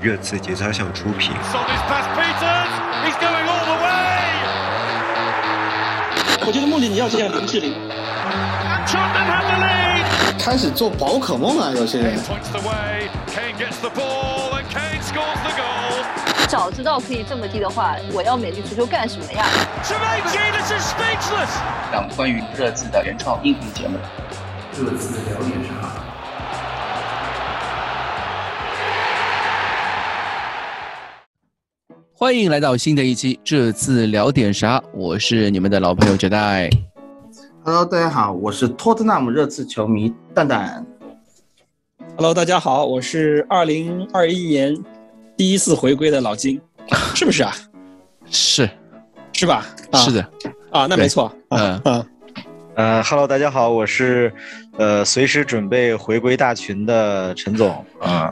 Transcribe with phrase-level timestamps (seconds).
[0.00, 1.32] 热刺节操项出品。
[6.46, 7.74] 我觉得穆里尼奥就像林志玲，
[10.38, 12.16] 开始做宝可梦啊，有些人。
[16.46, 19.44] 早知道可以这么低的话，我要美丽足球干什么呀？
[21.90, 23.98] 讲关于热刺的原创音频节目。
[24.78, 25.70] 热刺聊点啥？
[32.18, 36.70] 欢迎来到新的一期《这次聊点啥》，我是你们的老朋友绝代。
[37.62, 40.86] Hello，大家好，我是托特纳姆热刺球迷蛋蛋。
[42.16, 44.74] Hello，大家好，我是二零二一年
[45.36, 46.58] 第一次回归的老金，
[47.14, 47.52] 是不是啊？
[48.30, 48.66] 是，
[49.34, 49.66] 是吧？
[49.92, 50.22] 是的。
[50.70, 51.30] 啊，那没错。
[51.50, 52.06] 嗯嗯。
[52.76, 54.30] 呃，Hello，大家好，我是
[54.76, 58.28] 呃随时准备回归大群的陈总啊。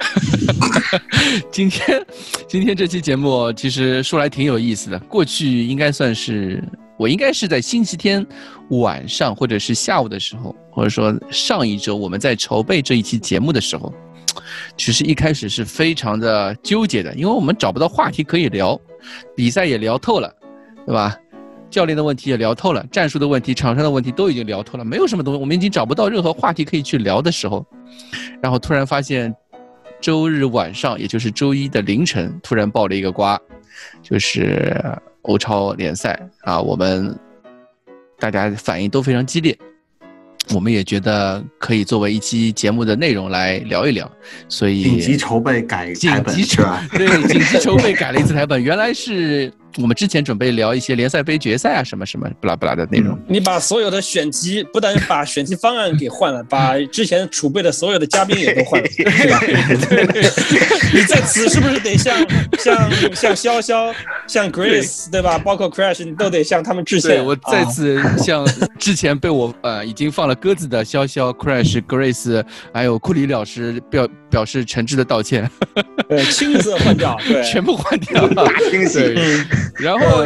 [1.51, 2.07] 今天
[2.47, 4.99] 今天这期节目其实说来挺有意思的。
[4.99, 6.63] 过去应该算是
[6.99, 8.25] 我应该是在星期天
[8.69, 13.91] 晚上或者是下午的时候，或者说上一周我们在筹备这一期节目的时候，
[14.77, 18.79] 其实一开始是非常的纠结的，因为我们找不到话题可以聊，
[19.35, 20.31] 比赛也聊透了，
[20.85, 21.17] 对吧？
[21.75, 27.67] 教练的问题也聊透了，战术的问题、场上的问题都已经聊透了，没有什么东西，我们已经找不到任何话题可以去聊的时候，
[28.41, 29.35] 然后突然发现，
[30.01, 33.37] 周日晚上，也就是周一的凌晨，突然爆了一个瓜，
[34.01, 34.81] 就是
[35.23, 37.13] 欧超联赛啊，我们
[38.21, 39.59] 大家反应都非常激烈，
[40.55, 44.09] 我们也觉得可以作为一期节目的内容来聊一聊，
[44.49, 46.87] 所以紧急筹备改台本是吧？
[46.93, 49.53] 对，紧急筹备改了一次台本，原来是。
[49.79, 53.19] 我们之前准备聊一些联赛杯决赛啊，什么什么不拉不拉的内容。
[53.29, 59.41] 你把所有的选题，不但把选题方案给换了，把 之前储备的所有的嘉宾也都换了，对吧？
[60.95, 62.17] 你在此是不是得向
[62.59, 63.95] 向向潇潇、
[64.29, 65.39] 向 Grace 对吧？
[65.39, 67.21] 包括 Crash，你都得向他们致谢。
[67.21, 68.47] 我再次向
[68.79, 75.51] 之前被我呃已经放了鸽子的潇潇、Crash、Grace，还有库里老师表表示诚挚的道歉。
[76.09, 79.15] 对，亲自换掉，对，全部换掉，大惊喜。
[79.77, 80.25] 然后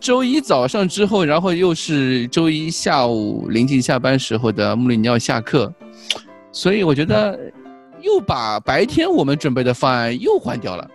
[0.00, 5.72] 周一早上之后，然后又是周一下午临近下班时候的穆里尼奥下课，
[6.52, 7.38] 所以我觉得
[8.00, 10.88] 又把白天我们准备的方案又换掉了，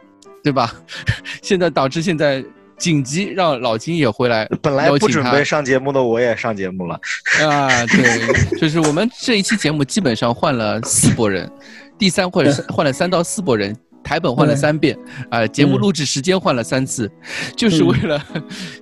[0.43, 0.73] 对吧？
[1.41, 2.43] 现在导致现在
[2.77, 6.99] 紧急让老金也回来，本来不准备上节目的我也上节目了
[7.41, 7.85] 啊！
[7.87, 11.49] 对，就是我们这一期节目基本上换了四波人，
[11.97, 13.75] 第三或者换了三到四波人。
[14.03, 14.97] 台本换了三遍，
[15.29, 17.09] 啊，节目录制时间换了三次，
[17.55, 18.21] 就是为了，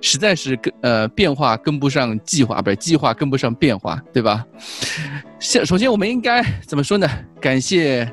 [0.00, 4.44] 实在是跟呃变化跟不上计划，不是计划跟不上变化，对吧？
[5.38, 7.08] 先首先我们应该怎么说呢？
[7.40, 8.10] 感谢，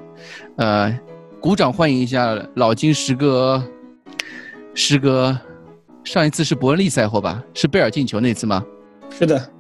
[0.57, 0.97] 呃，
[1.41, 3.63] 鼓掌欢迎一下老金时隔，
[4.73, 5.37] 时隔，
[6.03, 7.43] 上一次是伯恩利赛后吧？
[7.53, 8.63] 是贝尔进球那次吗？
[9.09, 9.51] 是的，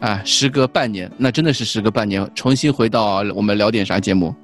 [0.00, 4.34] 啊，时隔半年，那真的是时隔半年，重新回到我们聊点啥节目。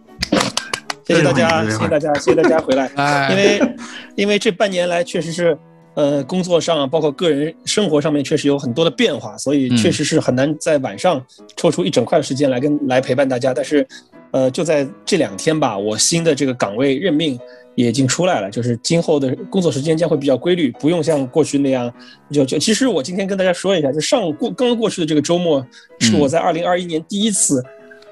[1.06, 2.90] 谢谢大家，谢谢大家，谢谢大家回来。
[3.30, 3.74] 因为，
[4.16, 5.56] 因为这半年来确实是，
[5.94, 11.24] 呃，工作上包括个人生活上面确实有很多的变化，所以确实是很难在晚上
[11.56, 13.52] 抽出一整块的时间来跟来陪伴大家。
[13.52, 13.86] 但是，
[14.30, 17.38] 呃，就在这两天吧，我新的这个岗位任命
[17.74, 21.92] 也已经出来了，就是今后的工作时间将会比较规律，不用像过去那样
[22.30, 22.58] 就就。
[22.58, 25.66] 其实我今天跟大家说一下，就上过刚刚过去的这个周末，
[25.98, 27.62] 是我在二零二一年第一次。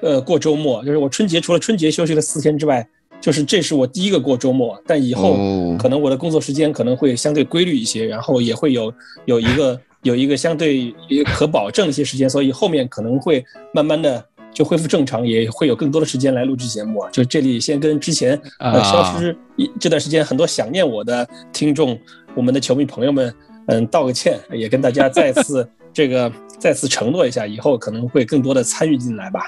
[0.01, 2.87] 呃，过周末就是我春节除了春节休息了四天之外，
[3.19, 4.81] 就是这是我第一个过周末。
[4.87, 5.35] 但以后
[5.77, 8.93] 可能我的工作时间可能会相对规律一些，然后也会有
[9.25, 13.43] 有一个有一个相对也可保证一些时间，所以后面可能会
[13.73, 14.23] 慢慢的
[14.53, 17.05] 就恢复正常，也会有更多的时间来录制节目。
[17.11, 21.99] 就这里先跟之前呃消失一这段时间很多想念我的听众，
[22.35, 23.33] 我们的球迷朋友们，
[23.67, 29.41] 嗯，道个歉，也跟大家再次 这个再次承诺一下，以后可能会更多的参与进来吧。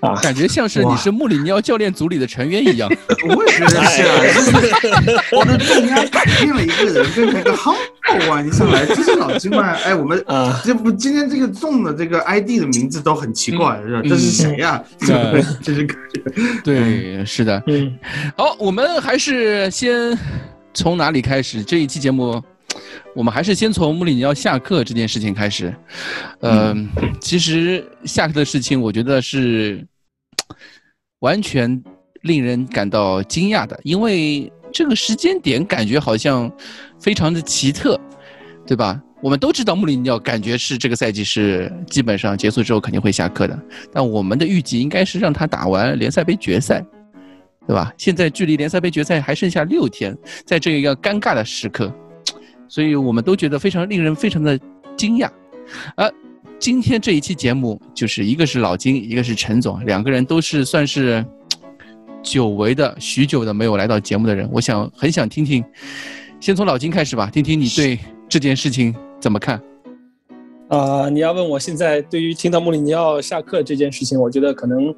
[0.00, 2.88] 啊，感觉像是你是穆里尼奥教练组里的成员一样。
[3.28, 5.00] 我也觉得是啊，
[5.32, 8.42] 我的重压改变了一个人，变成一个 humble 啊！
[8.42, 14.02] 一上来就是老金嘛， 哎，我们啊，这不今天这个中的这个 ID 的名字都很奇怪，是吧？
[14.08, 14.82] 这是谁呀？
[15.00, 15.86] 对，这是
[16.62, 17.62] 对，是的。
[17.66, 17.96] 嗯，
[18.36, 20.16] 好，我们还是先
[20.74, 21.62] 从哪里开始？
[21.62, 22.42] 这一期节目。
[23.14, 25.74] 我们还是先从穆里尼奥下课这件事情开始。
[26.40, 26.88] 嗯，
[27.20, 29.86] 其实下课的事情，我觉得是
[31.20, 31.82] 完全
[32.22, 36.50] 令人感到惊讶的，因为这个时间点感觉好像
[37.00, 37.98] 非常的奇特，
[38.66, 39.00] 对吧？
[39.22, 43.58] 我们都知道穆里尼奥感觉是这个赛季是基本上结束之后肯定会下课的，
[43.90, 46.84] 但我们的预计应该是让他打完联赛杯决赛，
[47.66, 47.90] 对吧？
[47.96, 51.92] 现在距离联赛杯决赛还剩下六天，在这一个尴尬的时刻，
[52.68, 54.58] 所以我们都觉得非常令人非常的
[54.96, 55.28] 惊讶。
[55.94, 56.10] 啊，
[56.58, 61.24] 今天这一期节目就是一个是老金，一个是陈总，两个人都是算是
[62.22, 64.48] 久违的、许久的没有来到节目的人。
[64.52, 65.64] 我想很想听听，
[66.40, 67.98] 先从老金开始吧，听听你对
[68.28, 69.60] 这件事情怎么看。
[70.68, 74.92] 啊，你要问我现在对于听到穆里尼奥下课这件事情，我觉得可能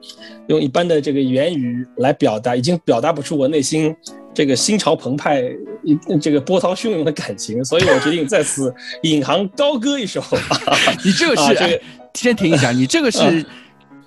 [0.46, 3.94] 用一般的这个言语来表达，已经表达不出我内心
[4.32, 5.42] 这个心潮澎湃、
[6.20, 10.22] 这个波涛汹涌的感情，所以我决定在此引吭高歌一首。
[11.04, 11.80] 你这个是，
[12.14, 13.44] 先停一下，你这个是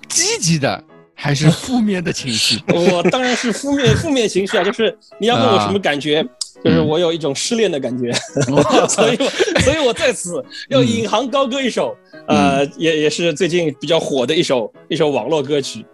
[0.08, 0.82] 积极的
[1.14, 2.60] 还是负面的情绪？
[2.72, 6.24] 我当然是负面负面情绪啊，就是你要问我什么感觉？
[6.62, 8.12] 就是我有一种失恋的感觉，
[8.88, 9.16] 所以，
[9.64, 11.96] 所以我在此要引吭高歌一首，
[12.28, 15.84] 呃，也也是最近比较火的一首一首网络歌曲。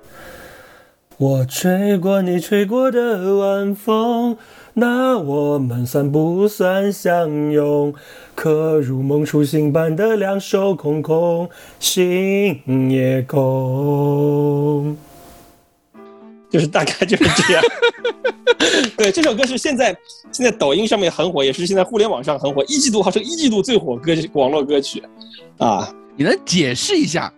[1.16, 4.36] 我吹过你吹过的晚风，
[4.78, 7.92] 那我们算不算相拥？
[8.36, 14.96] 可如梦初醒般的两手空空，心也空。
[16.48, 17.62] 就是大概就是这样，
[18.96, 19.94] 对，这首歌是现在
[20.30, 25.02] 现在抖音上面很火，也是现在互联网上很火，一季度号称一季度最火歌网络歌曲，
[25.58, 27.30] 啊，你能解释一下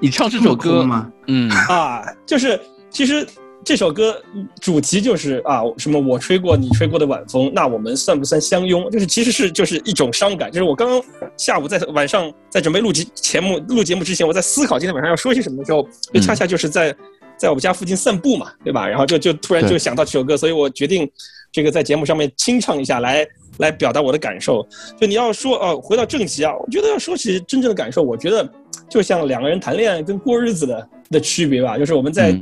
[0.00, 1.12] 你唱这首歌吗？
[1.26, 2.58] 嗯，啊，就是
[2.90, 3.24] 其实
[3.66, 4.16] 这首歌
[4.60, 8.88] 主题就是啊，什么我吹过你吹过的晚风，那我们算不算相拥？
[8.92, 11.02] 就是其实是就是一种伤感，就是我刚刚
[11.36, 15.84] 下午在晚上在准备录节节目录节目之前，我在思考今天晚上要说些什么的时候，
[16.14, 16.94] 就恰恰就是在。
[17.38, 18.88] 在我们家附近散步嘛，对吧？
[18.88, 21.06] 然后就就突然就想到这首歌，所以我决定
[21.52, 23.26] 这个在节目上面清唱一下，来
[23.58, 24.66] 来表达我的感受。
[24.98, 28.50] 就你要说哦，回到正题啊，我觉得要说起真正的感受，我觉得
[28.88, 31.76] 就像两个人谈恋爱跟过日子的的区别吧。
[31.76, 32.34] 就是我们在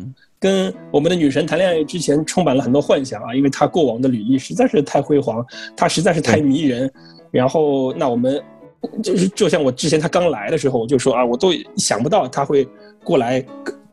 [0.45, 5.43] 跟我们的女神谈恋爱之前，充满了很多幻想啊，因为她过往的履历实在是太辉煌，
[5.75, 6.93] 她实在是太迷人。
[7.31, 8.39] 然后那我们
[9.03, 11.49] 就是就像我之前她刚来的时候，我就说啊，我都
[11.79, 12.69] 想不到她会
[13.03, 13.43] 过来。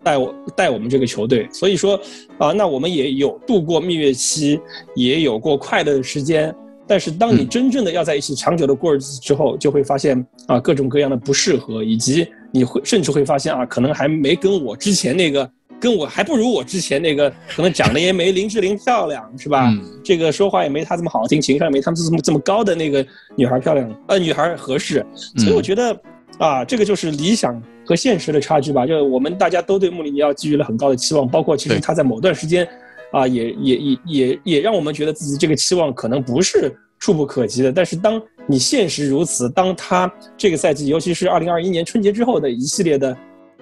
[0.04, 1.96] 带我带我们这个球队，所以说
[2.40, 4.60] 啊，那我们也有度过蜜月期，
[4.96, 6.52] 也有过快乐的时间。
[6.88, 15.48] 但是当你真正的要在一起长久的过日子之后，就会发现啊，各种各样的不适合，以及你会甚至会发现啊，可能还没跟我之前那个，
[15.82, 19.70] 跟我还不如我之前那个，可能长得也没林志玲漂亮，是吧？
[20.02, 23.06] 这个说话也没她这么好听，情商也没他们这么这么高的那个
[23.36, 25.06] 女孩漂亮，呃，女孩合适。
[25.36, 26.00] 所以我觉得。
[26.38, 28.88] 啊，这个就是理想和现实的差距吧。
[28.88, 32.68] 就我们大家都对穆里尼奥寄予了很高的期望，包括其实他在某段时间，
[33.12, 37.72] 啊，也也也也也让我们觉得自己这个期望可能不是触不可及的。
[37.72, 43.16] 但是当你现实如此，当他这个赛季，尤其是二零二一年春节之后的一系列的、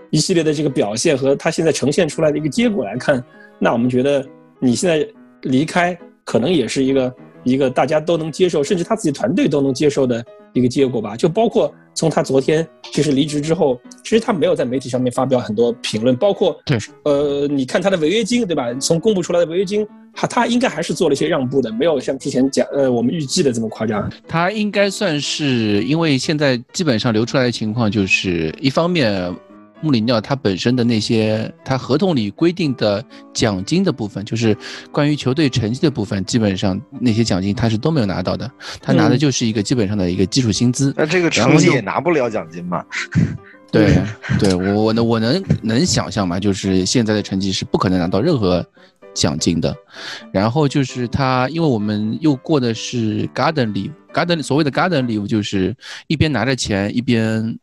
[0.09, 3.23] 一系列的这个表现和他现在呈现出来的一个结果来看，
[3.57, 4.25] 那我们觉得
[4.59, 5.07] 你现在
[5.44, 7.13] 离开可能也是一个
[7.44, 10.23] 一个大家都能接受，甚至他自己团队都能接受的。
[10.53, 18.73] 一个结果吧，就包括从他昨天就是离职之后，其实他没有在媒体上面发表很多评论，包括对，呃，你看他的违约金，对吧？
[18.81, 24.12] 从公布出来的违约金，他他应该还是做了一些让步的，没有像之前讲呃我们预计的这么夸张。
[24.27, 29.31] 他应该算是，因为现在基本上流出来的情况就是一方面。
[29.81, 33.03] 穆里尼奥他本身的那些他合同里规定的
[33.33, 34.55] 奖金的部分，就是
[34.91, 38.49] 关于球队成绩的部分，基本上那些奖金他是都没有拿到的，
[38.81, 40.93] 他拿的就是一个基本上的一个基础薪资。
[40.98, 42.83] 那这个成绩也拿不了奖金嘛？
[43.71, 44.01] 对，
[44.39, 48.65] 对我我能我能能想象嘛，就是现在的成绩是不可能拿到任何
[49.13, 49.75] 奖金的。
[50.33, 55.75] 然后就是他，因为我们又过的是 Garden Leave，Garden 所谓的 Garden Leave 就是
[56.07, 57.57] 一边拿着钱一边。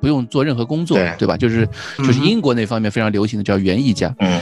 [0.00, 1.36] 不用做任何工作，对吧？
[1.36, 4.40] 就是就是英国那方面非常流行的叫园艺假，嗯，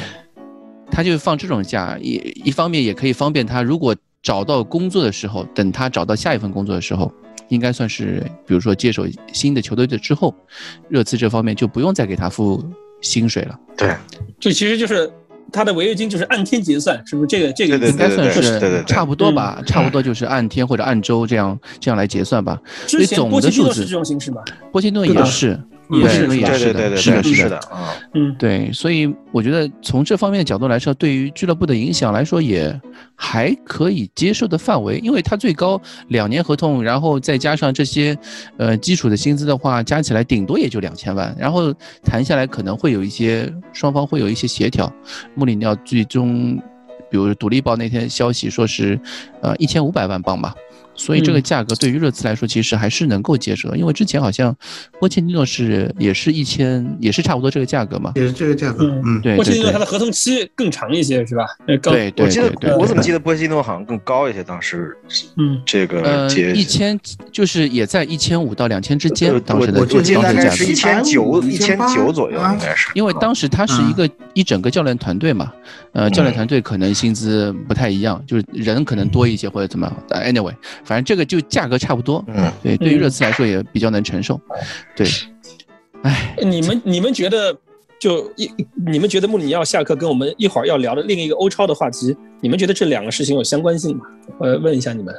[0.90, 2.12] 他就放这种假，一
[2.44, 7.12] 一方面也可以方便他，如果找到工作的时候，等他找到下一份工作的时候，
[7.48, 10.34] 应该算是比如说接手新的球队的之后，
[10.88, 12.64] 热刺这方面就不用再给他付
[13.00, 13.58] 薪水了。
[13.76, 13.94] 对，
[14.38, 15.10] 这其实就是。
[15.52, 19.62] 他的违约金就是按天结算，是不是这个这个应该算是差不多吧？
[19.66, 22.58] 差不多就是按天或者按周这样这样来结算吧。
[22.86, 24.42] 所以总的数字是这种形式吗？
[24.72, 25.58] 波切诺也是。
[25.90, 32.80] 也是也是的，是的，是的啊，嗯，对，所以我觉得从这方面的角度来说，对于俱乐部的影响来说，也
[33.14, 38.16] 还可以接受的范围，因为他最高两年合同，然后再加上这些，
[38.56, 41.72] 呃，基础的薪资的话，加起来顶多也就两千万，然后
[42.02, 44.90] 谈下来可能会有一些双方会有一些协调。
[45.34, 46.56] 穆里尼奥最终，
[47.10, 48.98] 比如《独立报》那天消息说是，
[49.42, 50.54] 呃，一千五百万镑吧。
[50.94, 54.54] 所以这个价格对于热刺来说其实还是能够接受，因为之前好像
[54.98, 58.84] 波切蒂诺是也是一千，也是差不多这个价格嘛，也是这个价格。
[59.04, 59.36] 嗯，对。
[59.36, 61.46] 波切蒂诺他的合同期更长一些是吧？
[61.66, 64.96] 对对，我记得我怎么记得波切蒂诺好像更高一些，当时
[65.36, 65.60] 嗯。
[65.66, 66.98] 这个一千
[67.32, 75.52] 就是也在一千五到两千之间，当时的我记得大概是一千九一千九左右应该是，因为当时他是一个一整个教练团队嘛，
[75.92, 80.52] 呃，教练团队可能薪资不太一样，就是人可能多一些或者怎么样，anyway。
[80.84, 84.38] 反正这个就价格差不多，嗯，对，对于热刺来说也比较能承受，
[84.94, 85.06] 对，
[86.02, 87.56] 哎，你们你们觉得
[87.98, 88.50] 就一
[88.86, 94.04] 你们觉得穆里尼奥下课跟我们一会儿要聊的另一个欧超的话题，你们觉得这两个事情有相关性吗？
[94.38, 95.14] 我问一下你们，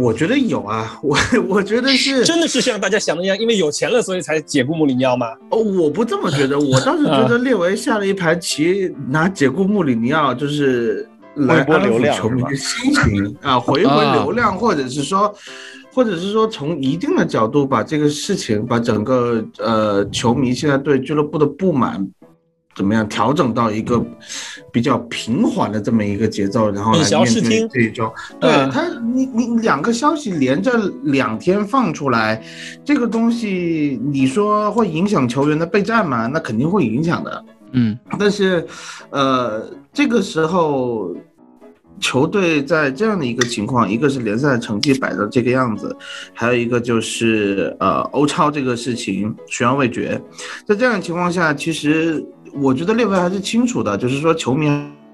[0.00, 5.26] 我觉得有啊，我我觉得是 真的是像大家想的一样，因为有钱了所以才解雇穆里尼奥吗？
[5.50, 11.08] 哦，我不这么觉得，我倒是觉得 列维下了一盘棋，拿解雇穆里尼奥就是。
[11.34, 15.34] 来安抚球迷的心情啊， 回回流量，或者是说，
[15.92, 22.06] 或者是说，从一定的角度把这个事情，把整个呃球迷现在对俱乐部的不满
[22.74, 24.02] 怎么样调整到一个
[24.72, 28.10] 比较平缓的这么一个节奏，然后来面对这一周。
[28.40, 30.72] 对他，你你两个消息连着
[31.04, 32.42] 两天放出来，
[32.84, 36.26] 这个东西你说会影响球员的备战吗？
[36.26, 37.44] 那肯定会影响的。
[37.72, 38.66] 嗯，但是，
[39.08, 39.62] 呃，
[39.92, 41.14] 这个时候，
[42.00, 45.94] 球队在这样的一个情况，一个是联赛成绩摆到这个样子，
[46.32, 50.20] 还有一个就是呃欧超这个事情悬而未决，
[50.66, 54.66] 在这样的情况下，其实我觉得列维还是清楚的，就是说球迷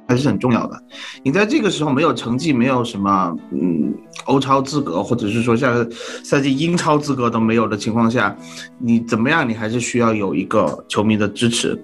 [0.08, 0.82] 还是很重要的。
[1.22, 5.88] 你在这个时候没有成绩，没有什么嗯欧超资格，或者是说下个
[6.24, 8.34] 赛季英超资格都没有的情况下，
[8.78, 11.78] 你怎么样，你还是需要有一个球迷的支持。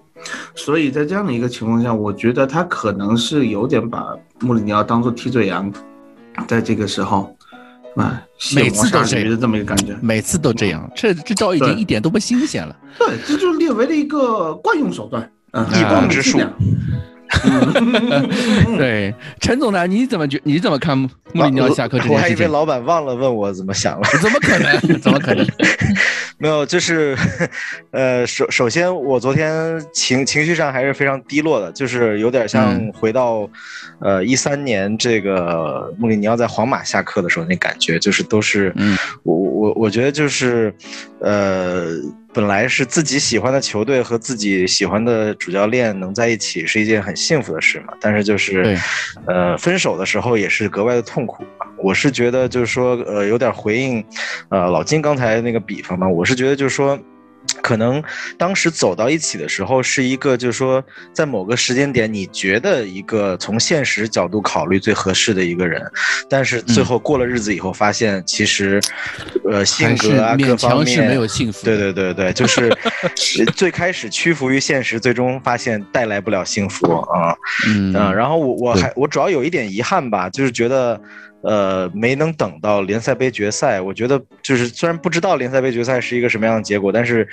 [0.54, 5.70] 所以在这样的一个情况下，我觉得他可能是有点把穆里尼奥当做替罪羊，
[6.48, 7.36] 在这个时候，
[7.96, 8.22] 啊，
[8.56, 12.74] 每次都这样，这么一个感觉，每次都这样，这这招已经一点都不新鲜了。
[12.98, 16.40] 对，这就是列为了一个惯用手段，一光之术。
[18.78, 19.86] 对，陈总呢？
[19.86, 20.40] 你怎么觉？
[20.44, 21.08] 你怎么看穆
[21.44, 22.14] 里尼奥下课这件事情？
[22.14, 24.08] 我还以为老板忘了问我怎么想了。
[24.22, 24.78] 怎么可能？
[25.00, 25.46] 怎么可能？
[26.38, 27.16] 没有，就是，
[27.92, 33.48] 呃，首首先，我昨天情情绪上还是非常低落的，就是有点像回到，
[34.00, 40.74] 呃，一三年这个穆里尼奥在皇马下课的时候那感觉，就是都是，嗯我我我觉得就是，
[41.20, 41.86] 呃。
[42.34, 48.76] 本来是自己喜欢的球队和自己喜欢的主教练能在一起是一件很幸福的事嘛，但是就是，
[49.26, 51.44] 呃，分手的时候也是格外的痛苦。
[51.78, 54.04] 我是觉得就是说，呃，有点回应，
[54.48, 56.98] 呃，老金刚才那个比方嘛，我是觉得就是说。
[57.62, 58.02] 可能
[58.36, 60.82] 当时走到一起的时候，是一个就是说，
[61.12, 65.82] 在某个时间点，你觉得一个从现实角度考虑最合适的一个人，
[66.28, 68.80] 但是最后过了日子以后，发现其实，
[69.50, 71.64] 呃，性格啊各方面没有幸福。
[71.64, 72.70] 对对对对，就是
[73.56, 77.34] 最开始屈服于现实，最终发现带来不了幸福啊。
[77.68, 81.00] 嗯，然后我我还我主要有一点遗憾吧，就是觉得。
[81.44, 87.28] 呃，没能等到联赛杯决赛，我觉得就是虽然不知道联赛杯决赛是一个什么样的结果，但是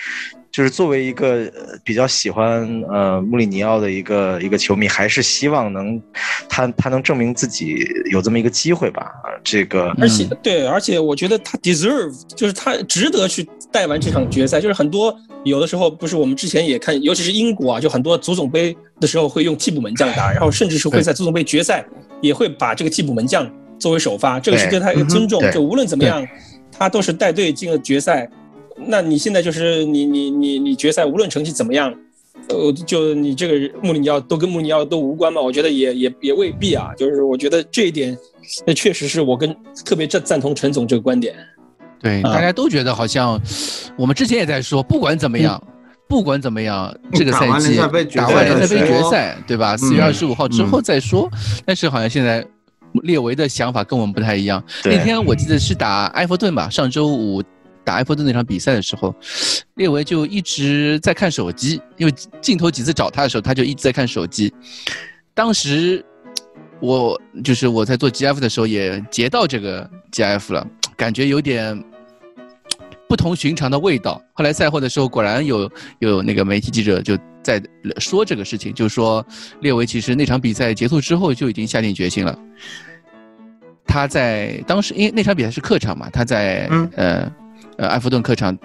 [0.52, 1.50] 就是作为一个
[1.84, 6.02] 比较喜欢呃穆里尼奥的一个一个球迷，还是希望能
[6.50, 9.10] 他他能证明自己有这么一个机会吧。
[9.44, 14.60] 这个，而且对，而且我觉得他 deserve，就是他值得去带完这场决赛。
[14.60, 15.16] 就是很多
[15.46, 21.86] 有的时候不是我们之前也看，尤其是英国啊，就很多足总杯的时候会用替补门将打，然后甚至是会在足总杯决赛
[22.20, 23.50] 也会把这个替补门将。
[23.82, 25.42] 作为首发，这个是对他一个尊重。
[25.52, 26.26] 就无论怎么样，
[26.72, 28.30] 他都是带队进了决赛。
[28.78, 31.94] 那你现在就是你你你你决赛无论成绩怎么样，
[32.50, 35.42] 呃，就你这个穆里尼奥都跟穆里尼奥都无关嘛？
[35.42, 36.92] 我觉得也也也未必啊。
[36.98, 38.18] 就是我觉得这一点，
[38.66, 41.36] 那确实是我跟特别赞赞同陈总这个观点。
[42.00, 43.40] 对，大家都觉得好像
[43.98, 45.62] 我们之前也在说，不管怎么样，
[46.08, 47.76] 不管怎么样，这个赛季
[48.16, 49.78] 打完联赛杯决赛，对吧？
[49.78, 51.30] 四月二十五号之后再说。
[51.66, 52.46] 但是好像现在。
[53.04, 54.64] 列维的想法跟我们不太一样。
[54.86, 57.42] 那天我记得是打埃弗顿吧，上周五
[57.84, 59.14] 打埃弗顿那场比赛的时候，
[59.76, 64.54] 列维就一直在看手机，因为镜头几次找他的时候，他就一直在看手机。
[65.34, 66.06] 当时
[66.80, 71.84] 我就是我在做 GF 的时候也截到这个 GF 了，感觉有点
[73.12, 74.22] 不同寻常的味道。
[74.32, 77.18] 后来赛后的时候，果然有有那个媒体记者就。
[77.44, 77.60] 在
[77.98, 79.26] 说这个事情，就说
[79.62, 82.38] 列维其实那场比赛结束之后就已经下定决心了。
[83.88, 87.32] 他在当时因为那场比赛是客场嘛，他在呃
[87.80, 88.56] 呃埃弗顿客场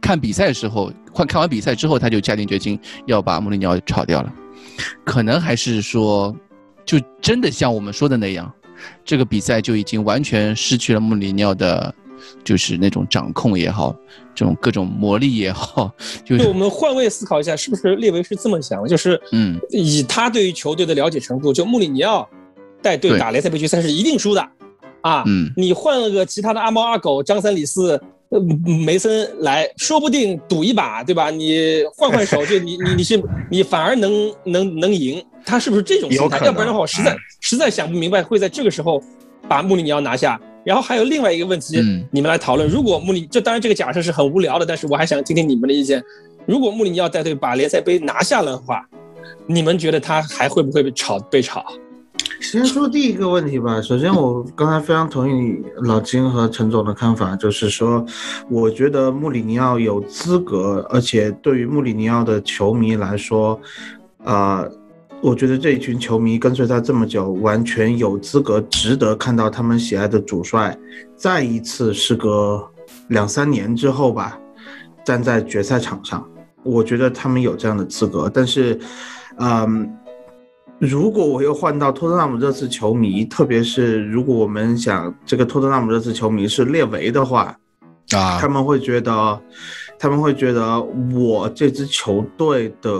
[0.00, 4.34] 看比赛的时候，看看完比赛之后，他就下定决心要把穆里尼奥炒掉了。
[5.04, 6.36] 可能还是说，
[6.84, 8.52] 就真的像我们说的那样，
[9.04, 11.94] 这个比赛就已经完全失去了穆里尼奥的，
[12.44, 13.94] 就是那种掌控也好，
[14.34, 15.90] 这种各种魔力也好，
[16.24, 18.88] 就是我们换位思考一下，是不是列维是这么想的？
[18.88, 22.28] 就是嗯，以他对于球队的了解程度，就穆里尼奥
[22.82, 24.48] 带队打联赛杯决赛是一定输的
[25.00, 25.24] 啊。
[25.26, 28.00] 嗯，你换了个其他的阿猫阿狗，张三李四。
[28.28, 28.40] 呃，
[28.84, 31.30] 梅森来说不定赌一把，对吧？
[31.30, 36.44] 你换换手，就你你你是你反而能能能赢，他是不是这种心态？
[36.44, 39.00] 要不然的话，我实在实在想不明白会在这个时候
[39.48, 40.40] 把穆里尼奥拿下。
[40.66, 41.80] 然后还有另外一个问题，
[42.10, 46.02] 你们来讨论：如果穆里，这当然这个假设是很无聊的，但是我还想听听你们的意见。
[46.44, 48.84] 如果穆里尼奥带队把联赛杯拿下了的话，
[49.46, 51.64] 你们觉得他还会不会被炒被炒？
[52.40, 53.80] 先说第一个问题吧。
[53.80, 58.04] 首先，我刚才非常同意老金和陈总的看法，就是说，
[58.50, 63.58] 我觉得穆里尼奥有资格，而且对于穆里尼奥的球迷来说，
[64.24, 64.64] 啊，
[65.22, 70.76] 我觉得这一群球迷跟随他这么久，完全有资格，值得看到他们喜爱的主帅
[71.16, 72.64] 再一次，时隔
[73.08, 74.38] 两三年之后吧，
[75.04, 76.26] 站在决赛场上。
[76.62, 78.78] 我觉得他们有这样的资格，但是，
[79.38, 79.90] 嗯。
[80.78, 87.56] 如果我又换到托特纳姆热刺球迷，特别是如果我们想这个托特纳姆热刺球迷是列维的话，
[88.10, 89.40] 啊，他们会觉得，
[89.98, 90.78] 他们会觉得
[91.14, 92.90] 我这支球队的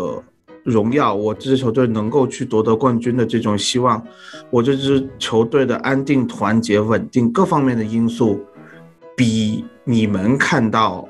[0.66, 4.02] 荣耀，我这支球队能够去夺得冠军的这种希望，
[4.50, 8.38] 我这支球队的安定、团结、稳定各方面的因素，
[9.16, 11.08] 比你们看到。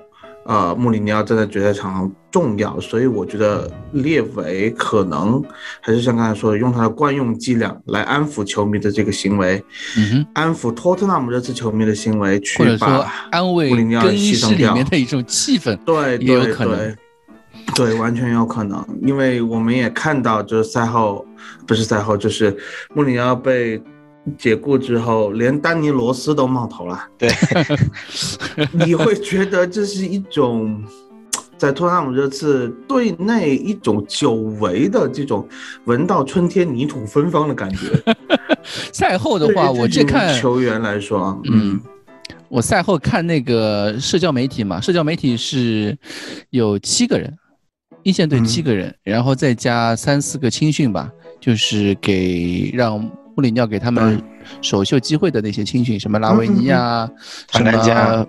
[0.49, 5.43] 呃，穆里尼奥站在决赛场上重要，所以我觉得列维可能
[5.81, 9.61] 还是像刚才说的，用他的惯用伎俩来安抚球迷的这个行为，
[9.99, 16.97] 嗯安抚托特纳姆热刺球迷的行为，去把安慰更衣室里面的一种气氛，对，也有可能，对，
[17.99, 21.27] 完全有可能，因为我们也看到，就是赛后，
[21.67, 22.57] 不是赛后，就是
[22.95, 23.81] 穆里尼奥被。
[24.37, 27.01] 解雇之后，连丹尼罗斯都冒头了。
[27.17, 27.31] 对，
[28.75, 30.83] 你会觉得这是一种
[31.57, 35.49] 在托纳姆这次队内一种久违的这种
[35.85, 37.79] 闻到春天泥土芬芳的感觉。
[38.93, 41.81] 赛后的话，我这看球员来说啊，嗯，
[42.49, 45.97] 我赛后看那个社交媒体嘛，社交媒体是
[46.51, 47.33] 有七个人，
[48.07, 53.11] 一线队七个人，然后再加三四个青训吧，就是给让。
[53.39, 54.19] 穆里尼奥给他们
[54.63, 57.07] 首秀机会的那些青训，什么拉维尼亚，
[57.53, 58.27] 什么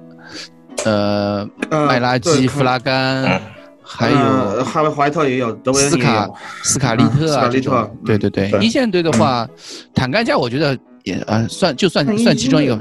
[0.83, 1.49] 呃
[1.87, 3.41] 麦拉基、弗拉甘，
[3.81, 6.29] 还有哈维怀特也有，斯卡
[6.61, 7.89] 斯卡利特啊这种。
[8.03, 9.47] 对对对，一线队的话，
[9.95, 12.77] 坦甘加我觉得也呃算就算算其中一个，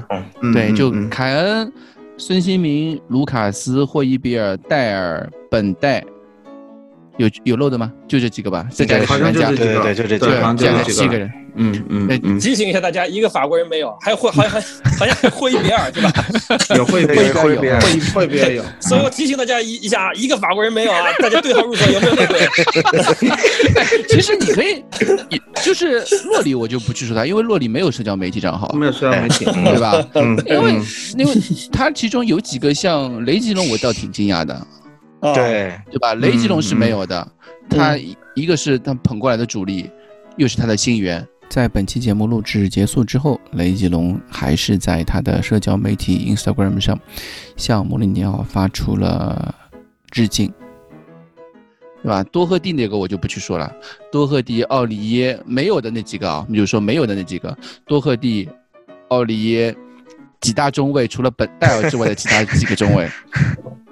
[0.52, 1.72] 对，就凯恩、
[2.18, 6.04] 孙兴民、卢卡斯、霍伊比尔、戴尔、本戴。
[7.18, 7.90] 有有漏的吗？
[8.06, 11.30] 就这几个吧，再加个好像就这几个，对，就这几个，加个七个人。
[11.58, 12.38] 嗯嗯。
[12.38, 14.60] 提醒一下大家，一个法国人没有，还有会，好像还
[14.98, 16.12] 好像霍伊比尔对吧？
[16.76, 17.80] 有霍伊比尔，霍伊比尔，
[18.12, 18.62] 霍伊比尔有。
[18.80, 22.46] 所以我提醒大家一一下，一个法国人没有啊，大家对号入座，有没有内鬼？
[24.10, 24.84] 其实你可以，
[25.64, 30.06] 就是洛里，我就不去说他，因为洛里没有社交媒体账号，没有社交媒体，对吧？
[30.14, 30.36] 嗯。
[30.46, 30.74] 因为
[31.16, 31.32] 因为
[31.72, 34.54] 他其中有几个像雷吉隆，我倒挺惊讶的。
[35.34, 36.14] 对对吧？
[36.14, 37.26] 雷吉隆是没有的，
[37.68, 37.96] 他
[38.34, 39.90] 一个是他捧过来的主力，
[40.36, 41.26] 又是他的新援。
[41.48, 46.98] 在本期节目录制结束之后，雷吉隆还是在他的社交媒体 Instagram 上
[47.56, 49.54] 向穆里尼奥发出了
[50.10, 50.52] 致敬，
[52.02, 52.24] 对吧？
[52.24, 53.72] 多赫蒂那个我就不去说了，
[54.10, 58.48] 多赫蒂、奥里耶没有的那几个啊，比如说没有的那几个，多赫蒂、
[59.08, 59.74] 奥里耶
[60.40, 63.08] 几大中卫，除了本戴尔之外的其他几个中卫。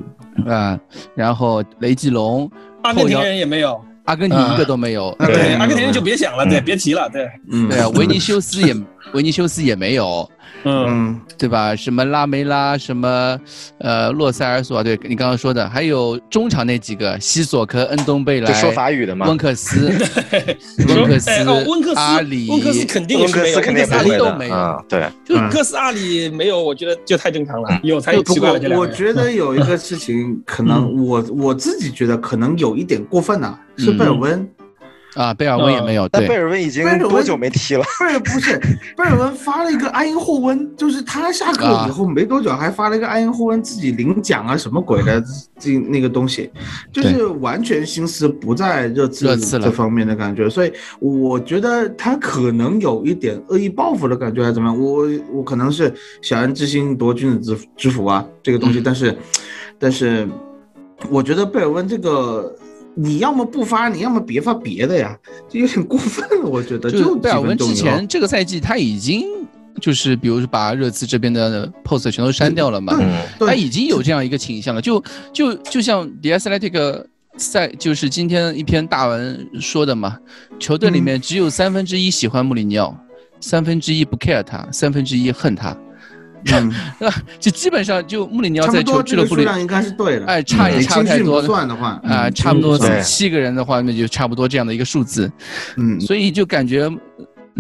[0.47, 0.79] 啊，
[1.15, 2.51] 然后雷吉隆，
[2.83, 8.75] 阿根廷人也没有，阿根廷一个都没有，对，阿根廷人就别想了，对，别提了，对，嗯，对啊，维尼修斯也，
[9.13, 10.29] 维尼修斯也没有。
[10.67, 11.77] 嗯，对吧？
[11.77, 13.39] 什么拉梅拉，什么
[13.81, 19.27] 呃洛塞尔索，对你刚刚说的，还有中场那几个西索科、恩东贝莱，说法语的吗？
[19.27, 19.93] 温克斯，
[20.89, 28.79] 温克斯，温克斯，阿里，温克斯肯定是没有，温克斯阿里都没有，对，就克斯阿里没有，我觉得就太正常了，有才有奇怪了。
[28.79, 34.49] 我觉得有一个事情，可能我我自己觉得可能有一点过分了，是贝尔温。
[35.15, 37.85] 啊，贝尔温也没有，但贝尔温已经多久没踢了？
[38.01, 38.59] 贝尔不是，
[38.97, 45.23] 贝尔温发了一个埃因霍温，就是他下课以后没多久还发了一个埃因霍温自己领奖啊什么鬼的
[45.59, 46.51] 这那个东西，
[46.93, 54.81] 就是完全心思不在热刺这方面的感觉，所以我觉得他可能有一点恶意报复的感觉还是怎么样？
[54.81, 59.17] 我我可能是小人之心夺君子之之腹啊这个东西，但是
[59.79, 60.29] 但是
[61.09, 62.53] 我觉得贝尔温这个。
[62.97, 66.91] 你要么不发，你要么别发别的呀，就有点过分了，我觉得。
[66.91, 69.27] 就贝尔文之前这个赛季他已经
[69.81, 72.97] 就是比如说把热刺这边的 post 全都删掉了嘛，
[73.41, 75.03] 他已经有这样一个倾向了，就
[75.33, 77.05] 就就像 The Athletic
[77.37, 80.17] 赛，就是今天一篇大文说的嘛，
[80.61, 82.97] 球队里面只有三分之一喜欢穆里尼奥，
[83.41, 85.77] 三分之一不 care 他，三分之一恨他。
[86.53, 86.73] 嗯，
[87.41, 90.27] 就基本上就穆里尼奥在球俱乐部里，应该是对的。
[90.27, 91.43] 哎，差也差不太多。
[91.43, 95.31] 算的话，啊，差不多七个人的话，那就差不多这样的一个数字。
[95.77, 96.91] 嗯，所以就感觉，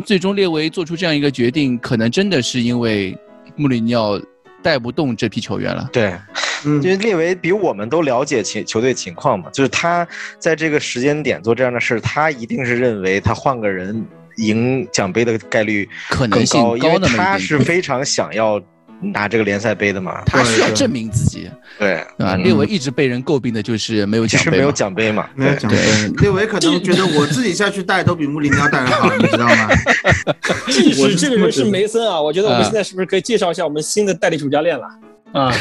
[0.05, 3.16] 最终列维做出这样一个决定，可能真的是因为
[3.57, 4.20] 穆里尼奥
[4.62, 5.88] 带不动这批球员了。
[5.90, 6.14] 对，
[6.64, 10.07] 因为列维比我们都了解情球队情况嘛，就是他
[10.38, 14.05] 在这个时间点做这样的事，他一定是认为他换个人
[14.37, 18.61] 赢奖杯的概率可能性高，因为他是非常想要。
[19.00, 21.50] 拿这个联赛杯的嘛，他需要证明自己。
[21.78, 25.76] 对，啊，列维一直被人诟病的就是没有奖杯，没有奖杯嘛， 没有奖杯。
[26.20, 29.68] 列维可能觉得我自己下去带都比穆里尼奥带的好， 你知道吗？
[30.68, 34.87] 即使这个人是梅森啊，我觉得我们现在是不是可以介绍一下我们新的代理主教练了？
[35.33, 35.52] 啊。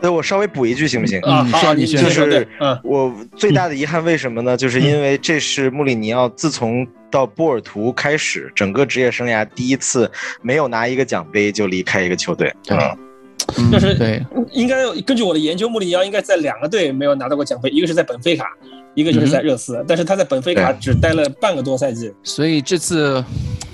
[0.00, 1.20] 那我稍微补一句行不行？
[1.22, 2.46] 啊，好，你就是，
[2.84, 4.56] 我最大的遗憾为什么呢？
[4.56, 10.10] 就是因为这是穆里尼奥自从到波尔图开始，整个职业生涯第一次
[10.42, 12.54] 没有拿一个奖杯就离开一个球队。
[12.70, 18.46] 嗯，就是对，应该根据我的研究，穆里尼奥应该在两个队没有拿到过奖杯，一个是在本菲卡，
[18.94, 19.84] 一个就是在热刺。
[19.88, 23.24] 但是他在本菲卡只待了半个多赛季，所以这次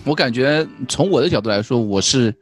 [0.04, 2.34] 我感觉从我的角度来说，我是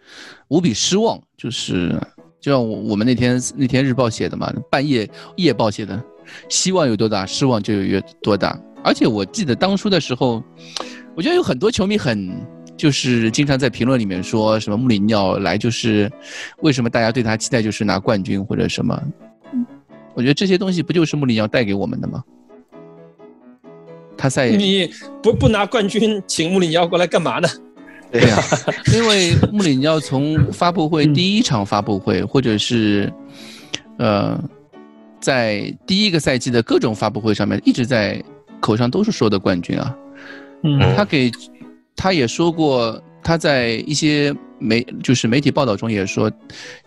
[0.49, 1.95] 无比失望，就是。
[2.43, 6.03] 就像我我们那天那天日报写的嘛，半夜夜报写的，
[6.49, 8.59] 希望有多大，失望就有越多大。
[8.83, 10.43] 而且我记得当初的时候，
[11.15, 12.31] 我觉得有很多球迷很
[12.77, 16.11] 就是经常在评论里面说什么穆里尼奥来就是
[16.63, 19.01] 为什么大家对他期待就是拿冠军或者什么。
[20.15, 22.23] 我觉得这些东西不就是穆里尼奥带给我们的吗？
[24.17, 24.89] 他在你
[25.23, 27.49] 不不拿冠军，请穆里尼奥过来干嘛呢？
[28.11, 28.39] 对呀，
[28.93, 33.11] 因为穆里尼奥从发布会第一场发布会，或者是，
[33.99, 34.39] 呃，
[35.19, 38.23] 在第一个赛季的各种发布会上面，一直在
[38.63, 39.95] 口上都是说的冠军啊。
[40.63, 41.31] 嗯，他给，
[41.95, 46.31] 他也说过，他在一些媒就是媒体报道中也说，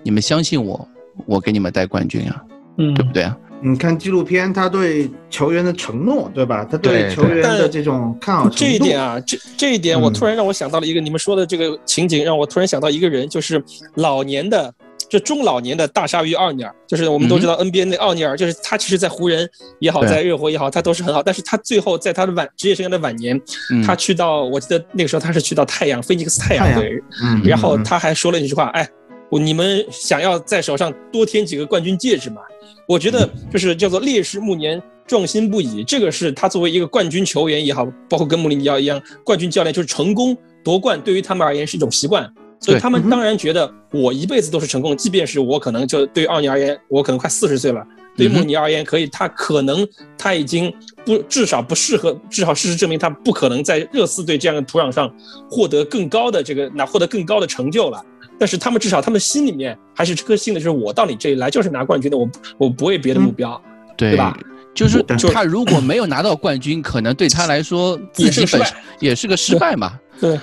[0.02, 0.88] 你们相信我，
[1.26, 2.42] 我给你们带冠军啊，
[2.78, 3.38] 嗯，对不对啊？
[3.62, 6.64] 你看纪录片，他对球员的承诺，对吧？
[6.66, 13.62] 他对球员的这种看好这一点啊，这这一点，我突然让我想到了一个你们说的这个情景，让我突然想到一个人，就是
[13.96, 14.72] 老年的，
[15.10, 19.48] 就中老年的大鲨鱼奥尼尔，就是我们都知道 NBA 那奥尼尔，就是他其实，在湖人
[19.80, 23.40] 也好，在热火也好，他都是很好，但是他最后在他的晚职业生涯的晚年，
[23.86, 27.02] 他去到，我记得那个时候他是去到太阳，菲尼克斯太阳队，
[27.44, 28.88] 然后他还说了一句话，哎，
[29.30, 32.42] 你们想要在手上多添几个冠军戒指吗？
[32.88, 35.84] 我觉得就是叫做烈士暮年，壮心不已。
[35.84, 42.32] 这个是他作为一个冠军球员也好，包括跟穆里尼奥一样，冠军教练就是成功夺冠，对于他们而言是一种习惯。
[42.60, 49.88] 所以他们当然觉得我一辈子都是成功，即便是我可能就对于奥尼而言，我可能快四十岁了，对于穆里尼而言可以，他可能
[50.18, 50.74] 他已经
[51.06, 55.14] 不至少不适合，至少事实证明他不可能在热刺队这样的土壤上
[55.50, 58.04] 获得更高的这个那获得更高的成就了。
[58.38, 63.62] 但是他们至少，他们心里面还是这颗心的，就是我到你这里来就是拿冠军的，我我不为别的目标，
[63.96, 64.38] 对吧？
[64.74, 69.98] 就是他如果没有拿到冠军，可能对他来说自己本身也是个失败嘛。
[70.20, 70.38] 对，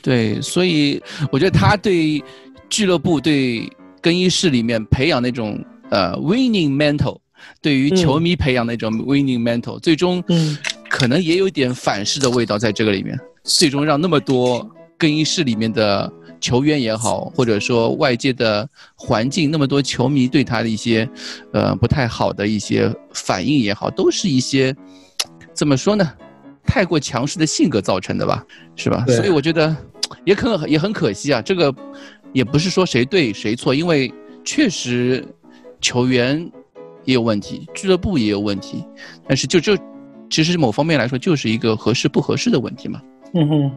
[0.00, 2.22] 对，所以我觉得他对
[2.70, 3.68] 俱乐部、对
[4.00, 7.18] 更衣室里面培养那种呃 winning mental，
[7.60, 10.22] 对于球迷培养那种 winning mental，最终
[10.88, 16.10] 可能也有点反噬的味道在这个里面，最终让那么多更衣室里面的。
[16.42, 21.08] 球员也好，或者说外界的环境，那么多球迷对他的一些，
[21.52, 24.74] 呃，不太好的一些反应也好，都是一些
[25.54, 26.12] 怎么说呢？
[26.64, 28.44] 太过强势的性格造成的吧，
[28.76, 29.04] 是吧？
[29.06, 29.74] 所以我觉得
[30.24, 31.42] 也可也很可惜啊。
[31.42, 31.74] 这个
[32.32, 34.12] 也不是说谁对谁错，因为
[34.44, 35.24] 确实
[35.80, 36.50] 球员
[37.04, 38.84] 也有问题，俱乐部也有问题，
[39.26, 39.76] 但是就就
[40.30, 43.00] 其实某方面来说，就是一个合适不合适的问题嘛。
[43.34, 43.72] 嗯哼。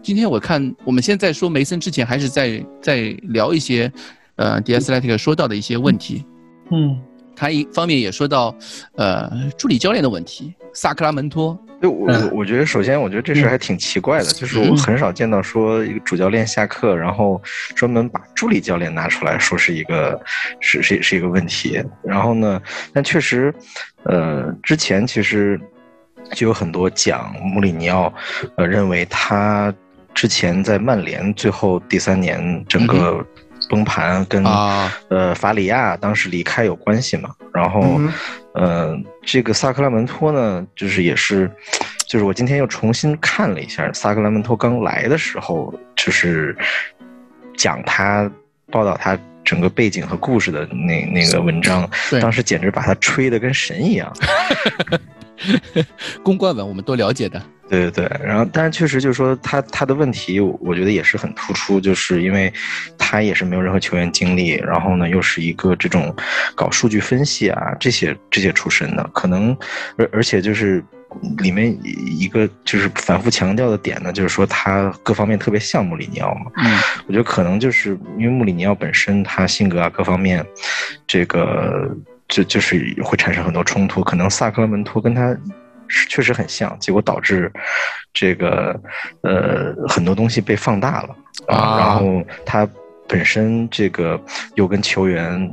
[0.00, 3.92] 今天我看，我们现在说梅森之前，还是在在聊一些，
[4.36, 6.24] 呃，D S Letic 说到的一些问题。
[6.70, 6.96] 嗯，
[7.38, 8.52] 他一方面也说到，
[8.96, 11.56] 呃，助理教练的问题，萨克拉门托。
[11.80, 17.40] 就我我觉得，首先我觉得这事还挺奇怪的，就是我很少见到说一个主教练下课，然后
[17.76, 20.20] 专门把助理教练拿出来说是一个
[20.58, 21.80] 是是是一个问题。
[22.02, 22.60] 然后呢，
[22.92, 23.54] 但确实，
[24.02, 25.60] 呃，之前其实
[26.32, 28.12] 就有很多讲穆里尼奥，
[28.56, 29.72] 呃，认为他。
[30.14, 33.24] 之前在曼联最后第三年整个
[33.68, 34.44] 崩盘，跟
[35.08, 37.30] 呃法里亚当时离开有关系嘛？
[37.52, 38.00] 然后，
[38.54, 41.50] 呃，这个萨克拉门托呢，就是也是，
[42.06, 46.56] 就是我今天又重新看了一下萨克拉门托刚来的时候，就是
[47.56, 48.30] 讲他
[48.70, 51.88] 报道他整个背景和故事的那那个文章，
[52.20, 54.12] 当时简直把他吹得跟神一样。
[56.22, 57.42] 公关文我们都了解的。
[57.68, 62.52] 对对对，然后但是确实就是说他他的问题，我觉得也是很突出，就是因为
[62.96, 66.14] 他也是没有任何球员经历，然后呢又是一个这种
[66.54, 69.56] 搞数据分析啊这些这些出身的，可能
[69.96, 70.82] 而而且就是
[71.38, 80.44] 里面一个就是反复强调的点呢，就是说他各方面特别像穆里尼奥嘛，嗯，我觉得可能就是因为穆里尼奥本身他性格啊各方面，
[81.06, 81.94] 这个
[82.28, 85.36] 就就是会产生很多冲突，可能萨克拉门托跟他。
[85.88, 87.50] 是确实很像，结果导致
[88.12, 88.78] 这个
[89.22, 92.68] 呃很多东西被放大了啊，然后他
[93.06, 94.20] 本身这个
[94.54, 95.50] 又跟球员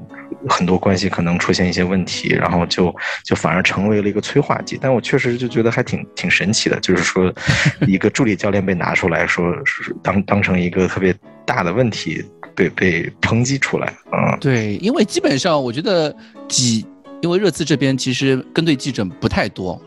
[0.49, 2.93] 很多关系可能出现一些问题，然后就
[3.23, 4.77] 就反而成为了一个催化剂。
[4.81, 7.33] 但我确实就觉得还挺挺神奇的，就是说
[7.87, 9.55] 一个助理教练被拿出来说
[10.03, 12.21] 当当成一个特别大的问题
[12.53, 14.35] 被被抨击出来啊。
[14.41, 16.13] 对，因为基本上我觉得
[16.49, 16.85] 几，
[17.21, 19.81] 因为热刺这边其实跟对记者不太多。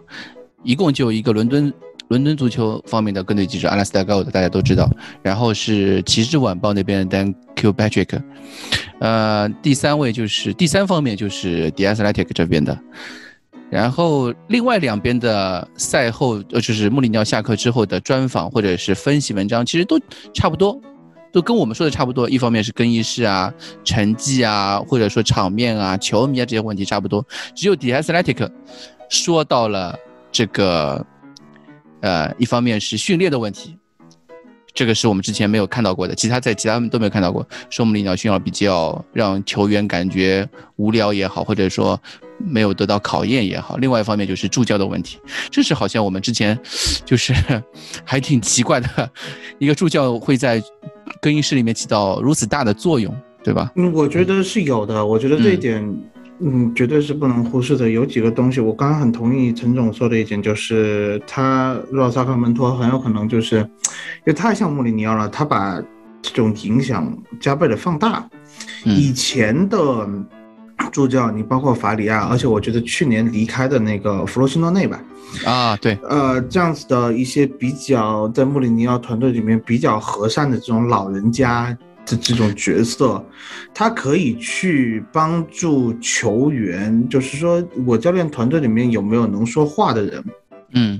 [0.64, 1.72] 一共就一个伦敦
[2.08, 4.90] 伦敦足球方面的跟队记者阿拉斯加高的，大家都知道。
[5.22, 8.18] 然后是骑士晚报那边的 Dan Kilpatrick，
[8.98, 12.78] 呃，第三位就是第三方面就是 The Athletic 这边的。
[13.70, 20.00] 然后另外两边的赛后，呃，就是穆里尼奥下课之后的专访或者是分析文章，其实都
[20.32, 20.80] 差不多，
[21.30, 22.30] 都跟我们说的差不多。
[22.30, 23.52] 一方面是更衣室啊、
[23.84, 27.22] 成绩啊，或者说场面啊、球迷啊这些问题差不多。
[27.54, 28.50] 只有 The Athletic
[29.10, 29.94] 说到了。
[30.30, 31.04] 这个，
[32.00, 33.76] 呃，一方面是训练的问题，
[34.74, 37.46] 这个是我们之前没有看到过的，其他在其他都没有看到过。
[37.70, 42.00] 说我们领导训练比较让球员感觉无聊也好，或者说
[42.38, 43.76] 没有得到考验也好。
[43.78, 45.18] 另外一方面就是助教的问题，
[45.50, 46.56] 这是好像我们之前
[47.04, 47.34] 就是
[48.04, 49.10] 还挺奇怪的，
[49.58, 50.62] 一个助教会在
[51.20, 53.12] 更衣室里面起到如此大的作用，
[53.42, 53.72] 对吧？
[53.74, 55.82] 嗯，我觉得是有的，我觉得这一点。
[56.74, 57.90] 绝对是不能忽视的。
[57.90, 65.83] 有几个东西，我刚刚很同意陈总说的一点，就是他若萨克门托很有可能就是，因为太像穆里尼奥了，他把
[66.22, 68.29] 这种影响加倍的放大。
[68.85, 70.09] 以前的
[70.92, 75.03] 助教，你包括法里亚，而且我觉得去年离开的那个弗洛西诺内吧，
[75.44, 81.77] 啊，对，呃，这样子的一些比较在穆里尼奥团队里面比较和善的这种老人家。
[82.08, 83.22] 这这种角色，
[83.74, 90.24] 他可以去帮助球员，就是说我教练团队里面有没有能说话的人？
[90.72, 90.98] 嗯，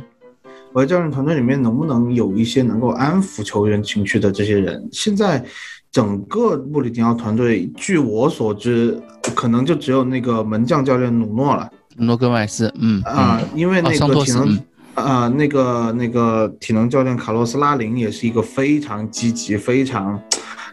[0.75, 4.87] 我教练团队里面能不能有一些能够安抚球员情绪的这些人？
[4.93, 5.43] 现在
[5.91, 9.01] 整个穆里尼奥团队，据我所知，
[9.35, 12.71] 可能就只有那个门将教练努诺了，诺格麦斯。
[12.79, 14.59] 嗯啊，因为那个体能
[14.93, 20.21] 啊，那个那个体能教练卡洛斯拉林也是一个非常积极、非常。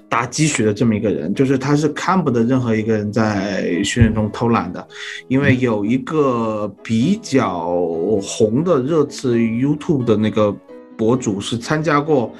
[0.07, 4.87] 打鸡血的这么一个人，就是他是看不得任何一个人在训练中偷懒的，
[5.27, 7.75] 因为有一个比较
[8.21, 10.55] 红的热刺 YouTube 的那个
[10.95, 12.33] 博主是参加过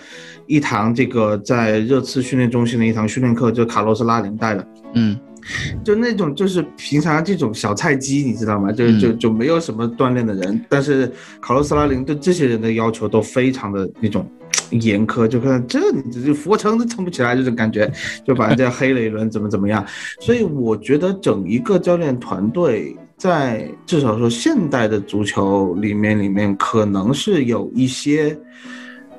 [0.47, 5.19] 一堂这个在热刺训练中心的一堂训练课，就卡洛斯拉林带的，嗯，
[5.84, 8.71] 就那种就是平常这种小菜鸡，你知道吗？
[8.71, 14.25] 就就就没有什么锻炼的人，但是卡洛斯拉林对这些人的要求都非常的那种。
[14.71, 17.89] 严苛，就看这你这俯卧撑都撑不起来，这种感觉，
[18.25, 19.86] 就把人家黑了一轮，怎么怎么样？
[20.19, 28.36] 所以我觉得整一个教练团队在至少说现代的足球里面，里面可能是有一些，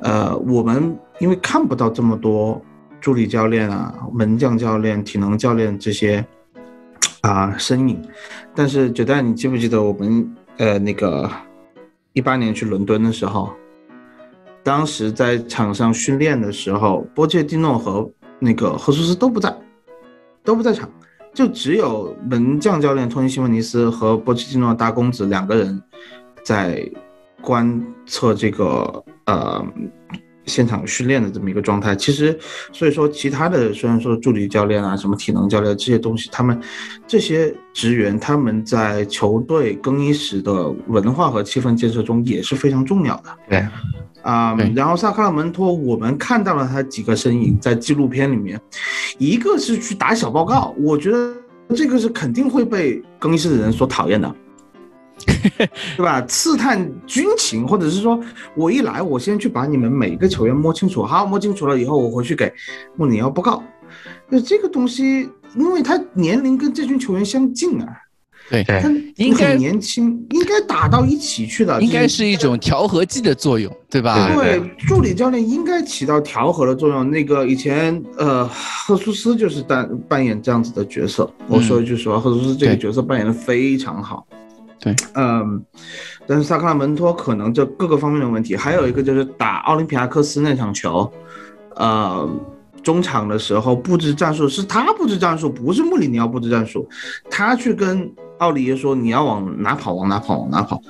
[0.00, 2.60] 呃，我们因为看不到这么多
[3.06, 6.26] 助理教练啊、门将教练、体能教练这些
[7.20, 8.02] 啊身影，
[8.52, 11.30] 但是九代，你记不记得我们呃那个
[12.14, 13.52] 一八年去伦敦的时候？
[14.64, 19.56] 当时在场上训练的时候，波切蒂诺和那个赫苏斯都不在，
[20.42, 20.90] 都不在场，
[21.32, 25.80] 就只有门将教练托尼西莫尼斯和波切蒂诺大公子两个人
[26.42, 26.84] 在
[27.40, 29.64] 观测这个呃
[30.46, 31.94] 现场训练的这么一个状态。
[31.94, 32.38] 其实，
[32.72, 36.58] 所以说其他的虽然说助理教练啊、什么体能教练这些东西，他们
[37.06, 43.36] 这些职员他们在球队更衣室的文化和气氛建设中也是非常重要的。
[43.48, 43.66] 对。
[44.22, 48.60] 啊，然后萨克拉门托，我们看到了他几个身影在纪录片里面，
[49.18, 51.32] 一个是去打小报告，我觉得
[51.76, 54.34] 这个是肯定会被更衣室的人所讨厌的，
[55.96, 56.20] 对吧？
[56.22, 58.20] 刺探军情，或者是说
[58.54, 62.52] 我一来，我先去把你们每个球员摸清楚，好，摸清楚了以后，我回去给
[62.96, 63.62] 穆里尼奥报告。
[64.28, 67.86] 那这个东西，因为他年龄跟这群球员相近啊。
[68.48, 74.32] 对，他应该年轻，应该打到一起去的，应该是一种调和剂的作用，对吧？
[74.36, 77.10] 对，助理教练应该起到调和的作用。
[77.10, 81.28] 那个以前呃，赫苏斯就是扮扮演这样子的角色。
[81.48, 84.24] 我说一句实话，赫苏斯这个角色扮演的非常好。
[84.86, 85.64] 对，嗯，
[86.28, 91.10] 但是萨克拉门托可能这各个方面的问题，还有一个就是打奥林匹亚克斯那场球，
[91.74, 92.30] 呃。
[92.82, 96.88] 中场的时候布置战术是他布置战术，不是穆里尼奥布置战术。
[97.28, 100.80] 他去跟奥里耶说：“你要往哪跑，往哪跑，往哪跑。”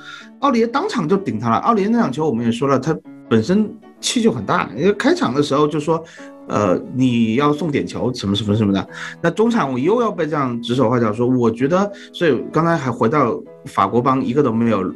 [0.41, 1.55] 奥里耶当场就顶他了。
[1.57, 2.95] 奥里耶那场球我们也说了，他
[3.27, 3.67] 本身
[3.99, 6.03] 气就很大，因为开场的时候就说
[6.47, 8.87] ：“呃，你要送点球，什么什么什么的。”
[9.21, 14.93] 那中场我又要被这样指手画脚说，我觉得，所以刚才还回到法国帮一个都没有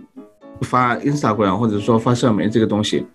[0.62, 3.06] 发 Instagram 或者说发社媒这个东西。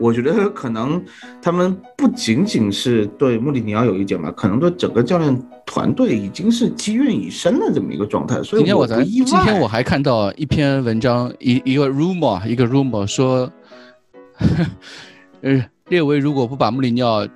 [0.00, 1.04] 我觉得可能
[1.42, 8.40] 他们不仅仅是对穆里尼奥有意见吧，可能对整个教练团队已经是积怨已深的这么一个状态。
[8.44, 13.50] 所以今天我才今天我还看到一篇文章，一一个 rumor，一个 rumor 说，
[15.42, 17.26] 呃，列维如果不把穆里尼奥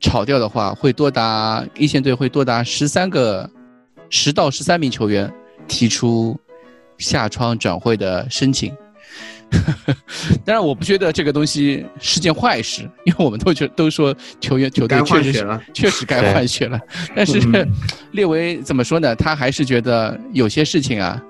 [0.00, 3.48] 炒掉的话，会多达一线队会多达十三个
[4.10, 5.32] 十到十三名球员
[5.68, 6.38] 提出
[6.98, 8.74] 下窗转会的申请。
[10.44, 16.80] 当然，我不觉得这个东西是件坏事，因为我们都觉都说球员球队确实确实该换血了。
[17.14, 17.38] 但是
[18.12, 19.14] 列维怎么说呢？
[19.14, 21.22] 他还是觉得有些事情啊。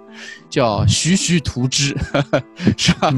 [0.50, 1.96] 叫徐徐图之，
[2.76, 3.11] 是吧？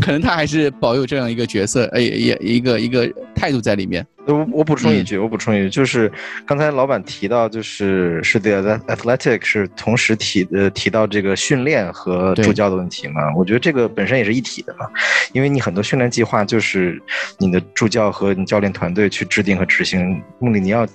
[0.00, 4.04] 可能他还是保有这样一个角色，哎，也一个一个态度在里面。
[4.32, 6.10] 我我补充一句，我补充一句，就是
[6.46, 13.22] 刚才老板提到，就是是 The Athletic 是同时提呃提到这个训练和助教的问题嘛？
[13.36, 14.86] 我觉得这个本身也是一体的嘛，
[15.32, 17.00] 因为你很多训练计划就是
[17.38, 20.22] 你的助教和你教练团队去制定和执行。
[20.38, 20.86] 穆里尼奥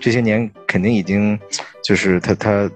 [0.00, 1.38] 这些年肯定已经
[1.82, 2.70] 就是他他。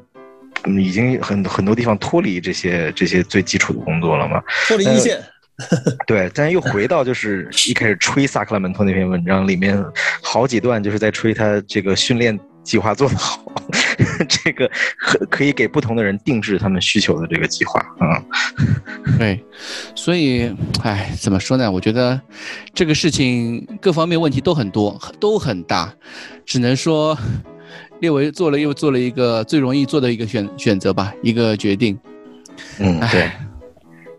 [0.77, 4.43] 已经很很多地方脱离这些这些最基础的工作了嘛？
[4.67, 5.17] 脱离一线。
[6.07, 9.83] 对，但又回到就是 一开始吹萨克拉门托那篇文章里面，
[10.23, 13.45] 好几段就是在吹他这个训练计划做得好，
[14.29, 18.23] 这个可可以给不同的人定制他们需求的这个计划啊。
[19.19, 19.45] 对，
[19.95, 21.71] 所以，哎，怎么说呢？
[21.71, 22.21] 我觉得
[22.73, 25.93] 这个事情各方面问题都很多，都很大，
[26.45, 27.17] 只能说。
[28.01, 31.99] 列维做了又做了一个最容易做的一个选选择吧，一个决定。
[32.79, 33.29] 嗯，对，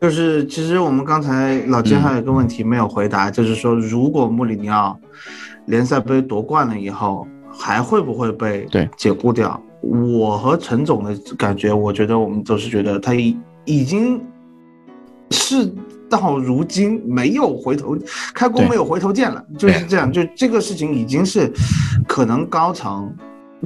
[0.01, 4.97] 就是其实我们刚才老金还有一个问题没有回答，就是说如果穆里尼奥
[5.65, 9.61] 联赛杯夺冠了以后，还会不会被解雇掉？
[9.81, 14.21] 我和陈总的感觉，我觉得我们都是觉得他已已经
[15.31, 15.69] 是
[16.09, 17.97] 到如今没有回头，
[18.33, 20.11] 开弓没有回头箭了，就是这样。
[20.11, 21.51] 就这个事情已经是
[22.07, 23.13] 可能高层。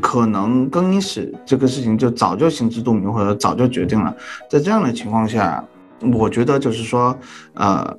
[0.01, 4.11] 可能更衣室这个事情就早就心知肚明，或者早就决定了。
[4.49, 5.63] 在这样的情况下，
[6.11, 7.17] 我觉得就是说，
[7.53, 7.97] 呃，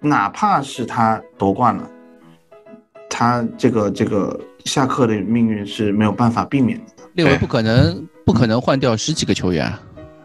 [0.00, 1.88] 哪怕是他夺冠了，
[3.08, 6.84] 他这个这个下课的命运是没有办法避免的。
[7.14, 9.72] 列维不可能不可能换掉十几个球员。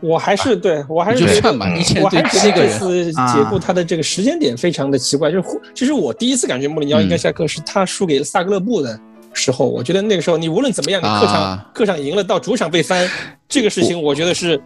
[0.02, 5.32] 我还是对我还是觉得，我还是觉得这次解雇他的这个时间点非常的奇怪。
[5.32, 9.00] 就是其实我第一次感觉穆里尼奥应该下课是他输给萨格勒布的。
[9.36, 13.10] 时候，我觉得那个时候你无论怎么样，你客场客场赢了，到主场被翻，
[13.50, 14.62] 这个事情我觉得是，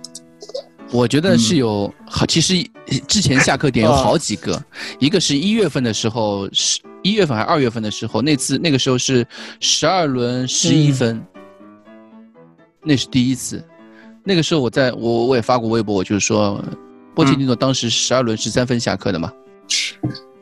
[0.91, 2.53] 我觉得是有好，其实
[3.07, 4.63] 之前下课点有好几个，
[4.99, 9.25] 一个是一月份的时候，是一月份还是二月份的时候，那次那个时候是
[9.59, 11.21] 十二轮十一分，
[12.83, 13.63] 那是第一次，
[14.23, 16.63] 那个时候我在我我也发过微博，我就是说，
[17.13, 19.31] 波切蒂诺当时十二轮十三分下课的嘛。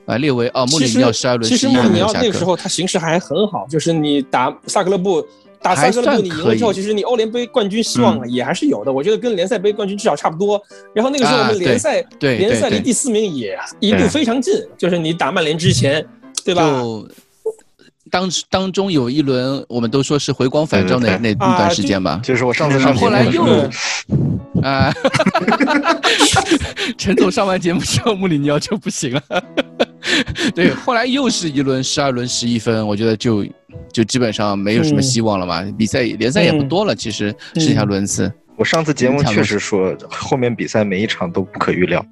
[0.06, 5.26] 啊，列为啊，穆里尼奥十二轮，其实穆里尼奥那个时候他形势还很好，就是你打萨格勒布，
[5.66, 8.94] 打萨格勒布你赢了之后，其实你欧联杯冠军希望也还是有的。
[8.94, 10.62] 我觉得跟联赛杯冠军至少差不多。
[10.94, 16.06] 然后那个时候我们联赛联赛离第四名也一度非常近，就是你打曼联之前，
[16.44, 16.62] 对吧？
[16.70, 17.10] 就
[18.12, 23.44] 当当中有一轮，我们都说是回光返照那那那段时间吧，就是我上次上后来又
[24.62, 24.94] 啊，
[26.96, 29.44] 陈总上完节目之后，穆里尼奥就不行了。
[30.54, 33.44] 对，后来又是一轮十二轮十一分，我觉得就
[33.96, 35.64] 就基本上没有什么希望了嘛。
[35.78, 38.30] 比赛联赛也不多了，其实剩下轮次。
[38.58, 42.06] 我上次节目确实说，后面比赛每一场都不可预料。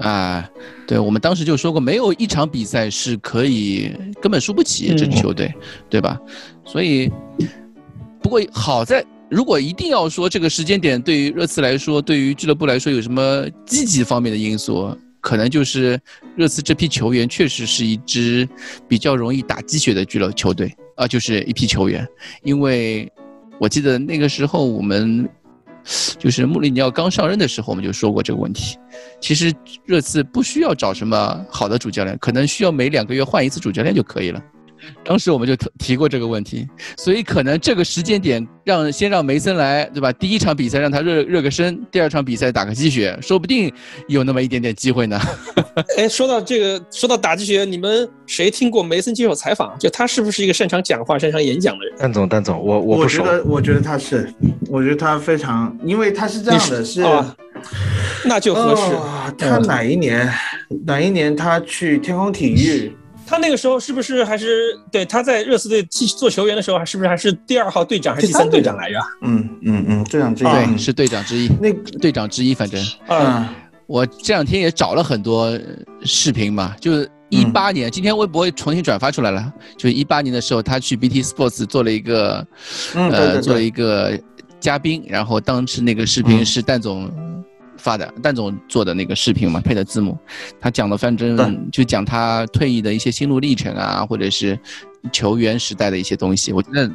[0.00, 0.48] 啊，
[0.86, 3.92] 对，我们当时就说过，没有一场比赛是可以
[4.22, 5.54] 根本输不起这支球队，
[5.90, 6.18] 对吧？
[6.64, 7.12] 所以，
[8.22, 14.96] 不过好在，如果一定要说这个时间点对于热刺来说，对于俱乐部来说有什么积极方面的因素？
[15.26, 16.00] 可能就是
[16.36, 18.48] 热刺这批球员确实是一支
[18.86, 22.06] 比较容易打鸡血的俱乐球队啊，就是一批球员。
[22.44, 23.10] 因为
[23.58, 25.28] 我记得那个时候我们
[26.16, 28.78] 就是穆里尼奥刚上任的时候，我们就说过这个问题。
[29.20, 29.52] 其实
[29.84, 34.40] 热刺不需要找什么好的主教练，可能需要每两个月换一次主教练就可以了。
[35.04, 36.66] 当时我们就提过这个问题，
[36.96, 40.12] 所以可能这个时间点让先让梅森来，对吧？
[40.12, 43.72] 第一场比赛让他热热个身，第二场比赛打个鸡血，说不定
[44.08, 45.20] 有那么一点点机会呢。
[45.96, 49.76] 哎，说到这个，说到打鸡血，你们谁听过梅森接受采访？
[49.78, 51.98] 就他是不是一个擅长讲话、擅长演讲的人？
[51.98, 54.32] 蛋总，蛋总，我我我觉得，我觉得他是，
[54.68, 57.02] 我觉得他非常，因为他是这样的，是，
[58.24, 58.82] 那就合适。
[59.38, 60.28] 他哪一年？
[60.84, 62.96] 哪一年他去天空体育？
[63.26, 68.98] 他那个时候是不是还是对他在热刺队踢做球员的时候，还是不是还是第二号队长还是第三队长来着？
[69.22, 71.48] 嗯嗯嗯，队长之一，对，是队长之一。
[71.60, 73.48] 那队长之一，反正嗯，
[73.86, 75.58] 我这两天也找了很多
[76.04, 82.46] 视频嘛，就是一八年，今天微博重新转发出来了，就是一八年的时候，他去 BT Sports 做了一个，
[82.94, 84.16] 呃，做了一个
[84.60, 87.10] 嘉宾，然后当时那个视频是蛋总。
[87.78, 90.16] 发的蛋总做的那个视频嘛，配的字幕，
[90.60, 94.58] 他讲的反正就讲他退役的一些心路历程啊，或者是
[95.12, 96.90] 球员时代的一些东西，我觉得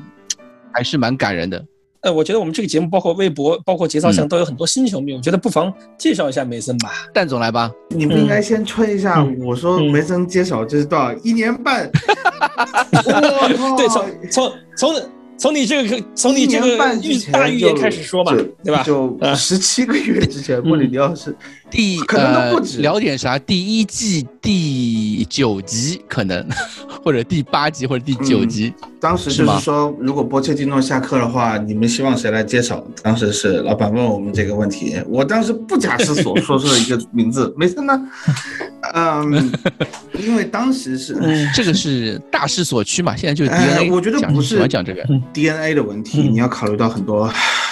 [0.74, 1.66] 还是蛮感人的。
[2.02, 6.90] 呃，我觉得我们这个节目，包括微博，包括节操上，都有很多新球迷，我觉得不妨介绍一下梅森吧。
[7.14, 11.14] 蛋总来吧，你不应该先吹一下，我说梅森接手这是多少？
[11.18, 11.88] 一年半。
[13.78, 15.20] 对，从从从。
[15.42, 16.78] 从你这个，从你这个
[17.32, 18.32] 大预言开始说吧，
[18.64, 18.84] 对吧？
[18.84, 21.36] 就十七个月之前，穆里尼奥是
[21.72, 22.80] 第可能都不止。
[22.80, 23.39] 聊点啥？
[23.39, 26.45] 第一季第九集可能，
[27.03, 28.74] 或者第八集或者第九集。
[28.99, 32.86] 当时就是说，如果波切蒂诺下课的话，你们希望谁来接手？
[33.01, 37.99] 当时是老板问我们这个问题，我当时不假思索说出了一个名字，没事呢。
[38.93, 39.51] 嗯，
[40.19, 41.17] 因为当时是
[41.55, 43.89] 这个是大势所趋嘛，现在就是 DNA。
[43.89, 45.03] 我觉得不是讲这个
[45.34, 47.28] DNA 的问题，你要考虑到很多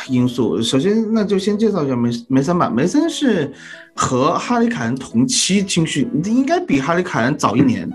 [0.10, 0.62] 因素。
[0.62, 2.70] 首先，那就先介绍一下梅梅森吧。
[2.70, 3.52] 梅森是
[3.96, 7.90] 和哈里凯恩同期青训，应该比哈里凯恩早一年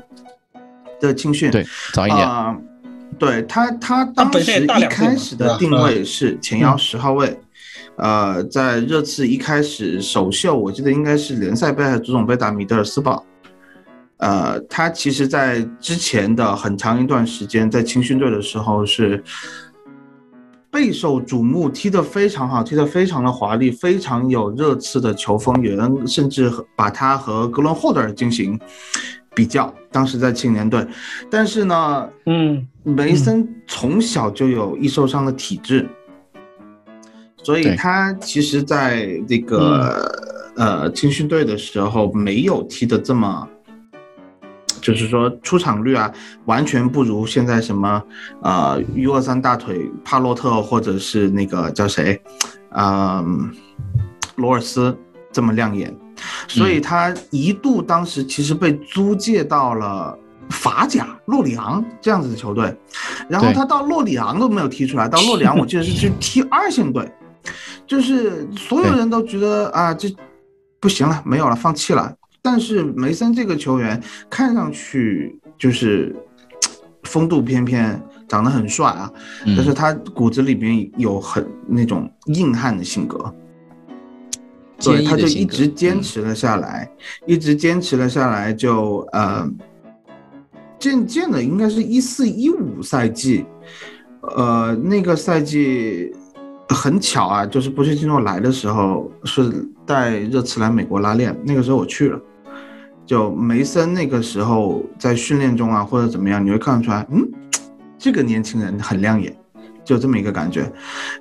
[1.01, 2.57] 的青训，对，早一年啊。
[3.17, 7.39] 对他，他当时一开始的定位是前腰十号位，
[7.95, 13.25] 呃，在热刺一开始首秀，我记得应该是联赛杯还是足总杯打米德尔斯堡，
[14.17, 19.23] 呃，他其实在之前的很长一段时间在青训队的时候是
[20.75, 28.59] 备受瞩目，踢得非常好，踢得非常的华丽，非常有热刺的球风，有人甚至把他和格伦霍德尔进行。
[29.37, 30.87] 比较当时在青年队，
[31.29, 35.89] 但是呢，嗯，梅森从小就有易受伤的体质，
[37.43, 43.49] 所以他其实在这个呃青训队的时候没有踢得这么，
[44.85, 46.13] 就是说出场率啊，
[46.45, 48.03] 完全不如现在什么
[48.43, 52.21] 呃 U 二三大腿帕洛特或者是那个叫谁，
[52.77, 53.51] 嗯，
[54.37, 54.95] 罗尔斯
[55.33, 55.97] 这么亮眼。
[56.47, 60.17] 所以他一度当时其实被租借到了
[60.51, 62.77] 法甲洛里昂这样子的球队，
[63.27, 67.11] 然后他到洛里昂都没有踢出来，到洛里昂我记得是去踢二线队，
[67.87, 70.15] 就是所有人都觉得啊这
[70.79, 72.15] 不行了，没有了，放弃了。
[72.47, 76.15] 但是梅森这个球员看上去就是
[77.05, 79.11] 风度翩翩，长得很帅啊，
[79.57, 83.35] 但是他骨子里面有很那种硬汉的性格。
[84.79, 86.87] 所以，他就一直坚持了下来，
[87.27, 89.51] 一直坚持了下来，就呃，
[90.79, 93.47] 渐渐的，应该是一四一五赛季，
[94.37, 96.13] 呃，那个赛季
[96.69, 102.21] 很巧啊，就是波切蒂诺来的时候是带热刺来美国拉练，那个时候我去了，
[103.07, 107.27] 就梅森那个时候在训练中啊或者怎么样，你会看得出来，嗯，
[107.99, 109.35] 这个年轻人很亮眼。
[109.85, 110.73] 就这么一个感觉，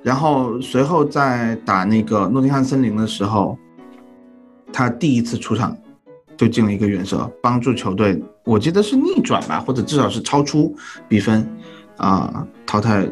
[0.02, 3.58] 然后随后在打那个诺丁汉森林的时候，
[4.72, 5.76] 他第一次出场
[6.34, 10.74] 就进了一个远射，帮助球队，我记得是逆转吧，或者至少是超出
[11.06, 11.46] 比分，
[11.98, 13.06] 啊，淘汰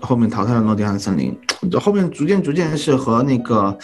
[0.00, 1.38] 后面淘汰了诺丁汉森林，
[1.80, 3.78] 后面逐渐逐渐是和那个，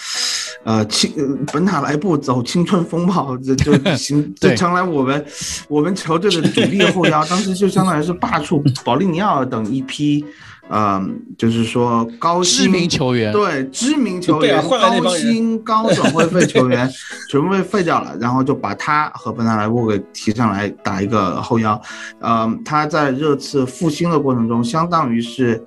[0.65, 1.13] 呃青
[1.53, 5.25] 本塔莱布走青春风暴，这就 行就将来我们
[5.69, 10.25] 我们球队的主力后腰，当时就相当于是罢黜保利尼奥等一批。
[10.71, 16.89] 嗯，就是说高知名球员，对知名球员，高薪高转会费球员
[17.29, 21.79] 全部被废掉了，然后就把他和本塔莱布给提上来打一个后腰。
[22.21, 25.63] 嗯，他在热刺复兴的过程中，相当于是，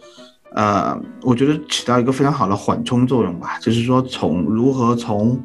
[0.53, 5.41] 呃，我觉得起到一个非常好的缓冲作用吧，就是说从如何从，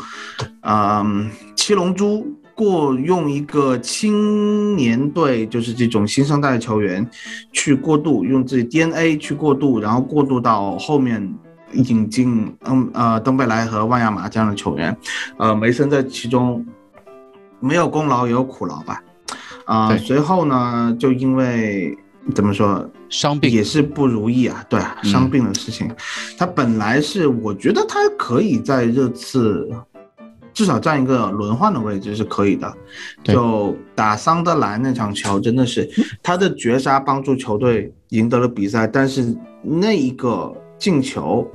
[0.63, 2.27] 嗯，七龙珠。
[2.53, 7.09] 过用一个青年队，就是这种新生代的球员，
[7.55, 11.27] 去过渡，用自己 DNA 去过渡，然后过渡到后面
[11.73, 14.95] 引进嗯呃登贝莱和万亚马这样的球员，
[15.39, 16.63] 呃梅森在其中
[17.61, 19.03] 没有功劳也有苦劳吧，
[19.65, 21.97] 啊随后呢就因为
[22.31, 23.51] 怎么说伤病。
[23.51, 25.91] 也是不如意啊，对啊伤病的事情，
[26.39, 29.69] 他本来是我觉得他可以在热刺
[30.53, 32.73] 至少占一个轮换的位置是可以的，
[33.25, 35.89] 就打桑德兰那场球真的是
[36.23, 40.55] 他的绝杀帮助球队赢得了比赛，但是那一个。
[40.81, 41.47] 进球，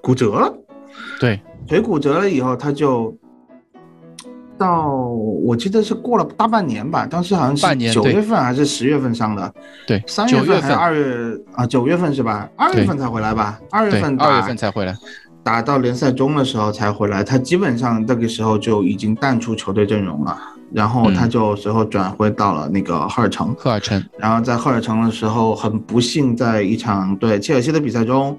[0.00, 0.50] 骨折了，
[1.20, 3.14] 对，腿骨折了以后，他就
[4.60, 4.88] 到
[5.42, 9.50] 我记得是过了大半年吧，当时好像是九月份还是十月份上的，
[9.86, 11.66] 对，三月份还是二月啊？
[11.66, 12.46] 九月份是吧？
[12.56, 13.58] 二月份才回来吧？
[13.70, 14.94] 二月份，二月份才回来，
[15.42, 20.38] 打到联赛中的时候才回来，他基本上那个时候就已经淡出球队阵容了。
[20.72, 24.00] 然后他就随后转回到了那个赫尔城，赫尔城。
[24.16, 28.38] 然后在赫尔城的时候，很不幸在一场对切尔西的比赛中，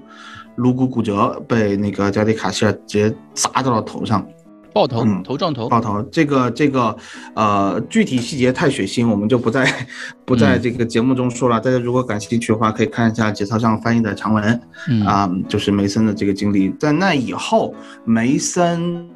[0.54, 4.26] 颅骨骨折，被那个加迪卡希尔直接砸到了头上，
[4.72, 6.02] 爆头，头撞头，爆头。
[6.10, 6.96] 这个这个
[7.34, 9.66] 呃，具体细节太血腥，我们就不在
[10.24, 11.60] 不在这个节目中说了。
[11.60, 14.60] 大家如果感兴趣的话，可以看一下节操上翻译的长文，
[15.06, 16.70] 啊，就是梅森的这个经历。
[16.78, 19.08] 在那以后，梅森。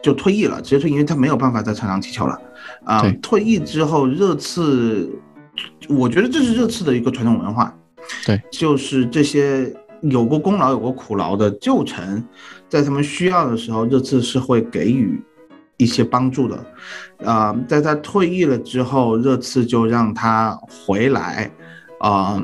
[0.00, 2.40] 就退役了，直接退役，因为他没有办法在场上踢球了。
[2.84, 5.10] 啊，退役之后，热刺，
[5.88, 7.76] 我觉得这是热刺的一个传统文化。
[8.24, 12.24] 对，就是这些有过功劳、有过苦劳的旧臣，
[12.70, 15.20] 在他们需要的时候，热刺是会给予
[15.76, 16.64] 一些帮助的。
[17.26, 21.50] 啊，在他退役了之后，热刺就让他回来，
[21.98, 22.42] 啊，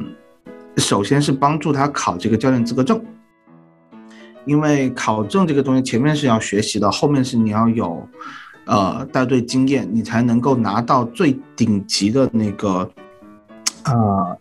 [0.77, 3.01] 首先是帮助他考这个教练资格证。
[4.45, 8.09] 因为考证这个东西，前面是要学习的，后面是你要有，
[8.67, 12.89] 呃，带队经验，你才能够拿到最顶级的那个，
[13.85, 14.39] 呃，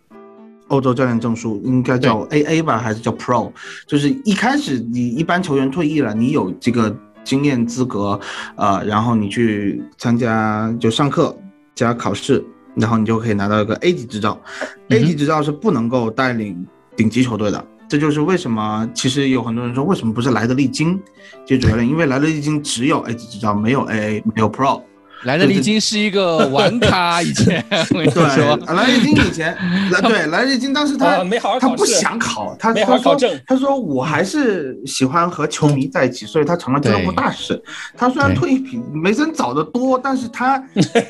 [0.68, 3.52] 欧洲教练证书，应该叫 A A 吧，还是叫 Pro？
[3.86, 6.94] 就是一开始你一般球员退役了，你有这个
[7.24, 8.18] 经验资格，
[8.56, 11.36] 呃，然后你去参加就上课
[11.74, 12.44] 加考试，
[12.74, 14.40] 然后你就可以拿到一个 A 级执照。
[14.88, 17.64] A 级执照是不能够带领顶级球队的。
[17.88, 21.00] 这就是为什么，其实有很多人说，为什么不是莱德利金
[21.44, 21.88] 接主教练？
[21.88, 24.82] 因为莱德利金只有 A 级执照，没有 AA，没有 Pro。
[25.26, 29.56] 莱德利金是一个玩咖，以前对，莱德利金以前，
[30.02, 33.16] 对，莱德利金当时他没好好他不想考，他他说
[33.46, 37.60] 他说我还是喜欢和球迷在一起，所以他成了俱乐部大使。
[37.96, 40.62] 他虽然退役比梅森早得多，但是他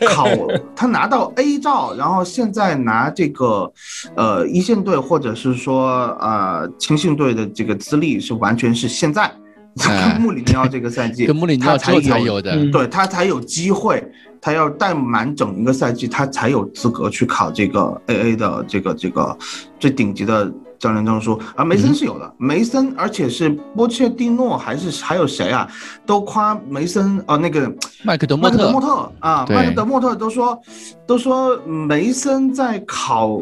[0.08, 0.26] 考
[0.74, 3.70] 他拿到 A 照，然后现在拿这个
[4.16, 9.30] 呃一线队或者是说呃青训队的这个资历是完全是现在。
[9.84, 14.02] 跟穆里尼奥这个赛季，跟穆里尼奥才有的，对他才有机会，
[14.40, 19.36] 他要带满整一个赛季，他才有资格去考这个 AA 的这个这个
[19.78, 21.38] 最顶级的教练证书。
[21.54, 25.70] 而梅森是有的，梅森，而且是波切蒂诺还是还有谁啊，
[26.06, 27.70] 都夸梅森啊，那个
[28.02, 30.58] 麦克德莫特，莫特啊，麦克德莫特都说
[31.06, 33.38] 都说梅森在考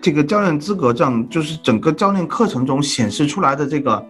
[0.00, 4.02] 这个教练资格证，就是整个教练课程中显示出来的这个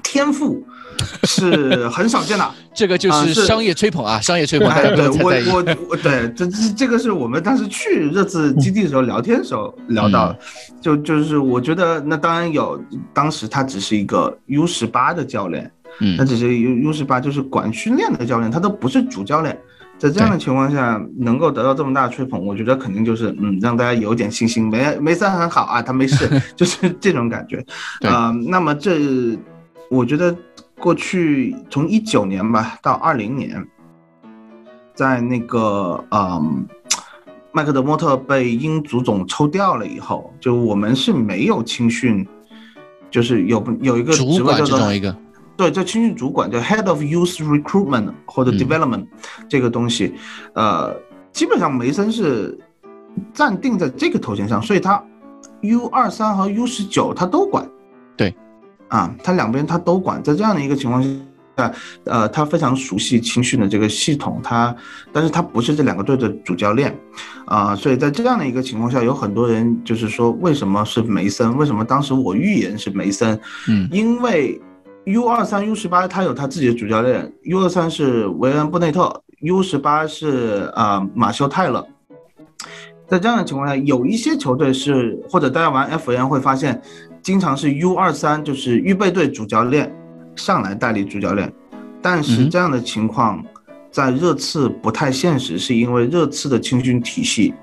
[0.00, 0.64] 天赋。
[1.24, 4.68] 是很少见的， 这个就是商业吹捧啊，商业吹捧。
[4.96, 10.34] 对我我我对这这这个是我们当时去热刺基地的时候聊天的时候聊到，
[10.80, 12.82] 就就是我觉得那当然有，
[13.12, 19.58] 当时他只是一个 U 十八的教练，嗯，他只是 U U 十八就是管训练的教练，他都不是主教练，
[19.98, 27.64] 在这样的情况下能够得到这么大的吹捧，我觉得肯定就是嗯让大家有点信心，梅梅森很好啊，他没事， 就是这种感觉，
[28.08, 28.98] 啊，那么这
[29.90, 30.34] 我觉得。
[30.82, 33.64] 过去从一九年吧到二零年，
[34.96, 36.66] 在那个嗯，
[37.52, 42.26] 麦克德莫特被英足总抽调了以后，就我们是没有青训，
[43.12, 45.16] 就是有有一个职位叫做一个，
[45.56, 49.06] 对，叫青训主管，叫 Head of Youth Recruitment 或者 Development
[49.48, 50.12] 这个东西，
[50.54, 50.92] 呃，
[51.30, 52.58] 基本上梅森是
[53.32, 55.00] 暂定在这个头衔上，所以他
[55.60, 57.64] U 二三和 U 十九他都管。
[58.92, 61.02] 啊，他两边他都管，在这样的一个情况
[61.56, 61.72] 下，
[62.04, 64.76] 呃，他非常熟悉青训的这个系统，他，
[65.10, 66.94] 但是他不是这两个队的主教练，
[67.46, 71.56] 啊，所以在这样的一个情况下，有很多人就是说，为什么是梅森？
[71.56, 73.40] 为什么当时我预言是梅森？
[73.66, 74.60] 嗯，因为
[75.06, 81.82] U 二三、U 十八他有他自己的主教练，U 二三是维恩布内特，U 十八是啊马修泰勒，
[83.08, 86.82] 在这样的情况下，有一些球队是或者大家玩 F N 会发现。
[87.22, 89.94] 经常是 U 二三，就是预备队主教练
[90.34, 91.50] 上来代理主教练，
[92.00, 93.42] 但是这样的情况
[93.90, 97.54] 在热刺不太现实，是因为热刺的青训体系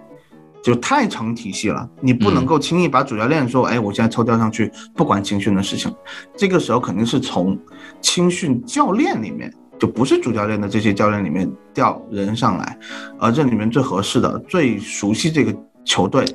[0.63, 5.93] 就太成体系了，你不能够轻易把主教练说，哎，我现在抽调上去不管青训的事情。
[6.37, 7.57] 这个时候肯定是从
[8.01, 12.77] 青训教练里面，就不是主教练的这些教练里面调人上来，
[13.19, 15.53] 而这里面最合适的、最熟悉这个
[15.83, 16.25] 球队，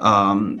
[0.00, 0.58] 嗯，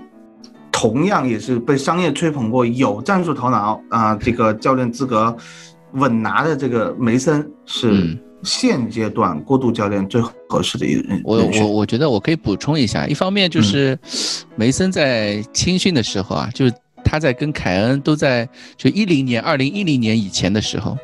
[0.78, 5.34] 同样也是被商业吹捧过、有战术头脑啊，这个教练资格
[5.94, 8.14] 稳拿的这个梅森是。
[8.42, 13.98] 现阶段过渡教练最合适的一个人，我我我觉得我可以补充一下，一方面就是
[14.54, 16.72] 梅森在青训的时候啊，就是
[17.02, 20.96] 他在跟凯恩都在就一零年、二零一零年以前的时候，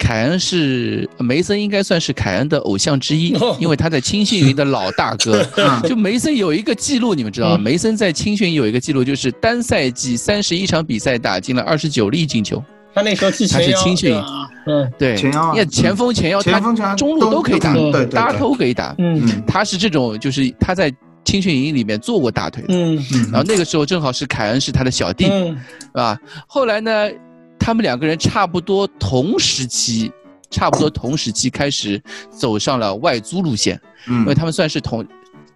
[0.00, 5.46] 凯恩是梅森应该算是凯恩的偶像之一，因为他在青训营的老大哥。
[5.86, 7.58] 就梅森有一个记录，你们知道吗？
[7.58, 12.62] 梅森在青训营有一个记录，就是单赛季三十一场比赛打进了二十九粒进球。
[12.92, 14.22] 他那时候踢前腰，他是青训，
[14.66, 20.92] 嗯，对，前腰，你看前锋、前腰，他中路都可以打，对，大都可以打，嗯，他是这种，就是他在
[21.24, 22.96] 青训营里面做过大腿的，嗯，
[23.30, 25.56] 然后那个时候正好是凯恩是他的小弟，嗯、
[25.92, 26.18] 啊？
[26.48, 27.08] 后来呢，
[27.60, 30.10] 他们两个人差不多同时期，
[30.50, 35.06] 差不多同时期开始走上了外租路线，嗯，因为他们算是同。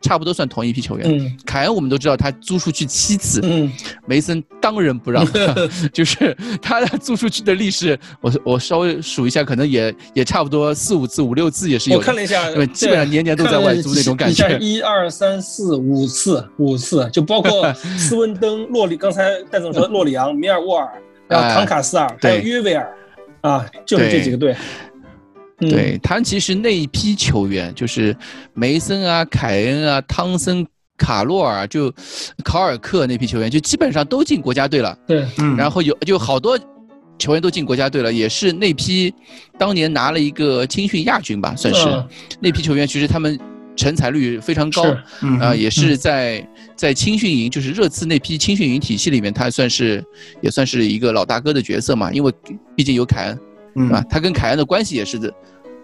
[0.01, 1.11] 差不多算同一批球员。
[1.11, 3.73] 嗯，凯恩我们都知道他租出去七次，嗯，
[4.05, 5.27] 梅森当仁不让，
[5.95, 11.97] 就是他租出去的历史，我我稍微数一下，可能也也差不多四五次、五六次也是有。
[11.97, 14.59] 我看了一下，对，基本上年年都在外租那种感觉。
[14.59, 22.97] 一二三四五次，五次就包括斯文登、洛里，刚才戴总说洛里昂、米尔沃尔，然后唐卡斯尔，还有约维尔，
[23.41, 24.55] 啊，就是这几个队。
[25.61, 28.14] 对他其实那一批球员，就是
[28.53, 30.66] 梅森啊、凯恩啊、汤森、
[30.99, 31.91] 卡洛尔，就
[32.45, 34.99] 考尔克那批球员，就基本上都进国家队了。
[35.07, 36.59] 对，嗯，然后有就好多
[37.18, 39.14] 球员都进国家队了，也是那批
[39.57, 42.05] 当年拿了一个青训亚军吧，算是
[42.41, 42.87] 那批球员。
[42.87, 43.39] 其实他们
[43.77, 44.83] 成才率非常高，
[45.41, 46.47] 啊，也是在
[46.77, 50.05] 在青训营，就是热刺那批青训营体系里面，他算是
[50.41, 52.33] 也算是一个老大哥的角色嘛，因为
[52.77, 53.39] 毕竟有凯恩。
[53.77, 55.35] 嗯啊，他跟凯恩的关系也是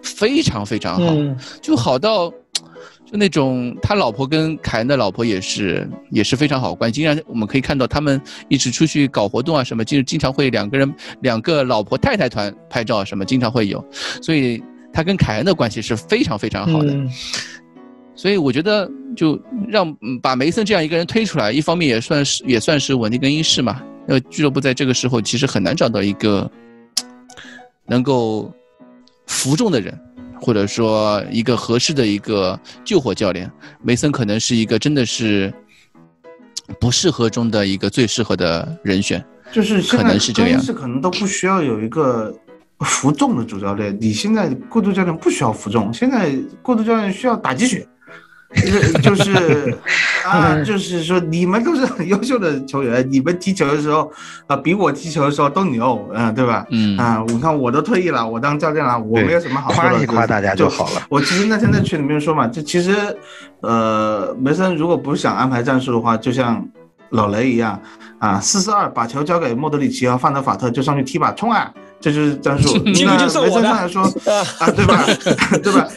[0.01, 1.13] 非常非常好，
[1.61, 7.01] 就好到就那种他老婆跟凯恩的老婆也是也是非常好关系。
[7.01, 10.89] 经常我们可以看到他们一直出去搞活动啊什么，就经常会两个人
[11.19, 13.83] 两个老婆太太团拍照什么，经常会有。
[14.21, 14.63] 所以
[14.93, 16.97] 他跟凯恩的关系是非常非常好的。
[18.21, 23.81] 所以我觉得就让把梅森这样一个人推出来，一方面也算是也算是稳定更衣室嘛。
[24.07, 26.49] 呃，俱乐部在这个时候其实很难找到一个。
[27.89, 28.49] 能够
[29.25, 29.99] 服众的人，
[30.39, 33.51] 或者说一个合适的一个救火教练，
[33.81, 35.51] 梅森可能是一个真的是
[36.79, 42.33] 不适合中的一个最适合的人选，就是可能是这样，是可能都不需要有一个
[42.79, 43.97] 服众的主教练。
[43.99, 47.85] 你现在过渡教练不需要服众，现在过渡教练需要打鸡血。
[49.01, 49.77] 就是
[50.27, 54.11] 啊，就是说你们都是很优秀的球员，你们踢球的时候
[54.47, 56.65] 啊，比我踢球的时候都牛，嗯，对吧？
[56.69, 61.01] 嗯啊，我看我都退役了，我当教练了，我没有什么好夸一夸大家就好了。
[61.09, 62.93] 我其实那天在群里面说嘛，就其实，
[63.61, 66.65] 呃，梅森如果不是想安排战术的话，就像
[67.11, 67.79] 老雷一样
[68.19, 71.71] 啊，四四二把球交给莫德里奇和范德法特就上去踢吧，冲啊！
[72.01, 72.77] 这就是战术。
[72.83, 74.01] 那梅森上来说
[74.59, 75.05] 啊，对吧？
[75.61, 75.87] 对吧？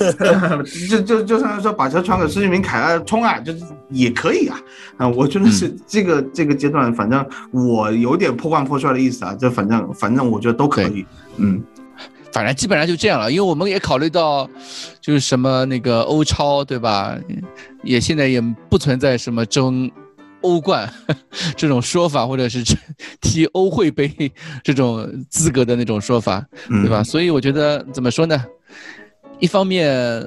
[0.89, 4.61] 就就就上来说，把球传给施俊明凯啊，冲啊，就是也可以啊。
[4.99, 9.35] 啊，我觉得是这个这个阶段，反正我有点破罐破摔的意思啊。
[9.35, 11.05] 就反正反正我觉得都可以。
[11.39, 11.63] 嗯，
[12.31, 14.49] 反正基本上就这样了，因为我们也考虑到，
[15.01, 17.17] 就是什么那个欧超，对吧？
[17.83, 19.91] 也现在也不存在什么争。
[20.45, 20.89] 欧冠
[21.57, 22.63] 这种说法，或者是
[23.21, 24.31] 踢欧会杯
[24.63, 27.03] 这种资格的那种说法，对吧？
[27.03, 28.45] 所以我觉得怎么说呢？
[29.41, 30.25] 一方面。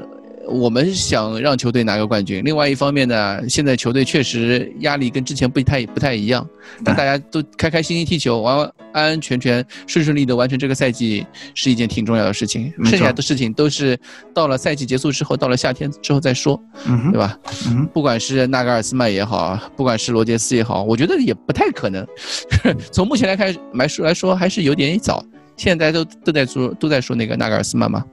[0.48, 6.48] 我们想让球队拿个冠军，另外一方面呢，现在球队确实压力跟之前不太不太一样，
[6.84, 8.58] 但大家都开开心心踢球，完
[8.94, 12.74] 安安全全、顺顺利的完成这个赛季是一件挺重要的事情。
[12.86, 14.00] 剩下的事情都是
[14.34, 16.60] 到了赛季结束之后，到了夏天之后再说，
[17.12, 17.38] 对吧？
[17.94, 22.06] 不管是纳格尔斯曼也好，不管是罗杰斯也好，我觉得也不太可能。
[22.92, 25.24] 从目前来看来说来说，还是有点早。
[25.58, 28.06] 现在都都在说都在说那个纳格尔斯曼嘛，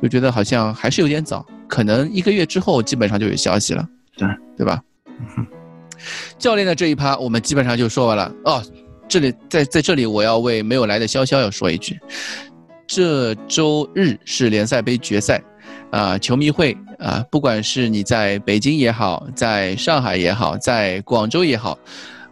[0.00, 4.28] 就觉得好像还是有点早，可能一个月之后基本上就有消息了，对
[4.58, 4.80] 对吧？
[6.38, 8.62] 教练的这一趴我们基本上就说完了哦。
[9.06, 11.98] 这里在在这里我要为没有来的潇潇要说一句，
[12.86, 15.42] 这周日是联赛杯决赛，
[15.90, 21.78] 啊，球迷会啊，不管是你在北京也好，在上海也好，在广州也好。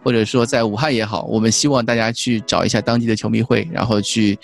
[0.03, 4.37] 或者说在武汉也好，我们希望大家去找一下当地的球迷会，然后去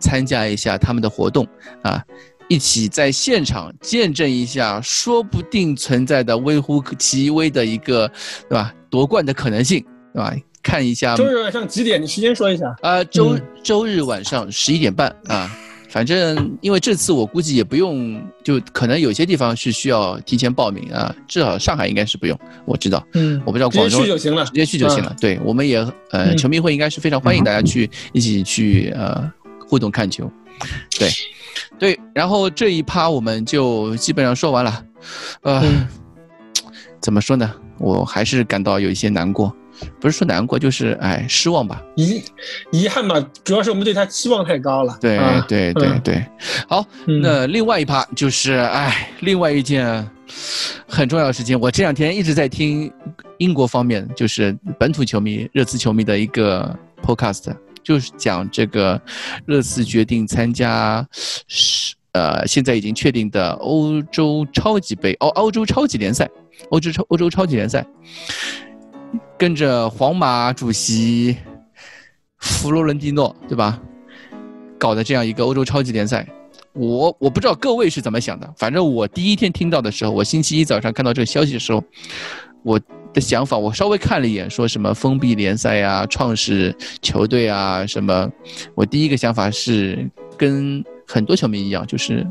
[0.00, 1.46] 参加一下他们的活动
[1.82, 2.02] 啊。
[2.48, 8.08] 一起在现场见证一下，说不定存在的微乎其微的一个，
[8.48, 8.72] 对吧？
[8.88, 9.84] 夺冠的可能性，
[10.14, 10.32] 对吧？
[10.62, 11.16] 看一下。
[11.16, 12.00] 周日晚上几点？
[12.00, 12.72] 你时间说一下。
[12.82, 15.50] 呃，周周日晚上十一点半啊。
[15.96, 23.02] 反正因为这次我估计也不用，就可能有些地方是需要提前报名啊，至少上海应该是不用，我知道。
[23.14, 25.16] 嗯，我不知道广州直接去就行了，直接去就行了。
[25.18, 25.78] 对，我们也
[26.10, 29.32] 呃，球迷会应该是非常欢迎大家去一起去呃
[29.66, 30.30] 互动看球。
[30.98, 31.08] 对，
[31.78, 34.84] 对，然后这一趴我们就基本上说完了。
[35.44, 35.64] 呃，
[37.00, 37.50] 怎么说呢？
[37.78, 39.50] 我还是感到有一些难过。
[40.00, 42.22] 不是说难过，就是哎失望吧，遗
[42.72, 44.96] 遗憾吧，主要是我们对他期望太高了。
[45.00, 45.18] 对
[45.48, 46.26] 对对对，
[46.68, 50.08] 好，那另外一趴就是哎，另外一件
[50.88, 52.90] 很重要的事情，我这两天一直在听
[53.38, 59.00] 英国方面，就是本土球迷、热刺球迷的一个 podcast，就是讲这个
[59.44, 61.06] 热刺决定参加
[61.46, 66.28] 是呃现在已经确定的欧洲超级杯哦，欧洲超级联赛，
[66.70, 67.86] 欧洲超欧洲超级联赛。
[69.38, 71.36] 跟着皇马主席
[72.38, 73.80] 弗洛伦蒂诺，对吧？
[74.78, 76.26] 搞的这样一个欧洲超级联赛，
[76.74, 78.54] 我我不知道各位是怎么想的。
[78.56, 81.82] 反正我第一天听到的时候，我星期一早上看到这个消息的时候，
[82.62, 82.78] 我
[83.14, 88.30] 的想法我稍微看了一眼，说什么封闭联赛啊、创始球队啊什么，
[88.74, 92.26] 我第一个想法是跟很多球迷一样，就是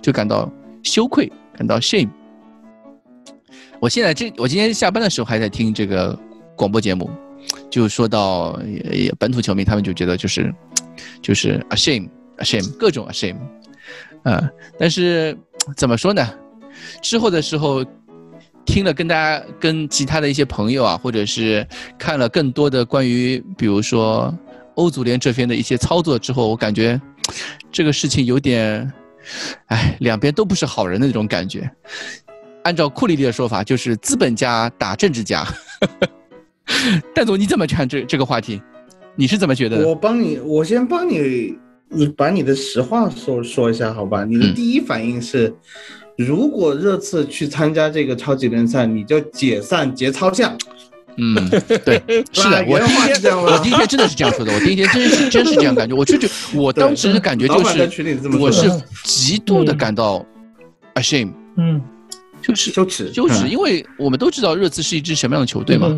[0.00, 0.50] 就感到
[0.82, 2.08] 羞愧，感到 shame。
[3.84, 6.18] 我现在这，我今天下班的时候还在听这个
[6.56, 7.10] 广播节目，
[7.70, 8.58] 就说到
[9.18, 10.50] 本土球迷，他们就觉得就是，
[11.20, 13.36] 就是 ashame，ashame，各种 ashame，
[14.22, 15.36] 啊，但是
[15.76, 16.26] 怎么说呢？
[17.02, 17.84] 之后的时候
[18.64, 21.66] 听了跟大家、跟其他的一些朋友啊，或者是
[21.98, 24.34] 看了更多的关于，比如说
[24.76, 26.98] 欧足联这边的一些操作之后，我感觉
[27.70, 28.90] 这个事情有点，
[29.66, 31.70] 哎，两边都不是好人的那种感觉。
[32.64, 35.46] 按照库里的说法，就是资本家打政治家。
[37.14, 38.60] 蛋总，你怎么看这这个话题？
[39.16, 39.86] 你是怎么觉得？
[39.86, 41.56] 我帮你，我先帮你，
[41.88, 44.24] 你把你的实话说说一下，好吧？
[44.24, 45.54] 你的第一反应是，
[46.16, 50.56] 如果热刺去参加这个超级联赛，你就解散节操项。
[51.16, 51.34] 嗯，
[51.84, 52.02] 对，
[52.32, 56.26] 是的，我第一天，我第一天真的是这样说的，我第一天真是真是这样感觉，我就就
[56.58, 58.68] 我当时的感觉就是，我是
[59.04, 60.24] 极度的感到
[60.94, 61.30] ashame。
[61.58, 61.80] 嗯。
[62.46, 65.88] 就是羞耻，羞耻，因为我们都知道热刺是一支什么样的球队嘛，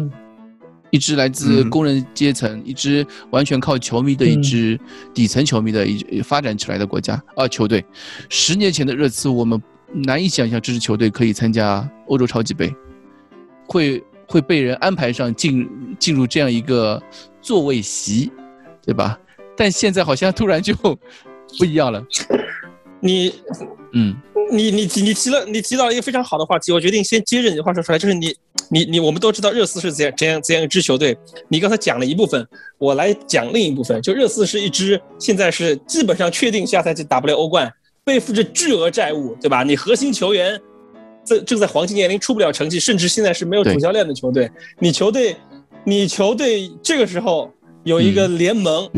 [0.93, 4.79] 一支来自工人阶层，一支完全靠球迷的一支
[5.13, 7.85] 底层球迷的一发展起来的国家啊球队。
[8.29, 9.61] 十年前的热刺，我们
[9.93, 12.73] 难以想象这支球队可以参加欧洲超级杯，
[13.67, 15.69] 会会被人安排上进
[15.99, 17.03] 进入这样一个
[17.43, 18.31] 座位席，
[18.85, 19.19] 对吧？
[19.57, 20.73] 但现在好像突然就
[21.59, 22.01] 不一样了，
[23.03, 23.33] 你。
[23.93, 24.15] 嗯，
[24.53, 28.35] 你你提你提了你提到一个非常好的话题，我决定先接着你的话说出来，就是你
[28.69, 31.17] 你你我们都知道热刺是怎样怎样怎样一支球队，
[31.49, 32.47] 你刚才讲了一部分，
[32.79, 37.73] 我来讲另一部分，就热刺是一支现在是基本上确定下赛季打不了欧冠，
[38.05, 39.63] 背负着巨额债务，对吧？
[39.63, 40.61] 你核心球员
[41.25, 45.37] 正正在黄金年龄出不了成绩，甚至现在是没有主教练的球队，你球队
[45.85, 47.51] 你球队这个时候
[47.85, 48.91] 有一个联盟。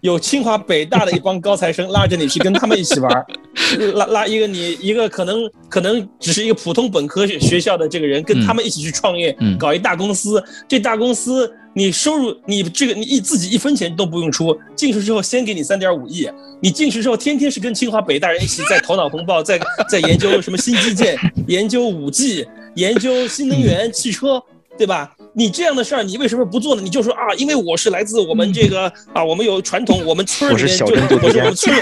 [0.00, 3.26] 有清华北大的一帮高材生拉着你去跟他们一起玩，
[3.94, 10.42] 拉拉一个你一个可能可能只是一个普通本科学校的这个人跟他们一起去创业，搞一大公司。
[10.68, 16.28] 这大公司你收入你这个你一自己一分钱都不用出，进去之后先给你三点五亿，
[16.60, 21.16] 你进去之后天天是跟清华北大人一起在头脑风暴，在在研究什么新基建，
[21.46, 24.42] 研究五 G，研究新能源汽车。
[24.78, 25.15] 对吧？
[25.36, 26.80] 你这样的事儿，你为什么不做呢？
[26.80, 31.76] 你就说啊，因为我是来自我们这个啊，我们有传统，我们村里面就我是我们村，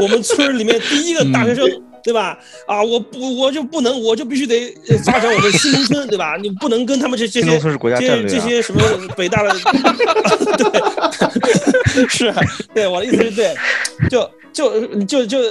[0.00, 1.68] 我们村里面第一个大学生，
[2.02, 2.38] 对吧？
[2.66, 4.74] 啊，我不我就不能，我就必须得
[5.04, 6.36] 发展我的新农村，对吧？
[6.40, 7.58] 你不能跟他们这这些
[7.98, 8.82] 这这些什么
[9.16, 9.54] 北大的，
[11.94, 12.34] 对，是，
[12.74, 13.54] 对，我的意思是对，
[14.10, 15.42] 就就就就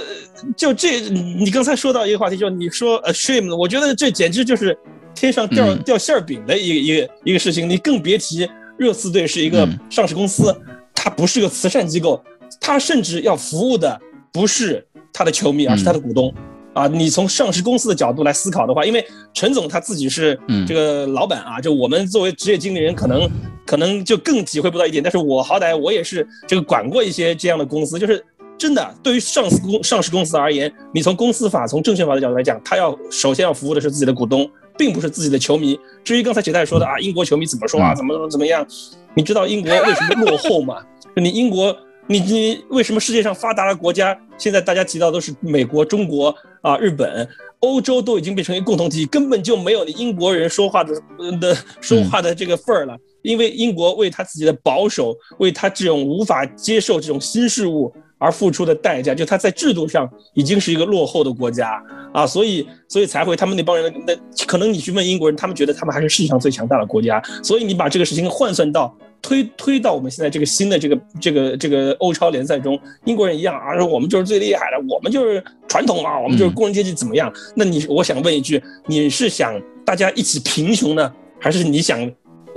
[0.56, 4.76] 就这，你刚才说到一个话题，就你说呃 shame，我觉得这简直就是。
[5.14, 8.48] 天上掉掉馅儿饼的一个一个一个事情，你更别提
[8.78, 10.56] 热刺队是一个上市公司，
[10.94, 12.24] 它不是个慈善机构，
[12.58, 14.00] 它甚至要服务的
[14.32, 16.32] 不是他的球迷，而是他的股东。
[16.74, 23.30] 啊，你从上市公司的角度来思考的话，因为陈总他自己是这个老板啊，就我们作为职业经理人，可能
[23.66, 25.02] 可能就更体会不到一点。
[25.02, 28.24] 但是我好歹我也是这个管过一些这样的公司，就是
[28.56, 34.48] 真的对于上市公上市公司而言，你从公司法、从证券法的角度来讲，他要首先要服务的是自己的股东。
[34.78, 35.78] 并不是自己的球迷。
[36.02, 38.66] 至于刚才杰代说的啊，英国球迷怎么说啊，怎么怎么怎么样？
[39.14, 40.76] 你知道英国为什么落后吗？
[41.14, 41.76] 你英国
[42.08, 47.28] 你你为什么世界上发达的国家现在大家提到都是美国、中国啊、日本、
[47.60, 50.94] 欧洲都已经变成一个共同体，根本就没有你英国人说话的
[51.40, 52.96] 的说话的这个份儿了。
[53.22, 61.80] 因为英国为他自己的保守，为他这种无法接受这种新事物而付出的代价，就他在制度上已经是一个落后的国家
[62.12, 67.22] 啊，所以所以才会他们那帮人那可能你去问英国人，他们觉得他们还是世界上最强大的国家。
[67.44, 68.92] 所以你把这个事情换算到。
[69.22, 77.32] 推推到我们现在这个新的这个这个这个欧超联赛中，英国人一样啊，说我们就是最厉害的，我们就是传统啊，我们就是工人阶级怎么样？
[77.54, 79.54] 那你我想问一句，你是想
[79.84, 82.10] 大家一起贫穷呢，还是你想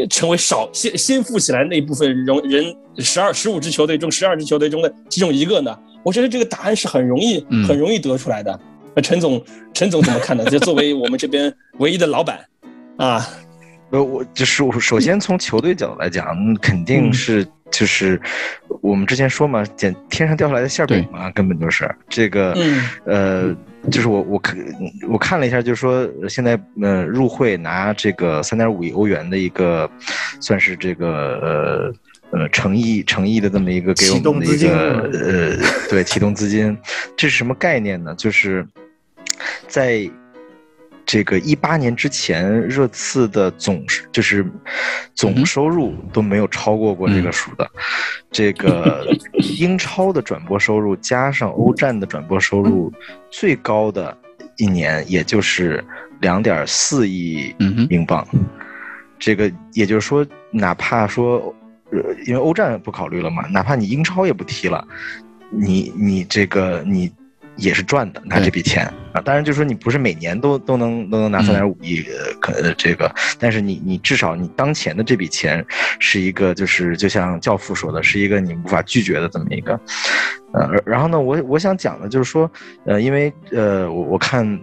[0.09, 5.78] 成为少先先富起来那一部分人人十二十五支球队中十二支球队中的其中一个呢？
[6.03, 8.59] 我觉得这个答案是很容易很容易得出来的。
[8.95, 9.41] 那陈总
[9.72, 10.43] 陈总怎么看呢？
[10.45, 12.39] 就作为我们这边唯一的老板
[12.97, 13.28] 啊。
[13.91, 18.19] 呃，我就是我首先从球队角度来讲，肯定是就是
[18.81, 22.57] 我们之前说嘛，捡天上掉下来的馅饼嘛，根本就是这个，
[23.05, 23.55] 呃，
[23.91, 24.57] 就是我我看
[25.07, 29.89] 我看了一下，就是说现在呃入会拿这个三点五亿欧元的一个，
[30.39, 31.93] 算是这个
[32.31, 36.75] 呃呃诚意诚意的这么一个给我们的一个呃对启动资金，
[37.15, 38.15] 这是什么概念呢？
[38.15, 38.67] 就是
[39.67, 40.09] 在。
[41.05, 44.45] 这个一八年之前，热刺的总就是
[45.13, 47.69] 总收入都没有超过过这个数的。
[48.31, 49.07] 这个
[49.59, 52.91] 英超的转播收入加上欧战的转播收入，
[53.29, 54.17] 最高的
[54.57, 55.83] 一年也就是
[56.21, 57.53] 两点四亿
[57.89, 58.27] 英镑。
[59.19, 61.53] 这个也就是说，哪怕说，
[62.25, 64.85] 因为欧战不考虑了嘛，哪怕你英超也不踢了，
[65.51, 67.11] 你你这个你。
[67.57, 69.21] 也是赚的，拿这笔钱啊！
[69.21, 72.03] 当然，就是说你不是每年都都能都能拿三点五亿，
[72.39, 75.65] 可这个，但是你你至少你当前的这笔钱
[75.99, 79.79] 是一个，就是就像教父说的，是一个你无法拒绝的这么一个，
[80.53, 82.49] 呃，然后呢，我我想讲的就是说，
[82.85, 84.59] 呃，因为呃，我我看。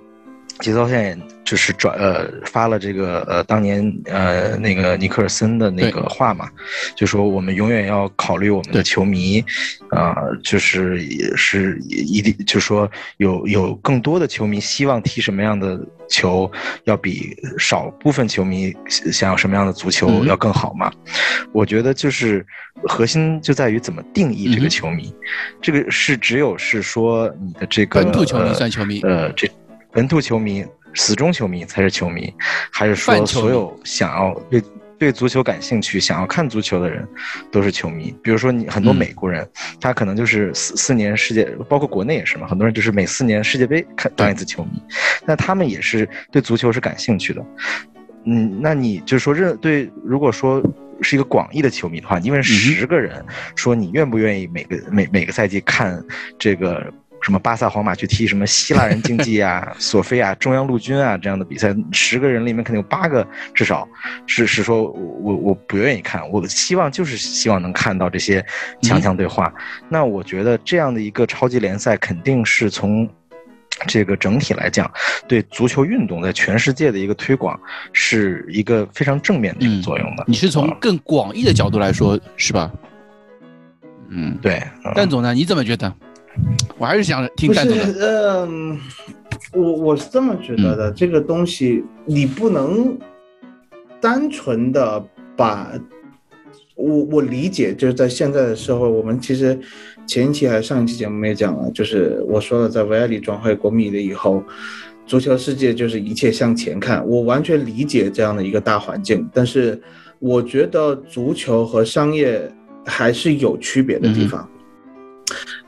[0.61, 1.21] 节操线
[1.53, 6.49] 就是转呃发了这个呃当年呃那个尼克尔森的那个话嘛，
[6.97, 9.45] 就说我们永远要考虑我们的球迷，
[9.91, 15.79] 啊，就是也是一定就是说有有更多的球迷希望踢什么样的
[16.09, 16.51] 球，
[16.85, 20.91] 要比少部分球迷想要什么样的足球要更好嘛。
[21.53, 22.47] 我觉得就是
[22.89, 25.15] 核心就在于怎么定义这个球迷，
[25.61, 29.47] 这个是只有是说你的这个本土球迷算球迷，呃这。
[29.95, 32.33] 本土球迷、死忠球迷才是球迷，
[32.71, 34.63] 还是说所有想要对
[34.99, 37.07] 对足球感兴趣、想要看足球的人
[37.51, 38.15] 都是球迷？
[38.23, 39.49] 比如说你很多美国人，
[39.81, 44.81] 他可能就是四四年世界，包括国内也是嘛，很多人就是每四年世界杯看当一次球迷，
[45.25, 47.45] 那他们也是对足球是感兴趣的。
[48.25, 50.63] 嗯，那你就是说认对，如果说
[51.01, 53.25] 是一个广义的球迷的话，你问十个人
[53.57, 56.01] 说你愿不愿意每个每每个赛季看
[56.39, 56.93] 这个？
[57.23, 63.89] 什么巴萨、皇马去踢什么希腊人竞技啊、 索菲亚中央陆军啊这样的比赛，十个人里面肯定有八个至少
[64.27, 68.45] 是是说我我不愿意看，我希望就是希望能看到这些
[68.83, 69.53] 强强对话。
[69.89, 73.09] 那我觉得这样的一个超级联赛肯定是从
[73.87, 74.91] 这个整体来讲，
[75.27, 77.59] 对足球运动在全世界的一个推广
[77.93, 80.25] 是一个非常正面的一个作用的。
[80.27, 82.71] 你是从更广义的角度来说，是吧？
[84.09, 84.63] 嗯，对。
[84.95, 85.33] 蛋总呢？
[85.33, 85.93] 你怎么觉得？
[86.79, 88.47] 我还是想听蛋总的。
[88.47, 88.79] 嗯，
[89.53, 92.99] 我我是这么觉得的，这个东西你不能
[94.01, 95.05] 单纯的
[95.37, 95.73] 把，
[96.75, 99.59] 我我理解就是在现在的社会，我们其实
[100.07, 104.43] 前一期还是上一期节目也讲了，就是我说了，在维埃里转会国米了以后，
[105.07, 109.81] 足球世界就是一切向前看，我完全理解这样的一个大环境，但是
[110.19, 112.51] 我觉得足球和商业
[112.85, 114.49] 还是有区别的地方。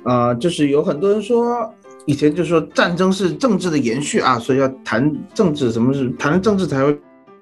[0.05, 1.74] 啊，就是有很多人说，
[2.07, 6.98] 以前就说战争是政治的延续啊，所以要谈政治，什么是谈政治才会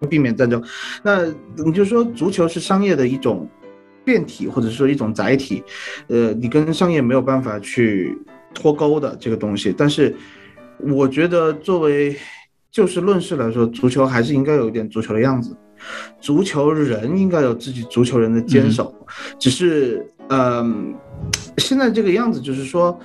[0.08, 0.62] 避免战争？
[1.02, 3.48] 那你就说足球是商业的一种
[4.04, 5.62] 变体，或者说一种载体，
[6.06, 8.16] 呃，你跟商业没有办法去
[8.54, 9.74] 脱钩的这个东西。
[9.76, 10.14] 但是
[10.78, 12.16] 我觉得作为
[12.70, 15.56] 就事论事来说，足球还是应该有一点足球的样子，
[16.20, 18.94] 足球人应该有自己足球人的坚守，
[19.40, 20.94] 只是嗯。
[21.58, 22.98] 现在这个样子就是说，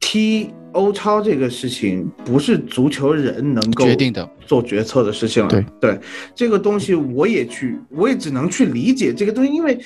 [0.00, 5.48] 踢欧超这个事情不是足球人能够决定的做决策的事情了。
[5.48, 6.00] 对对，
[6.34, 9.78] 这个东西我也去，我也只能去理解这个东西，因为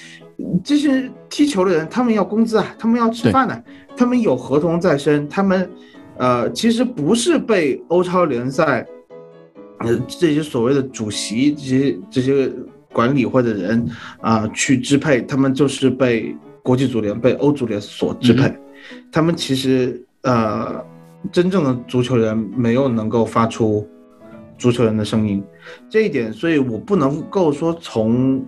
[0.65, 3.63] 这些踢球的人，他们要工资啊，他们要吃饭呢，
[3.97, 5.69] 他们有合同在身，他们
[6.17, 8.87] 呃，其实不是被欧超联赛
[9.81, 12.51] 呃这些所谓的主席这些这些
[12.93, 13.87] 管理或者人
[14.21, 16.35] 啊去支配，他们就是被。
[16.67, 18.53] 国际足联被欧足联所支配，
[19.13, 20.85] 他们其实呃，
[21.31, 23.89] 真正的足球人没有能够发出
[24.59, 25.41] 足球人的声音，
[25.89, 28.45] 这一点，所以我不能够说从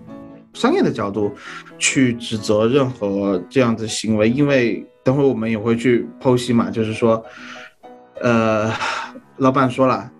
[0.51, 1.31] 商业的角度
[1.77, 7.23] 去指责任何这样的行为，因为等会我们也会去剖析嘛，就是说，
[8.21, 8.69] 呃，
[9.37, 10.11] 老板说了，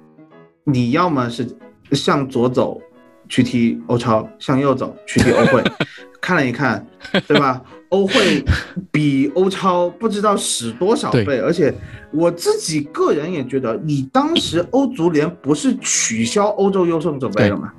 [0.64, 1.46] 你要么是
[1.92, 2.80] 向左走
[3.28, 5.62] 去踢欧超，向右走去踢欧会，
[6.22, 6.88] 看了一看，
[7.28, 7.62] 对吧？
[7.90, 8.44] 欧会
[8.92, 11.74] 比欧超不知道死多少倍，而且
[12.12, 17.74] 我自己个人也觉得，你当时欧足联不是取消欧洲优胜者杯了吗？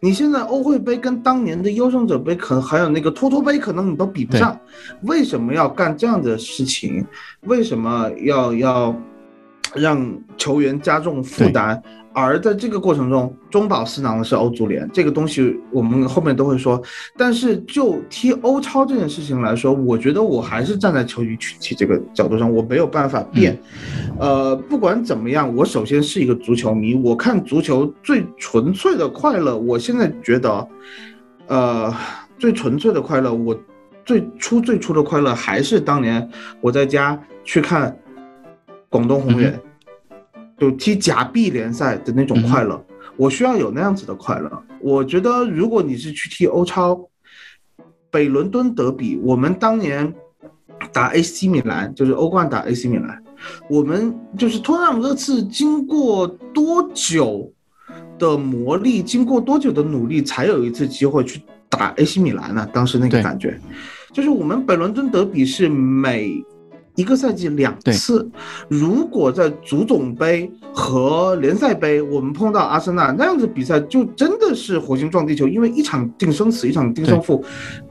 [0.00, 4.58] 你现在欧会杯跟当年的优胜者杯，可能还有那个托托杯，可能你都比不上。
[5.02, 7.06] 为什么要干这样的事情？
[7.46, 8.94] 为什么要要
[9.74, 11.82] 让球员加重负担？
[12.14, 16.80] 而在这个过程中，中饱私囊的是欧足联，这个东西我们后面都会说。
[17.16, 23.58] 但是就踢欧超这件事情来说，我觉得我还是站在球迷群体这个角度上，我没有办法变。
[24.20, 29.58] 呃，不管怎么样，我首先是一个足球迷，我看足球最纯粹的快乐。
[29.58, 30.68] 我现在觉得，
[31.48, 31.92] 呃，
[32.38, 33.58] 最纯粹的快乐，我
[34.04, 37.98] 最初最初的快乐还是当年我在家去看
[38.88, 39.60] 广东宏远。
[40.58, 42.82] 就踢假币联赛的那种快乐，
[43.16, 44.62] 我需要有那样子的快乐。
[44.80, 47.08] 我觉得，如果你是去踢欧超，
[48.10, 50.14] 北伦敦德比，我们当年
[50.92, 53.22] 打 AC 米兰，就是欧冠打 AC 米兰，
[53.68, 57.52] 我们就是托纳姆热刺，经过多久
[58.18, 62.68] 的磨砺，经过多久的努力，才有一次机会去打 AC 米兰呢？
[62.72, 63.58] 当时那个感觉，
[64.12, 66.44] 就是我们北伦敦德比是每。
[66.96, 68.30] 一个赛季两次，
[68.68, 77.44] 如果在足总杯和联赛杯我们碰到阿森纳那样子比赛，就真的是火星撞地球，因为一场定生死，一场定胜负，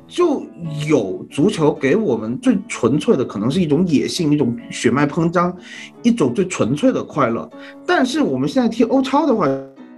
[0.07, 0.41] 就
[0.87, 5.53] 有足球给我们最纯粹的，可能是一种野性，一种血脉膨胀，
[6.01, 7.49] 一种最纯粹的快乐。
[7.85, 9.45] 但是我们现在踢欧超的话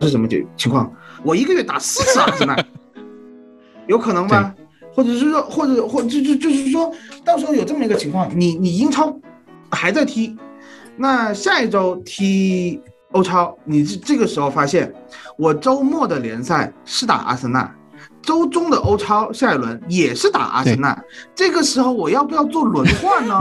[0.02, 0.92] 是什么情情况？
[1.24, 2.58] 我一个月打四次阿森纳，
[3.88, 4.52] 有可能吗？
[4.96, 6.90] 或者是说，或者或就就就是说，
[7.26, 9.14] 到时候有这么一个情况，你你英超
[9.70, 10.34] 还在踢，
[10.96, 12.82] 那下一周踢
[13.12, 14.94] 欧超，你这这个时候发现，
[15.38, 17.70] 我周末的联赛是打阿森纳，
[18.22, 20.98] 周中的欧超下一轮也是打阿森纳，
[21.36, 23.38] 这个时候我要不要做轮换呢？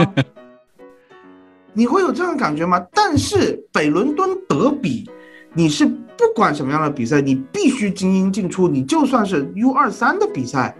[1.71, 2.85] 你会有这样感觉吗？
[2.93, 5.09] 但是北伦敦德比，
[5.53, 10.75] 你是不管什么样的比赛，你必须精英进出，你就算是 U 二三的比赛。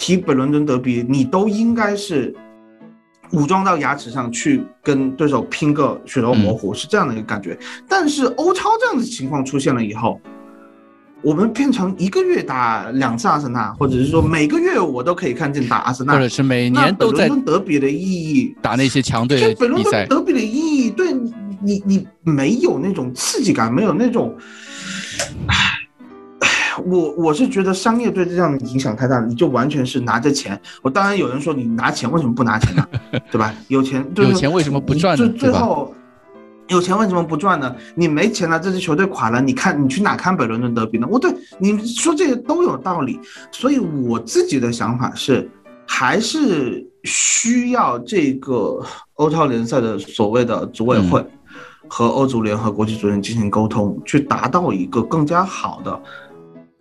[0.00, 2.34] 踢北伦敦德比，你都应该是
[3.32, 7.56] 武装到牙齿上去跟对手拼个血肉模糊，是这样的一个感觉。
[7.86, 10.18] 但是欧超这样的情况出现了以后，
[11.22, 21.30] 我们变成一个月打两次阿森纳，或者是说每个月我都可以看见打阿森纳，或者是每年都在德比的意义打那些强队北伦敦德比的意义，对你
[21.62, 24.34] 你你没有那种刺激感，没有那种。
[26.86, 30.60] 我我是觉得商业对这样的影响太大了，你就完全是拿着钱。
[30.82, 32.86] 我当然有人说你拿钱为什么不拿钱呢？
[33.30, 33.54] 对吧？
[33.68, 35.28] 有钱有钱为什么不赚呢？
[35.30, 35.94] 最后
[36.68, 37.74] 有钱为什么不赚呢？
[37.94, 41.06] 你没钱了，这支球队垮了，你看你去哪看北伦敦德比呢？
[41.10, 43.18] 我对你说这些都有道理。
[43.50, 45.50] 所以我自己的想法是，
[45.86, 48.80] 还是需要这个
[49.14, 51.24] 欧超联赛的所谓的组委会
[51.88, 56.00] 和欧足联和国际足联进行沟通，去达到一个更加好的。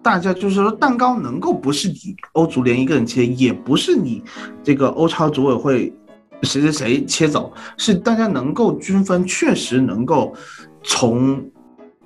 [0.01, 4.23] 大家就是说，蛋糕能够不是你欧足联一个人切，也不是你
[4.63, 5.93] 这个欧超组委会
[6.43, 10.33] 谁谁谁切走，是大家能够均分，确实能够
[10.83, 11.43] 从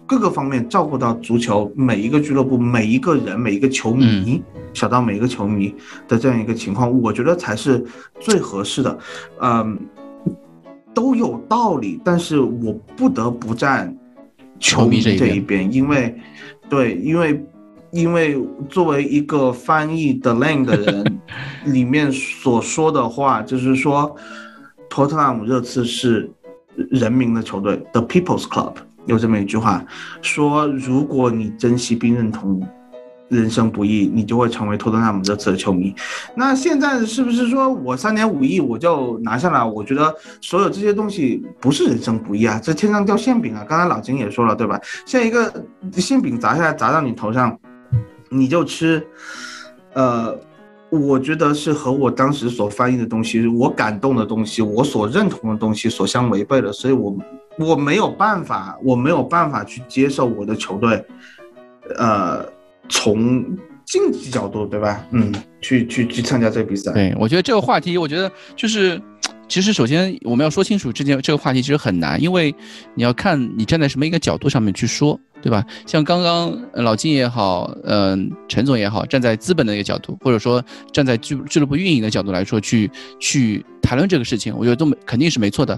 [0.08, 4.42] 各个方面照顾到足球每一个俱乐部、每一个人、每一个球迷，
[4.74, 5.74] 小到每一个球迷
[6.08, 7.86] 的这样一个情况，我觉得才是
[8.20, 8.98] 最合适的。
[9.40, 9.78] 嗯，
[10.96, 13.96] 都有道理，但是我不得不站
[14.60, 16.20] 球迷这一边，因为
[16.68, 17.40] 对，因为。
[17.94, 18.36] 因为
[18.70, 21.22] 作为一个翻译 The Lane 的人，
[21.66, 24.16] 里面所说的话就是说，
[24.90, 26.30] 托特纳姆热刺是
[26.90, 28.74] 人民的球队，The People's Club，
[29.06, 29.86] 有这么一句话，
[30.24, 32.68] 说如果你珍惜并认同
[33.30, 35.94] 人生不易，你就会成为托特纳姆热刺的球迷。
[36.36, 39.64] 那现在是不是说我三点五亿我就拿下来？
[39.64, 43.64] 我觉得所有这些东西不是人生不易啊，这天上掉馅饼啊！
[43.70, 44.82] 刚才老金也说了，对吧？
[45.06, 45.64] 像一个
[45.94, 47.56] 馅饼砸下来砸到你头上。
[48.34, 49.06] 你就吃，
[49.94, 50.38] 呃，
[50.90, 57.16] 我觉得是和我当时所翻译的东西，我感动的东西，我所认同的东西所相违背的，所以我
[57.60, 61.06] 我没有办法，我没有办法去接受我的球队，
[61.98, 62.46] 呃，
[62.90, 63.46] 从
[63.86, 65.06] 竞技角度，对吧？
[65.12, 65.32] 嗯，
[65.62, 66.92] 去去去参加这个比赛。
[66.94, 69.00] 对，我觉得这个话题，我觉得就是，
[69.48, 72.54] 其实首先我们要说清楚这件这个话题其实很难，因为
[72.96, 75.64] 你要看你站在什么一个角度上面去说，对吧？
[75.86, 82.90] 像刚刚老金也好，嗯，陈总也好，站在资本的一个角度，或者说站在俱俱乐部运营的角度来说，去
[83.20, 85.78] 去谈论这个事情，我觉得都没肯定是没错的。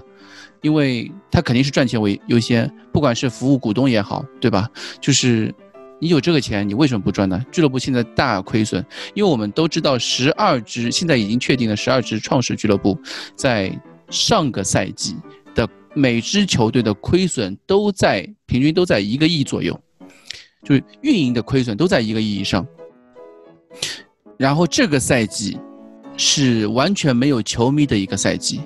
[0.62, 4.68] 因为他肯定是赚钱为优先，不管是服务股东也好，对吧？
[5.00, 5.54] 就是
[5.98, 7.42] 你有这个钱，你为什么不赚呢？
[7.50, 8.84] 俱乐部现在大亏损，
[9.14, 12.98] 因为我们都知道，十二支现在已经确定了十二支创始俱乐部，
[13.34, 13.72] 在
[14.10, 15.16] 上个赛季
[15.54, 19.78] 的每支球队的亏损都在平均都在一个亿左右，
[20.62, 22.66] 就是运营的亏损都在一个亿以上。
[24.36, 25.58] 然后这个赛季
[26.18, 28.60] 是完全没有球迷的一个赛季。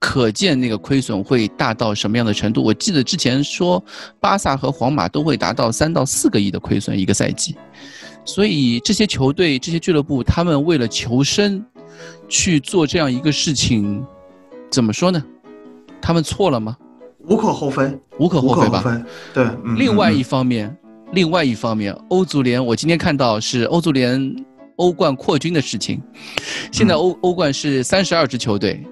[0.00, 2.64] 可见那个亏损会大到什么样的程度？
[2.64, 3.84] 我记得之前说，
[4.18, 7.54] 巴萨和皇马都会达到三到四个亿的亏损一个赛季，
[8.24, 11.62] 所以这些球队、这些俱乐部，他们为了求生，
[12.28, 14.02] 去做这样一个事情，
[14.70, 15.22] 怎么说呢？
[16.00, 16.74] 他们错了吗？
[17.26, 19.04] 无可厚非，无可厚非吧？
[19.34, 19.46] 对。
[19.76, 20.74] 另外一方面，
[21.12, 24.34] 另外一方面，欧足联，我今天看到是欧足联
[24.76, 26.00] 欧冠扩军的事情，
[26.72, 28.82] 现在欧欧冠是三十二支球队。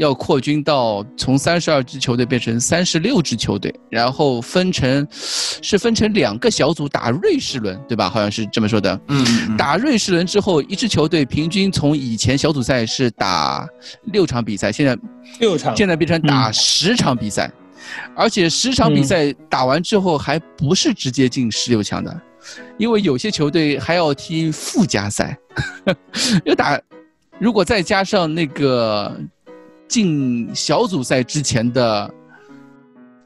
[0.00, 8.08] 要扩军到从三十二支球队变成三十六支球队，然后分成，是分成两个小组打瑞士轮，对吧？
[8.08, 8.98] 好像是这么说的。
[9.08, 9.56] 嗯。
[9.58, 13.68] 打瑞士轮之后，一支球队平均从以前小组赛是打
[14.04, 14.96] 六场比赛，现在
[15.38, 17.52] 六场，现在变成打十场比赛，
[18.16, 22.20] 而且十场比赛打完之后还不是直接进十六强的，
[22.78, 25.36] 因为有些球队还要踢附加赛，
[26.46, 26.80] 要打，
[27.38, 29.14] 如果再加上那个。
[29.90, 32.08] 进小组赛之前的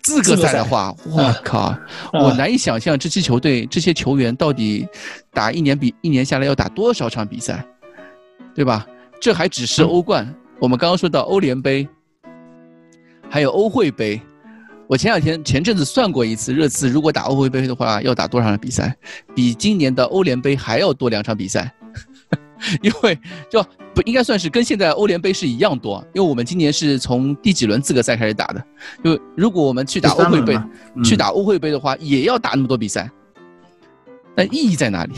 [0.03, 1.77] 资格赛的话，我靠，
[2.15, 4.89] 我难以想象这支球队这些球员到底
[5.31, 7.63] 打一年比一年下来要打多少场比赛，
[8.55, 8.87] 对吧？
[9.21, 11.87] 这还只是欧冠，我们刚刚说到欧联杯，
[13.29, 14.21] 还有欧会杯。
[14.87, 18.95] 我前两天前阵子算过一次，热刺如果打欧会杯的话，要打多少场比赛？
[19.35, 21.73] 比今年的欧联杯还要多两场比赛。
[22.83, 23.19] 因为
[23.51, 23.65] 就
[23.95, 28.65] 不应该算是跟现在欧联杯是一样多，因为我们今年是从第几轮资格赛开始打的。
[29.03, 30.59] 就如果我们去打欧会杯，
[31.05, 33.11] 去打欧会杯的话，也要打那么多比赛，
[34.37, 35.13] 那意义在哪里？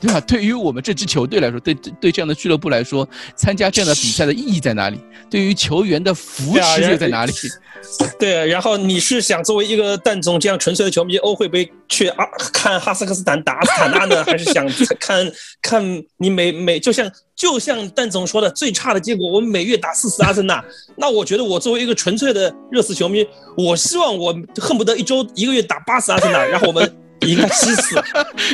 [0.00, 0.20] 对吧？
[0.20, 5.00] 对于我们这支球队来说，对对这样的俱乐部来说，参加这样的比赛的意义在哪里？
[5.30, 7.32] 对于球员的扶持又在哪里？
[8.18, 14.64] 对，然后你是想作为一个蛋总这样纯粹的球迷，欧会杯去啊看哈萨克斯坦打阿斯塔纳呢，还是想
[15.00, 20.64] 看看你每每就像就像蛋总说的，最差的结果我们每月打四次阿森纳，
[20.96, 23.26] 那我觉得我作为一个纯粹的热刺球迷，
[23.56, 28.02] 我希望我恨不得一周一个月打八次阿森纳，然后我们赢七次，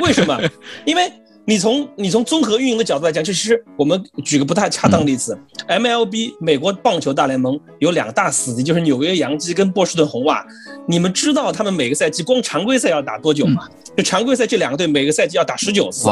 [0.03, 0.41] 为什么？
[0.85, 1.11] 因为。
[1.49, 5.35] 你从你从综合运营的角度来讲，就其实我们举个不太恰当的例子
[5.67, 10.45] ，MLB 美国棒球大联盟有两大死敌，就是纽约洋基跟波士顿红袜。
[10.87, 13.67] 你们知道他们每个赛季光常规赛要打多久吗？
[13.97, 16.07] 就常规赛这两个队每个赛季要打十九次。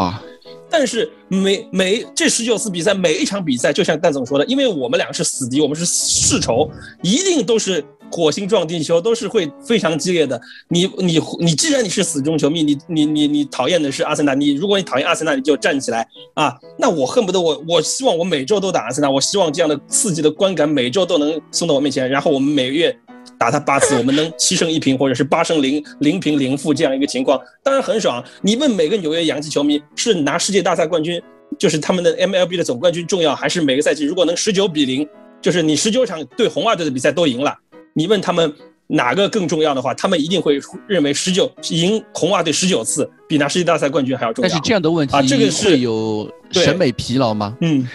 [0.69, 6.71] 但是每每这十九次比赛，每一场比赛，就像蛋总说的，因为我们两个是死敌，我们是世仇，
[7.03, 10.41] 一定都是火星撞地球，都是会非常激烈的。
[10.69, 16.57] 你你你，既然你是死忠球迷，你你你你讨厌的是阿森纳，你如果你讨厌阿森纳，你就站起来啊！
[16.79, 22.97] 那我恨不得我我希望我每周都打阿森纳，我希望这样的刺激的观感每周都能送到我面前，然后我们每个月。
[23.39, 28.25] 打他八次，我们能七胜一平，或者是八胜零零平零负这样一个情况，当然很爽。
[28.43, 31.21] 你问每个纽约洋基球迷，是拿世界大赛冠军，
[31.59, 35.07] 就是他们的 MLB 的总冠军重要，还是每个赛季如果能十九比零，
[35.43, 37.55] 就是你十九场对红袜队的比赛都赢了，
[37.93, 38.51] 你问他们
[38.87, 40.59] 哪个更重要的话，他们一定会
[40.89, 44.49] 认为十九赢红袜队十九次比拿世界大赛冠军还要重要。
[44.49, 47.55] 但是这样的问题啊，这个是有审美疲劳吗？
[47.61, 47.87] 嗯，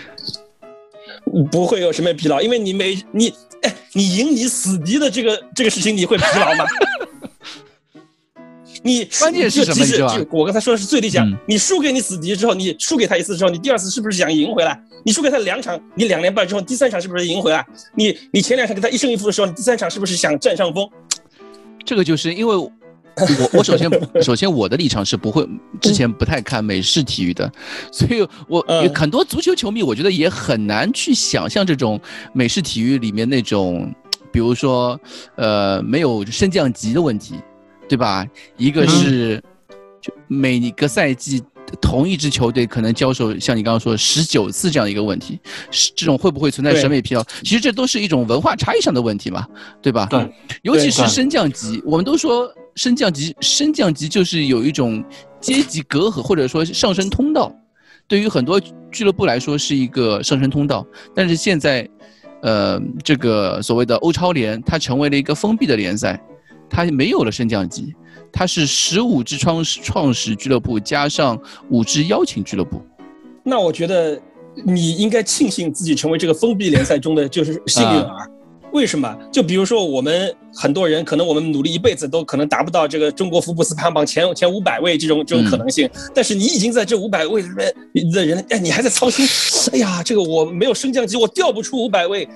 [1.52, 3.34] 不会有审美疲劳，因为你每你。
[3.62, 6.66] 哎，你赢你死敌的这个这个事情，你会疲劳吗？
[8.84, 9.86] 你关键是什么？
[10.18, 11.32] 就我刚才说的是最理想。
[11.48, 14.80] 你输给你死敌之后，你输给他一次之后，你第二次是不是想赢回来？
[15.06, 17.66] 你输给他两场，你两连败之后，第三场是不是赢回来？
[17.96, 20.90] 你你前两场跟他一胜一负的时候，你第三场是不是想占上风？
[21.86, 22.72] 这个就是因为。
[23.22, 23.90] 我我首先
[24.22, 25.48] 首先我的立场是不会
[25.80, 27.52] 之前不太看美式体育的，
[27.92, 32.00] 所以我很多足球球迷我觉得也很难去想象这种
[32.34, 33.94] 美式体育里面那种，
[34.32, 35.00] 比如说
[35.36, 37.36] 呃没有升降级的问题，
[37.88, 38.26] 对吧？
[38.58, 39.42] 一个是
[40.02, 41.44] 就每个赛季
[41.80, 45.40] 同一支球队可能交手像你刚刚说十九次这样一个问题，
[45.70, 47.24] 是这种会不会存在审美疲劳？
[47.44, 49.46] 其实这都是一种文化差异上的问题嘛，
[49.82, 50.08] 对吧？
[50.10, 50.28] 对，
[50.64, 52.52] 尤其是升降级，我们都说。
[52.76, 55.04] 升降级，升降级就是有一种
[55.40, 57.54] 阶级隔阂，或者说上升通道。
[58.08, 58.60] 对于很多
[58.92, 60.86] 俱乐部来说是一个上升通道。
[61.16, 61.88] 但是现在，
[62.42, 66.22] 呃，这个所谓的欧超联，它成为了一个封闭的联赛，
[66.70, 67.94] 它没有了升降级，
[68.32, 71.40] 它是十五支创创始俱乐部加上
[71.70, 72.82] 五支邀请俱乐部。
[73.44, 74.22] 那我觉得
[74.66, 78.30] 你应该庆幸自己成为这个封闭联赛中的就是幸运儿。
[78.72, 79.18] 为什么？
[79.32, 85.90] 就比如说，我们很多人可能我们努力一辈子都可能达不到这个中国福布斯排行榜前前五百位这种这种可能性。
[86.14, 89.28] 但是你已经在这五百位里面的人，哎，你还在操心，
[89.74, 92.28] 哎呀，这个我没有升降机，我调不出五百位，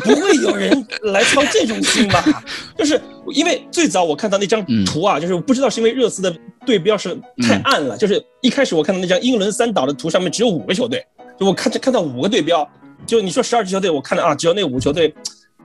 [0.00, 2.22] 不会有人来操这种心吧？
[2.76, 3.00] 就是
[3.32, 6.34] 因为最早我看到那张图啊，就是不知道是因为热刺的
[6.66, 11.04] 对标是太暗了，就是一开始我看到那张英伦三岛的图上面只有五个球队，
[11.40, 12.68] 就我看着看到五个对标，
[13.06, 15.14] 就你说十二支球队，我看到啊，只有那五个球队。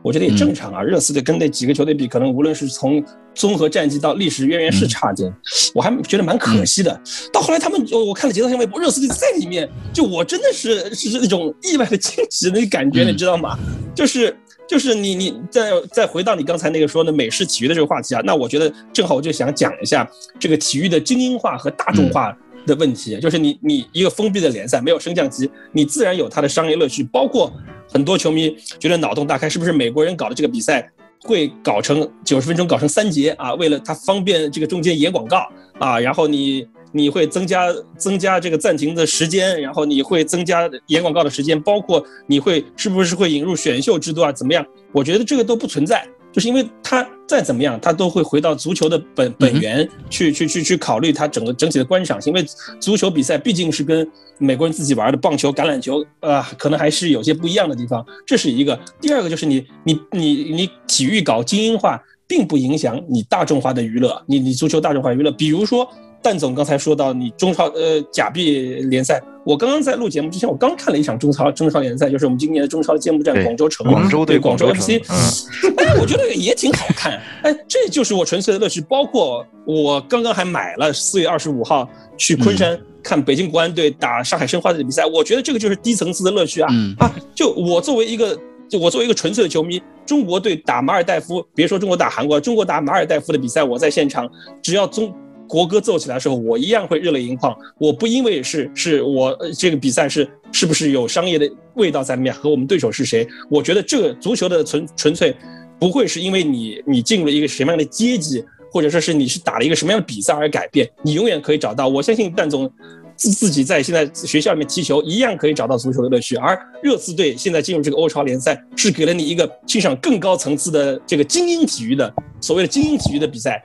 [0.01, 3.03] 我觉得也正常啊，热刺队跟那几个球队比，可能无论是从
[3.35, 5.31] 综合战绩到历史渊源是差劲，
[5.73, 7.01] 我还觉得蛮可惜的。
[7.33, 13.57] 到后来他们，我看了节奏性微博，热刺队在里面，就我真的是是那种意外的惊喜那感觉，你知道吗？
[13.93, 14.35] 就是
[14.67, 20.09] 就是你你再再回到你刚才那个说的美式体育的这个话题啊，那我觉得正好我就想讲一下
[20.39, 22.35] 这个体育的精英化和大众化
[22.65, 27.51] 的问题，就是你你一个封闭的联赛没有升降级，你自然有它的商业乐趣，包括。
[27.91, 30.87] 很多球迷觉得脑洞大开，是不是美国人搞的这个比赛
[31.23, 33.55] 会搞成九十分钟搞成三节啊？
[33.55, 35.49] 为了它方便这个中间演广告
[35.79, 37.65] 啊，然后你你会增加
[37.97, 44.31] 增加这个暂停的时间，然后你会增加演广告的时间，包括你会是不是会引入选秀制度啊？
[44.31, 44.63] 怎么样？
[44.91, 46.07] 我觉得这个都不存在。
[46.31, 52.33] 就是因为他再怎么样，他都会回到足球的本本源去去去去考虑他整个整体的观赏性。
[52.33, 52.47] 因为
[52.79, 54.07] 足球比赛毕竟是跟
[54.37, 58.05] 美国人自己玩的棒球、橄榄球，呃，可能还是有些不一样的地方。
[58.25, 58.79] 这是一个。
[59.01, 64.21] 第二个就是你你你你体育搞精英化，并不影响你大众化的娱乐。
[64.27, 65.89] 你你足球大众化娱乐，比如说。
[66.21, 74.99] 蛋总刚才说到你中超呃假币联赛，我刚刚在录节目之前，我刚看了一场中超中超联赛，就是我们今年的中超揭幕战广州城，广州对广州 FC，
[75.77, 78.81] 哎，我觉得也挺好看，哎，这就是我纯粹的乐趣。
[78.81, 81.87] 包括我刚刚还买了四月二十五号
[82.17, 87.09] 去昆山看北京国安队打上海申花队的比赛，我觉得这个就是低层次的乐趣啊啊！
[87.33, 88.37] 就我作为一个
[88.67, 94.29] 就我作为一个纯粹的球迷，中国队打马尔代夫，别说中国打韩国，中国打马尔代夫的比赛，我在现场，
[94.61, 95.13] 只要中。
[95.49, 97.57] 国歌奏起来的时候，我一样会热泪盈眶。
[97.79, 103.27] 我不因为是是我这个比赛是是不是有商业的味道在里面，和我们对手是谁？
[103.49, 105.35] 我觉得这个足球的纯纯粹，
[105.79, 110.87] 不会是因为你你进入了一个什么样的阶级，或者说是你是打了一个什么样的比赛而改变。
[111.01, 112.71] 你永远可以找到，我相信蛋总
[113.15, 116.35] 自自己在现在学校里面踢球，一样可以找到足球的乐趣。
[116.35, 123.63] 而热刺队现在进入这个欧超联赛，是给了你一个欣赏更高层次的这个精英体育的所谓的精英体育的比赛。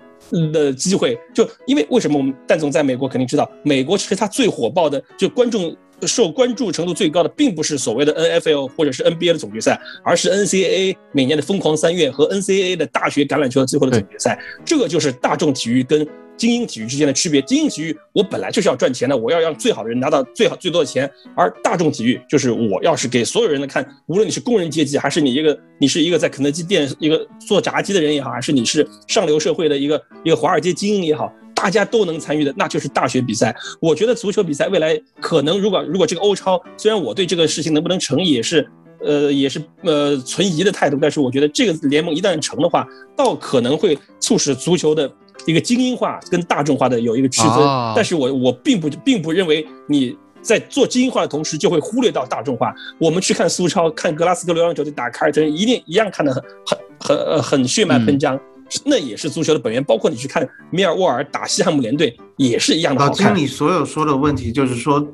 [0.52, 12.42] 的机会，就因为为什么我们蛋总在美国肯定知道，美国其实它最火爆的，就观众受关注程度最高的，并不是所谓的 N F L 或者是 N B A 的总决赛，而是 N C A A 每年的疯狂三月和 N
[12.42, 16.06] C A A 的大学橄榄球的最后的总决赛，这个就是大众体育跟。
[16.36, 33.54] 精英体育之间的区别，精英体育我本来就是要赚钱的，我要让最好的人拿到最好最多的钱，而大众体育就是我要是给所有人的看，无论你是工人阶级，还是你一个你是一个在肯德基店一个做炸鸡的人也好，还是你是上流社会的一个一个华尔街精英也好，大家都能参与的，那就是大学比赛。
[33.80, 38.68] 我觉得足球比赛未来可能，如果如果这个欧超，虽然我对这个事情能不能成也是
[39.00, 42.86] 呃也是呃存疑的态度，但是我觉得这个联盟一旦成的话，
[43.16, 45.10] 倒可能会促使足球的。
[45.46, 47.58] 一个精英化跟大众化的有一个区分，
[47.94, 52.74] 但是我我并不并不认为你在做精英化的同时就会忽略到大众化。
[52.98, 58.38] 我们去看苏超，看格拉斯哥流浪球队打凯尔特人，一定一样看得很很很很血脉喷张，
[58.84, 59.82] 那也是足球的本源。
[59.84, 63.28] 包括你去看米尔沃尔打西汉姆联队，也是一样的好看。
[63.28, 65.06] 老金，你所有说的问题就是说，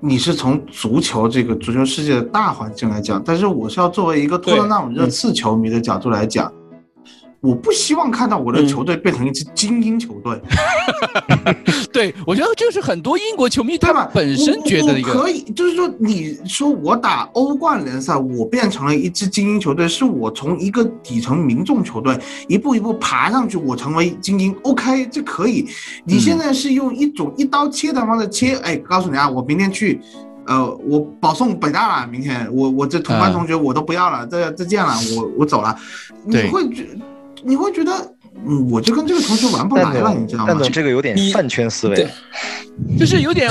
[0.00, 6.52] 你是从足球这个足球世界的大环境来讲，但是我是要作为一个托特纳姆热刺球迷的角度来讲。
[7.46, 10.40] 我不希望看到我的球队变成一支精英球队。
[11.92, 22.18] 对，我觉得这是很多英国球迷他们本身觉得一个可以，就是说，你说我打欧冠联赛，我变成了一支精英球队，是我从一个底层民众球队
[22.48, 24.54] 一步一步爬上去，我成为精英。
[24.62, 25.66] OK，这可以。
[26.04, 30.00] 你现在是用一种一刀切的方式切，哎，告诉你啊，我明天去，
[30.46, 35.74] 呃，我保送北大了，明天我我这同班同学我都不要了，再再见了，我我走了。
[36.24, 36.86] 你会觉。
[37.42, 37.92] 你会觉得，
[38.46, 40.56] 嗯，我就跟这个同学玩不来了，你知道吗？
[40.60, 42.08] 但这个有点饭圈思维，
[42.98, 43.50] 就是有点，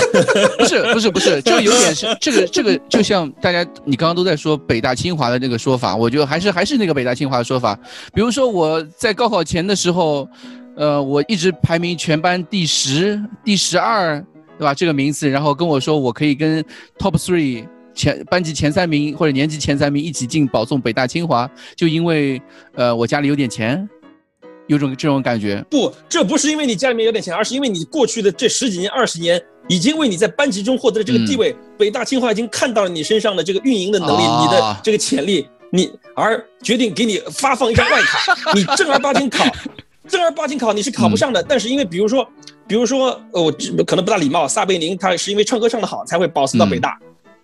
[0.57, 7.77] 不是不是不是， 就有点是这个这个，就像大家你刚刚都在说北大清华的那个说法，我觉得还是还是那个北大清华的说法。
[8.13, 10.27] 比如说我在高考前的时候，
[10.75, 14.23] 呃，我一直排名全班第十、第十二、
[14.57, 14.73] 对吧？
[14.73, 16.63] 这个名次，然后跟我说我可以跟
[16.97, 17.65] top three
[17.95, 22.41] 前班级前三名或者年级前三名一起进保送北大清华，就因为
[22.73, 23.87] 呃我家里有点钱，
[24.67, 25.65] 有种这种感觉。
[25.69, 39.45] 不，这不是因为你家里面有点钱，而是因为你过去的这十几年、二十年已经为你在班级中获得了这个地位，北大清华已经看到了你身上的这个运营的能力，你的这个潜力，你而决定给你发放一张外卡， 你正儿八经考。
[40.07, 42.29] 正儿八经考你是考不上的，但是因为比如说，
[42.67, 43.51] 比如说，呃，我
[43.87, 46.95] 可能不大礼貌，撒贝宁他是因为唱歌唱得好才会保送到北大，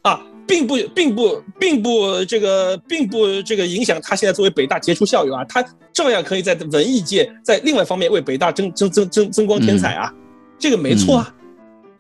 [0.04, 0.22] 啊，
[0.52, 10.14] 并不，并不，并不这个，并不这个影响他现在作为北大杰出校友啊，他照样可以在文艺界在另外方面为北大争争争争增光添彩啊，
[10.60, 11.34] 这个没错啊，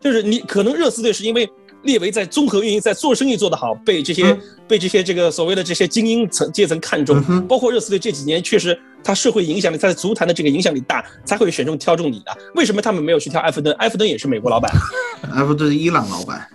[0.02, 1.49] 就是你可能热刺队是因为。
[1.84, 4.38] 列维在综合运营，在做生意做得好，被这些
[4.68, 12.38] 被这些这个所谓的这些精英层阶层看中，包括热刺队这几年确实他社会影响力，他在足坛的这个影响力大，才会选中挑中你的。
[12.53, 13.76] 为什么他们没有去挑埃弗顿？
[13.80, 14.72] 埃弗顿也是美国老板，
[15.34, 16.48] 埃弗顿是伊朗老板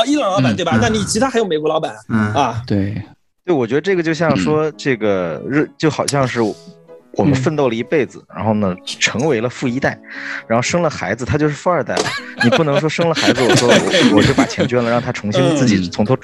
[0.00, 0.78] 啊，伊朗老板对吧？
[0.80, 2.62] 那你其他还有美国老板啊？
[2.66, 3.00] 对，
[3.44, 6.40] 对，我觉得这个就像说这个日，就好像是。
[7.14, 9.98] 我们奋斗了一辈子，然后呢，成为了富一代，
[10.46, 12.04] 然后生了孩子，他就是富二代了。
[12.44, 16.16] 你不能说生了孩子，我说我我就把钱捐了，让他重新自己从头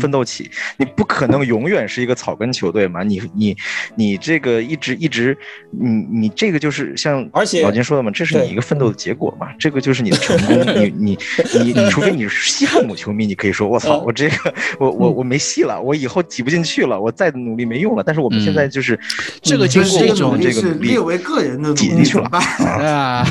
[0.00, 0.50] 奋斗起。
[0.76, 3.02] 你不可能永远是一个草根球队嘛？
[3.04, 3.56] 你你
[3.94, 5.36] 你这个一直一直，
[5.70, 9.46] 你你这个就是像而且老金说的嘛，这是你一个奋斗的结果嘛？
[9.58, 10.52] 这个就是你的成功。
[10.74, 11.18] 你你
[11.54, 18.02] 你你，除非你是西汉姆球迷，你可以说我操，我这个我我我没戏了，我以后挤不进去了，我再努力没用了。
[18.04, 18.98] 但是我们现在就是
[19.40, 20.31] 这个就是一种。
[20.40, 23.26] 这是列为个人的努力去了 啊！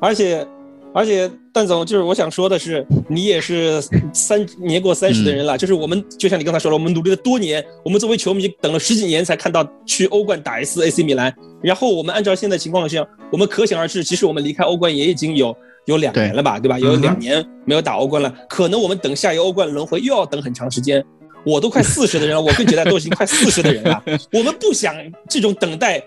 [0.00, 0.46] 而且，
[0.94, 3.82] 而且，蛋总就是我想说的是，你也是
[4.12, 15.56] 三年过三十的人了，就是我们就像你刚才说了，我们努力了多年，我们作为球迷等了十几年才看到去欧冠打一次 AC 米兰，然后我们按照现在情况下，我们可想而知，其实我们离开欧冠也已经有
[15.86, 16.78] 有两年了吧，对吧？
[16.78, 21.04] 有两年没有打欧冠了，可能我们等下一个欧冠轮回又要等很长时间。
[21.46, 24.02] 我都快四十的人了，我跟杰代都已经快四十的人了，
[24.32, 24.94] 我们不想
[25.28, 26.02] 这种等待。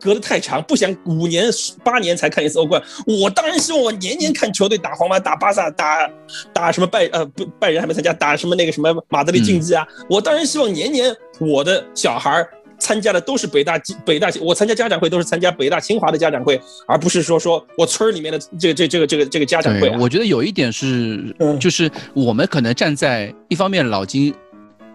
[0.00, 1.46] 隔得太长，不想五年
[1.84, 2.82] 八年才看一次欧冠。
[3.06, 6.10] 我当然希望我年年看球队打皇马、打巴萨、打
[6.52, 9.86] 打什么拜呃不拜仁还没参加，打什么那个什么马德里竞技啊。
[10.10, 12.44] 我当然希望年年我的小孩
[12.76, 19.88] 参加的都是北大北大，我参加家长会都是参加北大清华的家长会，而不是说说我村里面的这个这这个这个这个家长会。
[19.90, 24.34] 我觉得有一点是，就是我们可能站在一方面老金。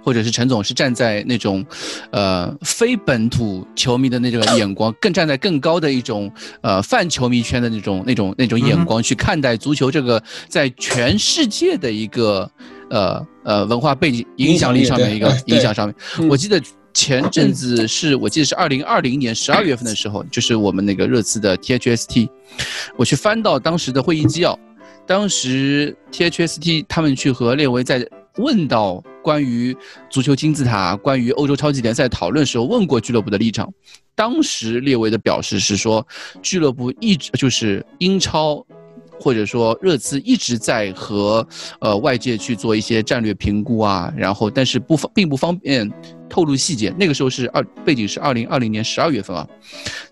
[0.03, 1.65] 或者是陈总是站在那种，
[2.11, 6.31] 呃，非本土球迷的那个眼光，更站在更高的一种，
[6.61, 12.49] 呃，泛球迷圈的那种、那种、那种眼光去看待足球这个在全世界的一个，
[12.89, 16.29] 呃呃文化背景影响力上面一个影响上面。
[16.29, 16.61] 我记得
[16.93, 22.29] 前阵子是我记得是二零二零年十二月份的时候，就是我们那个热刺的 THST，
[22.95, 24.57] 我去翻到当时的会议纪要，
[25.05, 28.07] 当时 THST 他们去和列维在。
[28.37, 29.77] 问到关于
[30.09, 33.71] 足球金字塔、关于欧洲超级联赛讨论时候，问过俱乐部的立场。
[34.15, 36.03] 当时列维的表示是说，
[36.41, 38.65] 俱乐部一直就是英超，
[39.19, 41.47] 或者说热刺一直在和
[41.79, 45.87] 呃外界去做一些战略评估啊，然后但是不方并不方便
[46.27, 46.91] 透露细节。
[46.97, 49.47] 那个时候是二背景是二零二零年十二月份啊，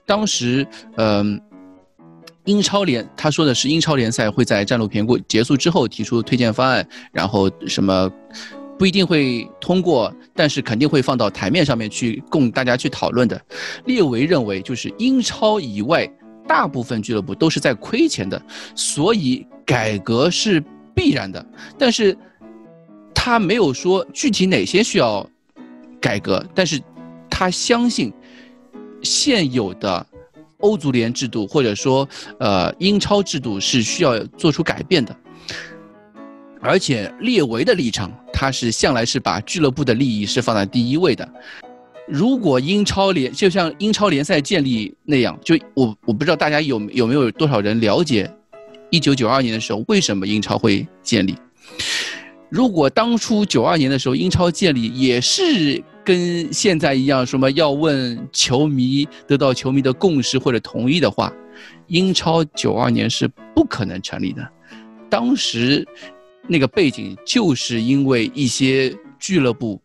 [0.06, 0.64] 当时
[0.98, 1.42] 嗯。
[2.46, 8.10] 英超联，他说的是英超联赛会在战略评估结束之后提出推荐方案，然后什么
[8.78, 13.42] 不一定会通过，但是肯定会放到台面上面去供大家去讨论的。
[13.86, 16.08] 列维认为，就是英超以外
[16.48, 18.42] 大部分俱乐部都是在亏钱的，
[18.76, 20.64] 所以改革是
[20.94, 21.46] 必然的。
[21.78, 22.18] 但是
[23.14, 25.28] 他没有说具体哪些需要
[26.00, 26.82] 改革，但是
[27.30, 28.14] 他相信
[29.02, 30.06] 现有的。
[30.62, 32.10] 欧足联制度或者说
[32.40, 35.16] 呃英超制度是需要做出改变的，
[36.60, 41.28] 而且列维的立场，他是向来是把俱乐部的利益是放在第一位的。
[42.08, 48.32] 如果英超联就像英超联赛建立那样，就我我不知道大家有有没有多少人了解，
[48.92, 51.36] 一九九二年的时候为什么英超会建立？
[52.50, 55.84] 如果当初九二年的时候英超建立也是。
[56.08, 61.30] 跟现在一样，什么要问球迷得到球迷的共识或者同意的话，
[61.88, 64.42] 英超九二年是不可能成立的。
[65.10, 65.86] 当时
[66.48, 69.82] 那个背景就是因为一些俱乐部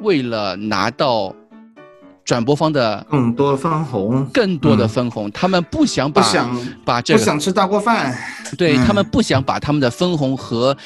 [0.00, 1.34] 为了拿到
[2.24, 6.22] 转播方的更多分红，更多的分红，他们不想把
[6.84, 8.16] 把这个不想吃大锅饭，
[8.56, 10.76] 对他们不想把他们的分红和。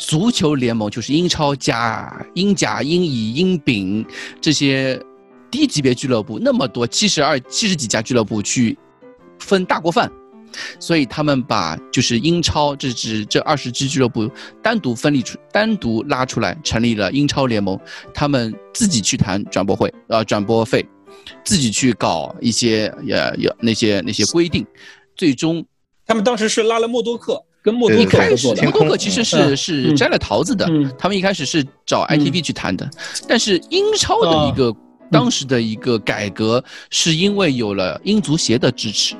[0.00, 4.06] 足球联盟就是英超加英甲、英乙、英丙
[4.40, 4.96] 这些
[5.50, 8.78] 低级别俱乐部，那么多七十二、七十几家俱乐部去
[9.40, 10.08] 分大锅饭，
[10.78, 14.30] 所以他们把就是英超这支这二十支俱乐部
[14.62, 17.78] 单独分离出，单独拉出来，成立了英超联盟。
[18.14, 20.86] 他们自己去谈转播会，呃，转播费，
[21.44, 24.66] 自己去搞一些呃，有那些那些规定。
[25.16, 25.64] 最终，
[26.06, 28.62] 他们当时是拉了默多克，跟默多克合作的。
[28.62, 30.68] 默多克其实是是摘了桃子的。
[30.98, 32.88] 他们一开始是找 ITV 去谈的，
[33.26, 34.74] 但是英超的一个
[35.10, 39.16] 当时的一个改革，是因为有了英足协的支持。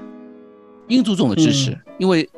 [0.88, 2.28] 英足总的支持，因为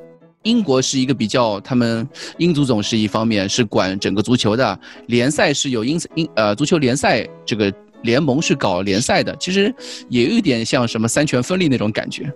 [0.43, 2.07] 英国是一个比较，他们
[2.39, 7.73] 英足总是一方面是管整个足球的联赛，是有英英呃足球联赛这个
[8.03, 9.73] 联盟是搞联赛的，其实
[10.09, 12.33] 也有一点像什么三权分立那种感觉，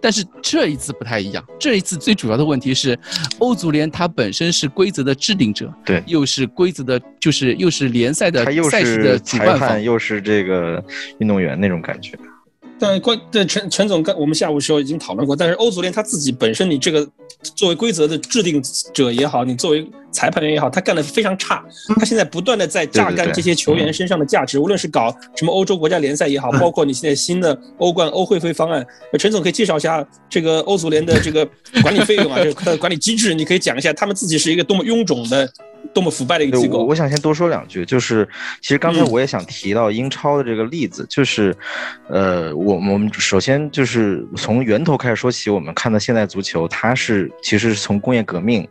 [0.00, 2.96] 但是这一次不太一样，这一次最主要的问题是，
[3.38, 10.80] 欧足联它本身是规则的制定者，对，又是规则的，就是又是联赛的赛事的主办方，又是这个
[11.18, 12.16] 运动员那种感觉。
[12.78, 15.34] 但关对陈陈总，刚我们下午时候已经讨论过。
[15.34, 17.06] 但是欧足联他自己本身，你这个
[17.56, 21.64] 作为规则的制定者也好，你作为裁判员也好，他干的非常差。
[21.96, 28.86] 他现在不断的在榨干这些球员身上的价值，无论是搞什么欧洲国家联赛也好，包括你现在新的欧冠、欧会费方案。
[29.18, 31.48] 陈总可以介绍一下这个欧足联的这个
[31.82, 35.50] 管理费用啊，这个管理机制，你可以讲一下他们自己是一个多么臃肿的。
[35.98, 36.84] 多么腐败的一个机构！
[36.84, 38.26] 我想先多说两句，就是
[38.60, 41.52] 其实刚才我也想提到英超的这个例子，就是，
[42.08, 48.64] 呃，我我们首先就是从源头开始说起，我们看到现代足球，它是其实是从工业革命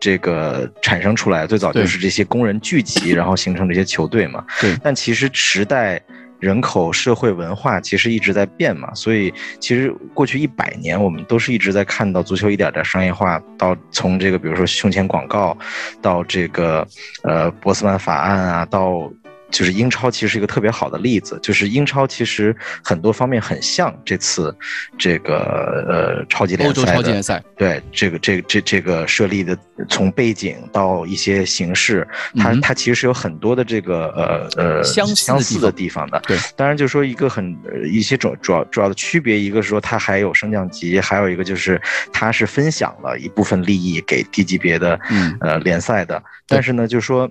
[0.00, 4.44] 这个产生出来，最早就是这些工人聚集，然后形成这些球队嘛。
[4.60, 4.76] 对。
[4.82, 6.02] 但其实时代。
[6.42, 15.56] 人口、社会、文化其实一直在变嘛，所以其实过去一百年，我们都是一直在看到足球一点点商业化，到从这个比如说胸前广告，
[16.02, 16.84] 到这个
[17.22, 19.08] 呃波斯曼法案啊，到。
[19.52, 24.52] 就是英超其实是一个特别好的例子，就是英超其实很多方面很像这次
[24.98, 29.56] 这个呃超级联赛，欧洲超级联赛，对这个这个这这个设立的
[29.88, 32.06] 从背景到一些形式，
[32.38, 36.18] 它它其实是有很多的这个呃呃相相似的地方的。
[36.26, 41.80] 对，当然就是说一个很一些主主要主要的区别，一个是说它还有升降级，还有一个就是
[42.12, 44.98] 它是分享了一部分利益给低级别的
[45.40, 47.30] 呃联赛的，但是呢，就是说。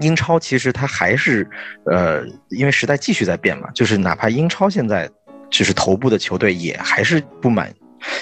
[0.00, 1.48] 英超其实它还是，
[1.86, 5.08] 呃，因为时代继续在变嘛，就是哪怕英超现在
[5.50, 7.72] 就是头部的球队也还是不满。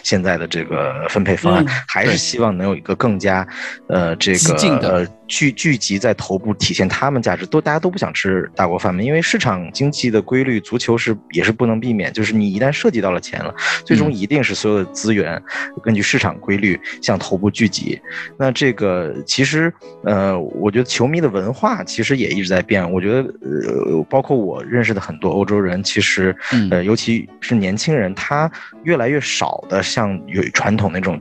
[0.02, 3.46] 现在的这个分配方案还是希望能有一个更加，
[3.88, 15.40] 呃，这个呃聚聚集在头部体现他们价值，都大家都不想吃大锅饭嘛，因为市场经济的规律，足球是也是不能避免，就是你一旦涉及到了钱了，最终一定是所有的资源
[15.82, 18.00] 根据市场规律向头部聚集。
[18.38, 19.72] 那这个其实，
[20.04, 22.90] 呃，我觉得球迷的文化其实也一直在变。
[22.90, 26.34] 我觉得，呃，包括我认识的很多欧洲人，其实，
[26.70, 28.50] 呃，尤其是年轻人，他
[28.82, 29.64] 越来越少。
[29.68, 31.20] 的像有传统那种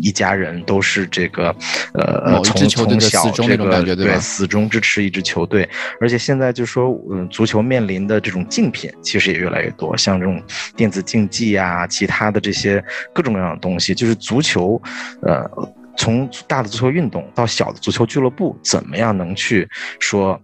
[0.00, 1.54] 一家人都是这个，
[1.94, 5.68] 呃，从从小这个对死忠支持一支球队，
[6.00, 10.42] 而且现在就说，嗯，足球面临的这种竞品其实也越来越多，像这种
[10.76, 12.82] 电子竞技啊，其他的这些
[13.12, 14.80] 各种各样的东西，就是足球，
[15.22, 15.48] 呃，
[15.96, 19.68] 从大的足球运动到小的足球俱乐部，怎么样能去
[20.00, 20.40] 说？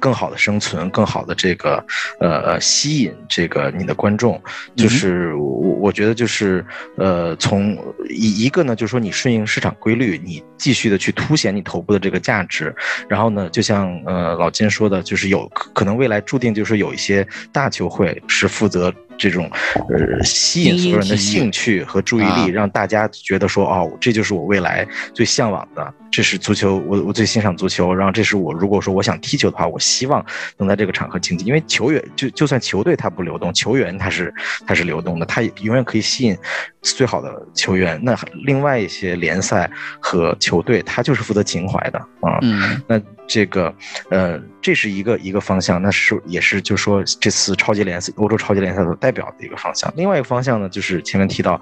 [0.00, 1.84] 更好的生存，更好的这个，
[2.20, 4.40] 呃呃，吸引这个你的观众，
[4.76, 5.44] 就是我
[5.80, 6.64] 我觉得就是
[6.96, 7.76] 呃，从
[8.08, 12.74] 一一个呢，就是说你顺应市场规律，你继续的去凸显你头部的这个价值，
[13.08, 18.94] 然后呢，就像呃老金说的，就是有可能未来注定就是有一些大球会是负责。
[19.18, 19.50] 这种，
[19.90, 30.24] 呃，吸引所有人的兴趣和注意力，让大家觉得说，哦，这就是我未来最向往的，这是足球，我我最欣赏足球，然后这是我如果说我想踢球的话，我希望
[30.56, 34.32] 能在这个场合竞技，因为球员就就算球队它不流动，球员他是
[34.66, 36.36] 他是流动的，他永远可以吸引
[36.80, 37.98] 最好的球员。
[38.02, 39.68] 那另外一些联赛
[40.00, 42.38] 和球队，他就是负责情怀的啊，
[42.86, 43.00] 那。
[43.28, 43.72] 这个，
[44.10, 49.92] 呃，这是一个一个方向，那是也是就是说这次超级联赛、欧洲超级联赛所代表的一个方向。
[49.94, 51.60] 另外一个方向呢，就是前面提到，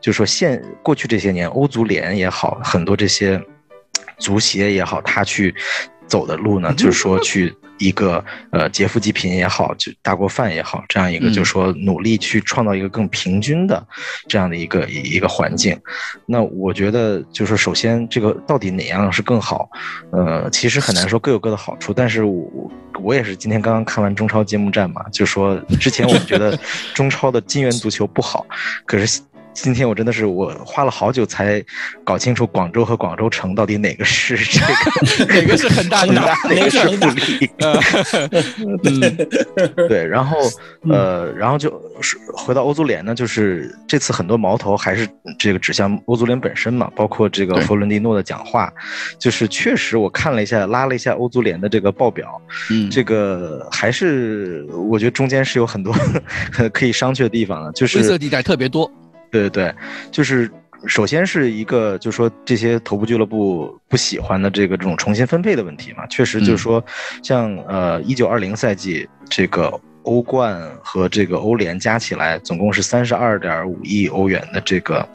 [0.00, 3.42] 就是说现过去这些年，欧足联也好，很多这些
[4.18, 5.54] 足协也好，他去
[6.06, 7.52] 走的路呢，就是说去。
[7.78, 13.86] 一个呃劫富济贫也好，就大锅饭也好，这样一个就是说努力去创造一个更平均的
[14.28, 15.78] 这样的一个一个环境。
[16.26, 19.68] 那我觉得就是首先这个到底哪样是更好？
[20.12, 21.92] 呃，其实很难说，各有各的好处。
[21.92, 22.70] 但是我
[23.02, 26.58] 我也是今天刚刚看完中超揭幕战嘛，就说之前我们觉得
[26.94, 28.46] 中超的金元足球不好，
[28.84, 29.20] 可是。
[29.56, 31.64] 今天我真的是我花了好久才
[32.04, 37.50] 搞清楚广州和广州城到底哪个是这个， 哪个是恒大的，哪个是富力。
[39.88, 40.36] 对，然后
[40.90, 41.72] 呃，然后就
[42.34, 45.08] 回到欧足联呢，就是这次很多矛头还是
[45.38, 48.70] 这个指向欧足联本身嘛，包括这个弗伦蒂诺的讲话，
[49.18, 55.94] 就是确实我看了一下，拉了一下欧足联的这个报表，嗯，这个还是我觉得中间是有很多
[56.72, 58.90] 可以商榷的地方的，就是灰色地带特别多。
[59.36, 59.74] 对对对，
[60.10, 60.50] 就是
[60.86, 66.84] 首先是一个，就是说这些头部俱乐部不喜欢的这个这种重新分配的问题嘛，确实就是说，
[67.22, 69.72] 像呃一九二零赛季这个
[70.02, 75.08] 欧冠和这个欧联加起来总共是三十二点五亿欧元的这个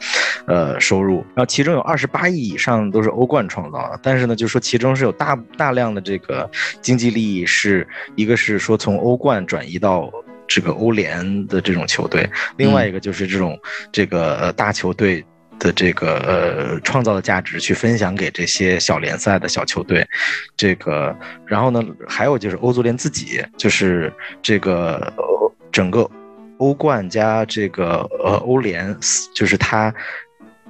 [0.46, 6.50] 呃收入，然后其中有二十八亿以上都是欧冠创造的，但是呢，就是说其中是有大大量的这个
[6.80, 10.12] 经济利益，是一个是说从欧冠转移到。
[10.54, 13.58] 这个欧联的这种球队，另外一个就是这种
[13.90, 15.24] 这个大球队
[15.58, 20.06] 的这个呃创造的价值去分享给这些小联赛的小球队，
[20.54, 21.16] 这个
[21.46, 24.12] 然后呢，还有就是欧足联自己，就是
[24.42, 25.10] 这个
[25.72, 26.06] 整个
[26.58, 28.94] 欧冠加这个呃欧联，
[29.34, 29.94] 就是它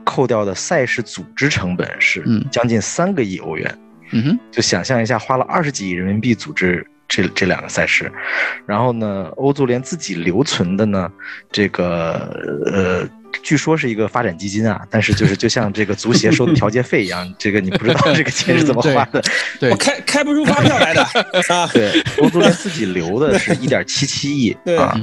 [0.05, 2.23] 扣掉的赛事组织成本是
[2.53, 3.79] 将近三个亿欧元，
[4.13, 6.87] 嗯哼，就想象一下，花了二十几亿人民币组织。
[7.13, 8.11] 这这两个赛事，
[8.65, 11.13] 然后呢，欧足联自己留存的呢，
[11.51, 12.35] 这个
[12.65, 13.07] 呃，
[13.43, 19.23] 据说是一个发展基金啊，但是就是就像这个足协收的调节费一样， 这个你不知道这个钱是怎么花的，
[19.61, 21.03] 对，我开开不出发票来的
[21.51, 21.69] 啊。
[21.75, 24.99] 对， 欧足联自己留的是一点七七亿啊，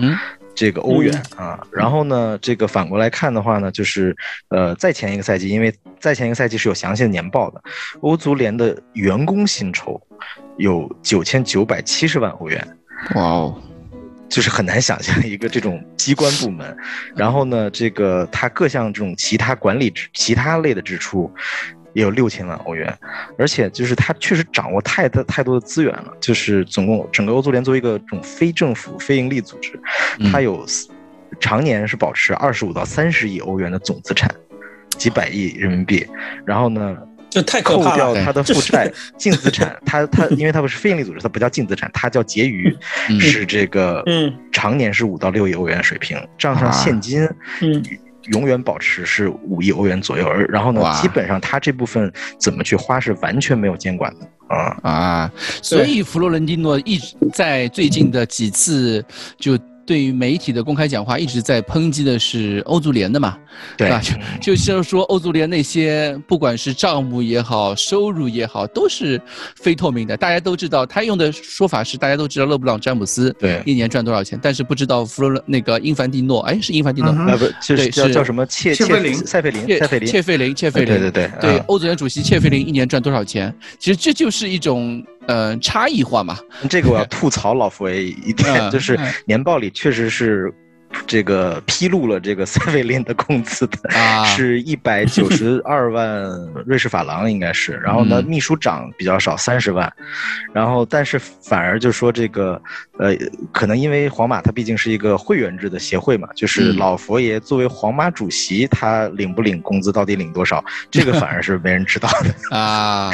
[0.60, 1.60] 这个欧元啊。
[1.72, 4.14] 然后呢，这个反过来看的话呢，就是
[4.50, 7.62] 呃，在前一个赛季，因为在前一个赛季是有详细的年报的，
[8.02, 10.02] 欧足联的员工薪酬。
[10.58, 12.78] 有九千九百七十万欧元，
[13.16, 13.62] 哇哦，
[14.28, 16.76] 就是很难想象一个这种机关部门，
[17.16, 21.34] 然后呢，这个它各项这种其他管理其他类的支出
[21.94, 22.94] 也有六千万欧元，
[23.38, 29.80] 而且就是他确实掌握太多太多的资源了，就是总共整个欧足联作为一个这种非政府非盈利组织，
[30.32, 30.66] 它有
[31.40, 34.30] 常年是保持二十五到三十亿欧元的总资产，
[34.98, 36.06] 几百亿人民币，
[36.46, 36.98] 然后呢。
[37.30, 42.76] 就太扣掉它的负债净资产，它它因为它不是非营利组织，它不叫净资产，它叫结余，
[43.20, 47.24] 是这个嗯，常年是五到六亿欧元水平，账上现金
[47.62, 47.86] 嗯
[48.32, 55.32] 永远保持是五亿欧元左右，而然后呢，基本上他这部分怎么去花是完全没有监管的啊啊，
[55.62, 59.06] 所以弗洛伦蒂诺一直在最近的几次
[59.38, 59.58] 就。
[59.90, 63.36] 对于媒体的公开讲话，一直在抨击的是欧足联的嘛，
[63.76, 64.00] 对吧？
[64.40, 69.20] 就就是说欧足联那些不管是账目也好，收入也好，都是
[69.56, 70.16] 非透明的。
[70.16, 77.36] 大家都知道，他用的说法是大家都知道勒布朗詹姆斯对一年赚多少钱，但是不知道弗洛那个英凡蒂诺，哎，是英凡蒂诺啊？
[77.36, 77.46] 不，
[77.76, 79.16] 对，是叫什么切切费林？
[79.16, 79.66] 塞费林？
[79.66, 80.08] 切菲林？
[80.08, 80.56] 切菲林？
[80.56, 80.88] 切费林？
[81.00, 83.52] 对对对对，欧足联主席切菲林一年赚多少钱？
[83.80, 85.04] 其实这就是一种。
[85.30, 90.52] 呃，差异化嘛，这个我要吐槽老佛爷一点，就是年报里确实是。
[91.08, 93.90] 这个披露了这个塞维林的工资的，
[94.26, 96.24] 是一百九十二万
[96.66, 97.74] 瑞士法郎，应该是。
[97.74, 99.92] 然后呢，秘书长比较少，三十万。
[100.54, 102.62] 然后，但是反而就说这个，
[102.98, 103.16] 呃，
[103.52, 113.12] 可能因为皇马它毕竟是一个会员制的协会嘛，就是老佛爷作为皇马主席，他领不领工资，到底领多少，这个反而是没人知道的 啊。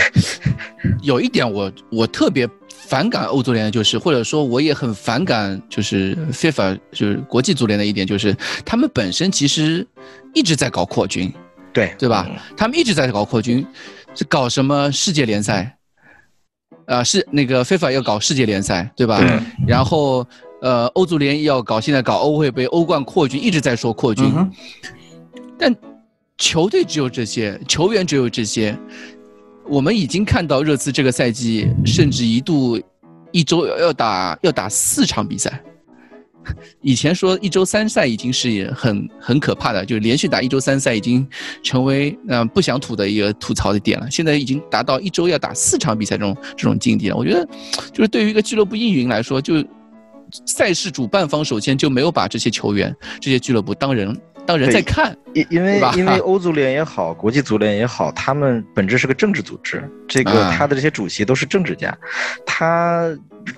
[1.01, 2.47] 有一点，我我特别。
[2.87, 9.85] 反感欧足联的就是，或者说我也很反感，就是 FIFA 就是国际足联的一点就是，他们本身其实
[10.33, 11.33] 一直在搞扩军，
[11.73, 12.29] 对对吧？
[12.55, 13.65] 他们一直在搞扩军，
[14.13, 15.77] 是搞什么世界联赛，
[16.85, 19.19] 啊，是那个 FIFA 要搞世界联赛，对吧？
[19.67, 20.25] 然后
[20.61, 24.25] 呃，欧足联要搞现在搞欧会杯、欧冠扩军，一直在说扩军，
[25.57, 25.75] 但
[26.37, 28.77] 球队只有这些，球员只有这些。
[29.67, 32.79] 我们已经看到热刺这个赛季，甚至一度
[33.31, 35.61] 一周要打要打四场比赛。
[36.79, 41.27] 以前说一周三赛已经是很很可怕的，就连续打一周三赛已经
[41.63, 44.07] 成为嗯不想吐的一个吐槽的点了。
[44.11, 47.15] 现在已经达到一周要打四场比赛这种这种境地了。
[47.15, 47.47] 我觉得，
[47.91, 49.55] 就是对于一个俱乐部运营来说，就
[50.45, 54.15] 赛事主办方首先就没有把这些球员、这些俱乐部当人。
[54.45, 59.83] 当人在看，因因为因为欧足联也好，国际足联也好，他们本质是个政治组织。
[60.07, 61.95] 这个他的这些主席都是政治家，
[62.45, 63.09] 他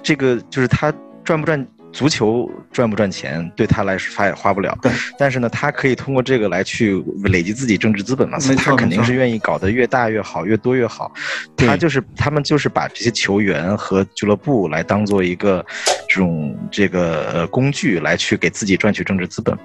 [0.01, 0.93] 这个就是他
[1.23, 4.77] 赚不赚足球赚不赚钱，对他来说他也花不了。
[5.17, 8.39] 但是呢，他可以通过这个来去累积自己政治资本嘛。
[8.39, 11.11] 所以他肯定是愿意搞得越大越好，越多越好。
[11.57, 15.65] 他就是他们就是把这些球员和俱乐部来当做一个
[16.07, 19.57] 这种这个工具来去给自己赚取政治资本。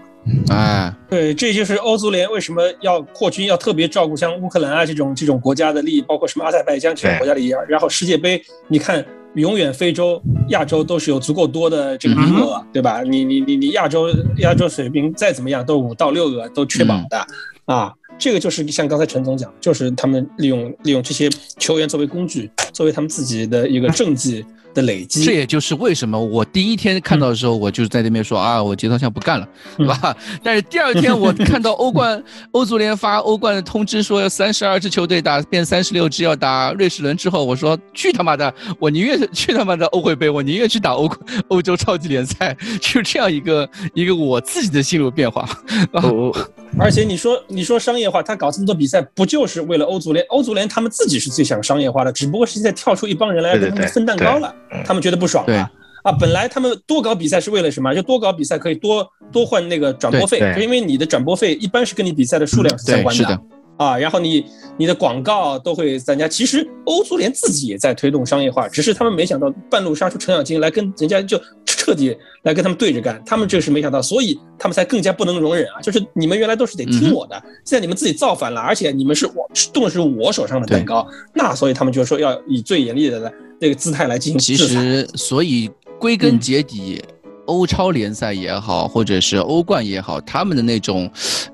[0.48, 7.52] 哎，对，这就是欧足联为什么要扩军，要特别照顾像乌克兰啊这种这种国家的利益，包括什么阿塞拜疆这种国家的利益。
[7.68, 9.04] 然后世界杯，你看，
[9.34, 13.02] 永远非洲、亚洲都是有足够多的这个名额，对吧？
[13.02, 14.08] 你你你你亚洲
[14.38, 17.26] 亚洲水平再怎么样，都五到六个都确保的
[17.64, 17.92] 啊。
[18.16, 21.28] 这个就是像刚才陈总讲，就是他们利用利用这些
[21.58, 24.44] 球员作为工具，作为他们自己的一个政绩。
[24.74, 30.16] 的累积，这也就是为什么我第一天看到的时候，我就在那边说啊，我节操项不干了，对吧？
[30.42, 32.22] 但是第二天我看到欧冠、
[32.52, 41.10] 欧足联发欧冠的通知，说要三十二支球队打变三十六支要打瑞士轮之后，我说去他妈的，我宁愿去他妈的欧会杯，我宁愿去打欧
[41.48, 45.48] 欧洲超级联赛，就这样一个一个我自己的心路变化。
[45.92, 46.32] 哦
[46.78, 50.24] 而且你说你说商业化，他搞这么多比赛，不就是为了欧足联？
[50.30, 54.54] 欧足联他们自己是最想商业化的，只不过是现在跳出一帮人来跟他们分蛋糕了。
[54.84, 55.70] 他们觉得不爽啊！
[56.02, 57.94] 啊，本来他们多搞比赛是为了什么？
[57.94, 63.40] 就多搞比赛可以多多换那个转播费，就因为你的转播费一般是跟你比赛的数量是相关的
[63.76, 63.96] 啊。
[63.96, 64.44] 然后你
[64.76, 66.26] 你的广告都会增加。
[66.26, 73.22] 其实欧足联自己也在推动商业化，只是他们没想到半路杀出程咬金来跟人家就彻底来跟他们对着干。
[73.24, 75.80] 他们这是没想到，所以他们才更加不能容忍啊！
[75.80, 83.32] 就是你们原来都是得听我的，现在你们自己造反了，而且你们是我动的是我手上的蛋糕，那所以他们就说要以最严厉的来。
[83.62, 85.70] 这个姿态来进行其实，所以
[86.00, 87.00] 归根结底，
[87.46, 91.08] 欧超联赛也好，或者是欧冠也好，他们的那种，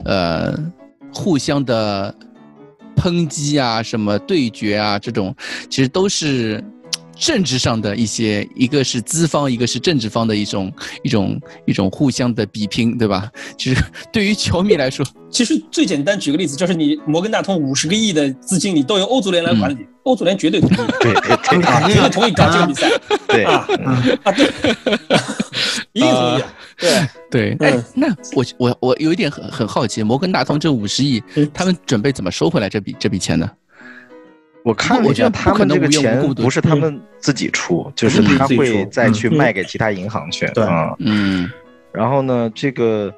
[0.07, 0.59] 呃，
[1.13, 2.15] 互相的
[2.97, 5.37] 抨击啊，什么对决啊，这种
[5.69, 6.65] 其实都是。
[7.19, 10.73] 政治上的一些，一个是资方，一个是政治方的一种
[11.03, 13.31] 一种一种互相的比拼，对吧？
[13.59, 13.83] 其实
[14.13, 21.57] 对于球迷来说， 其实最简单，举个例子，就是你摩根大通五十个亿的资金，你都由欧足联来管理，欧足联绝对同意，对 对，绝
[22.01, 22.11] 对。
[22.11, 22.91] 同意搞这个比赛，
[23.27, 23.45] 对。
[23.45, 23.67] 啊
[24.23, 24.47] 啊对，
[25.93, 26.43] 一定同意，
[26.79, 27.09] 对。
[27.31, 27.57] 对。
[27.61, 31.23] 哎，那我我我有一点很很好奇，摩根大通这五十亿，
[31.53, 33.51] 他们准备怎么收回来这笔这笔钱呢？
[34.69, 40.47] 我看了一下，他们这个钱不是他们自己出，就是他会再去卖给其他银行去。
[40.49, 40.63] 对，
[40.99, 41.51] 嗯，
[41.91, 43.11] 然后呢，这个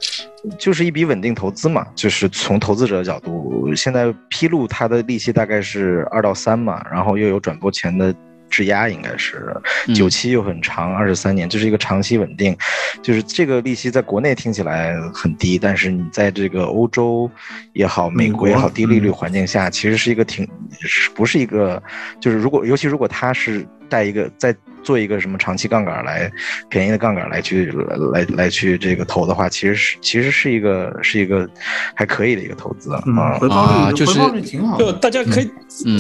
[0.57, 8.15] 就是一笔稳定投资嘛，就是从投资者的角度，现在披露它的利息大概是二到三嘛，然后又有转播权的。
[8.51, 9.57] 质押应该是
[9.95, 12.55] 久期又很长，二十三年，这是一个长期稳定。
[13.01, 17.31] 就是这个利息在国内听起来很低，但是你在这个欧洲
[17.73, 20.47] 也好，美国也好，低利率环境下，其实是一个挺，
[21.15, 21.83] 不是一个，
[22.21, 26.31] 就是如果尤其如果他是带一个在做一个什么长期杠杆来
[26.69, 27.73] 便宜的杠杆来去
[28.13, 31.49] 来来去这个投的话，其实是其实是一个是一个
[31.95, 35.51] 还可以的一个投资啊，回报率就是回报率挺好，就大家可以
[35.87, 35.99] 嗯。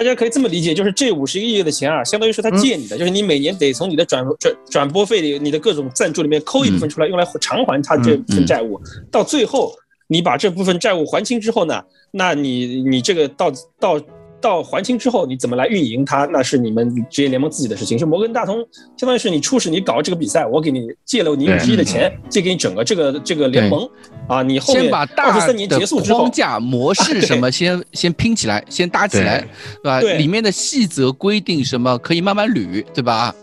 [0.00, 8.80] 大家可以这么理解，就是这五十个亿的钱啊，相当于是他借你的，就是你每年得从你的转转转播费里、你的各种赞助里面抠一部分出来，用来偿还他这份债务。
[9.10, 9.74] 到最后，
[10.06, 14.00] 你把这部分债务还清之后呢，那你你这个到到。
[14.40, 16.24] 到还清之后，你怎么来运营它？
[16.26, 17.98] 那是你们职业联盟自己的事情。
[17.98, 18.56] 是摩根大通，
[18.96, 23.88] 相当于是你初始你搞这个比赛，我给你借了你五十亿的钱，借给你整个这个这个联盟
[24.26, 24.42] 啊。
[24.42, 29.46] 你后面二十三年结束之后，框架模式什么先先拼起来，先搭起来，
[29.82, 30.00] 对吧？
[30.00, 33.34] 里面的细则规定什么可以慢慢捋，对吧？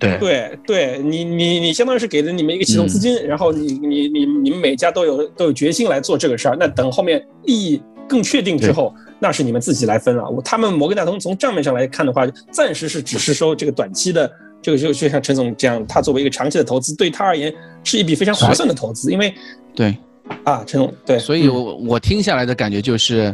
[0.00, 6.56] 对对对，你你你相当于是给了你们一个启动资金，然后你你你你们每家都有都有决心来做这个事儿。
[6.58, 7.80] 那等后面利益
[8.12, 8.94] 更确定之后。
[9.24, 10.28] 那是你们自己来分了。
[10.28, 14.28] 我他们摩根大通从账面上来看的话，暂时是只是收这个短期的，
[14.60, 19.12] 这个就就像陈总这样，他作为一个长期的投资，对他而言是一笔非常划算的投资。
[19.12, 19.32] 因为
[19.76, 19.96] 对
[20.42, 23.32] 啊，陈总对，所以我我听下来的感觉就是，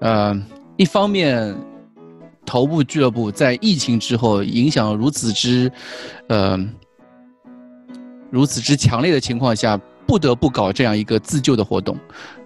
[0.00, 0.40] 呃，
[0.76, 1.52] 一方面
[2.46, 5.68] 头部俱乐部在疫情之后影响如此之，
[6.28, 6.56] 呃，
[8.30, 9.76] 如此之强烈的情况下，
[10.06, 11.98] 不得不搞这样一个自救的活动。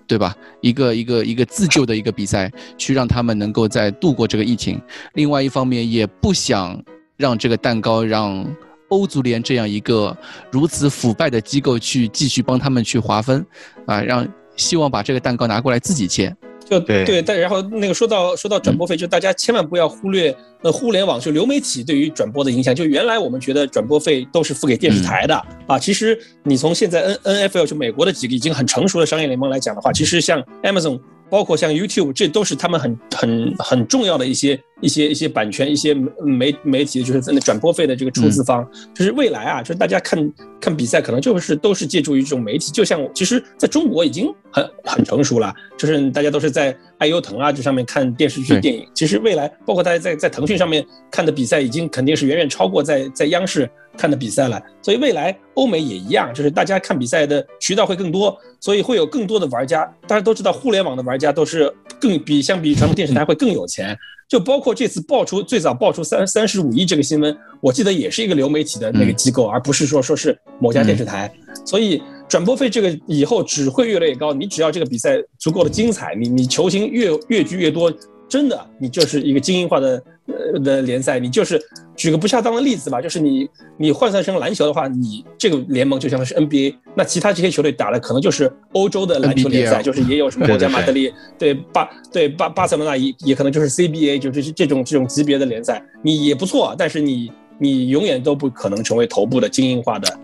[0.09, 0.35] 对吧？
[0.63, 4.81] 一个一个一个自救的一个比赛，去让他们能够在度过这个疫情。
[5.13, 6.83] 另外一方面，也不想
[7.19, 8.45] 让这个蛋糕让
[8.89, 10.17] 欧足联这样一个
[10.51, 13.45] 如此腐败的机构去继续帮他们去划分，
[13.85, 14.27] 啊，让
[14.57, 16.35] 希望把这个蛋糕拿过来自己切。
[16.69, 22.75] 就对，但然后那个说到说到转播费，就大家千万不要忽略呃互联网就流媒体对于转播的影响。
[22.75, 25.35] 就原来我们觉得转播费都是付给电视台的
[25.67, 31.01] 啊，其实你从现在 N N F L 就美国的几个已经很成熟的商业联盟来讲的话，其实像 Amazon。
[31.31, 38.67] 包括像 YouTube，这都是他们很很很重要的一些一些一些版权、一些媒媒体，就是在那转播费的这个出资方。
[38.95, 42.71] 就是未来啊，就是大家看看比赛，可能就是都是借助于这种媒体。
[42.71, 48.87] 就像其实在中国已经很很成熟了，就是大家都是在爱优腾啊这上面看电视剧、电影。
[48.95, 54.61] 其实未来包括大家在在腾讯上面看的比赛，已经肯定是远远超过在在央视看的比赛了。
[54.81, 59.85] 所以未来欧美也一样，就是大家看比赛的渠道会更多，所以会有更多的玩家。
[60.07, 63.97] 大家都知道，互联网的玩家都是更比相比传统电视台会更有钱。
[64.29, 71.33] 就包括这次爆出最早爆出三三十五亿这个新闻，我记得也是一个流媒体的那个机构，而不是说说是某家电视台。
[71.65, 74.35] 所以转播费这个以后只会越来越高。
[74.35, 77.91] 你只要这个比赛足够的精彩，你你球星越越聚越多，
[78.29, 81.19] 真的你就是一个精英化的呃的联赛。
[81.19, 81.61] 你就是
[81.97, 83.49] 举个不恰当的例子吧，就是你
[83.79, 100.19] 你换算成篮球的话，你这个联盟就像是 NBA，那其他这些球队打的可能就是欧洲的篮球联赛，就是也有什么皇家马德里，对巴对巴巴塞罗那也也可能就是 CBA，就是这种这种级别的联赛，你也不错，但是你你永远都不可能成为头部的精英化的。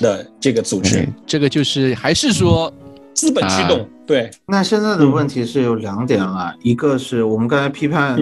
[0.00, 2.72] 的这个组织，这个就是还是说
[3.12, 3.86] 资本驱动。
[4.08, 8.16] 对，那现在的问题是有两点啊，一个是我们刚才批判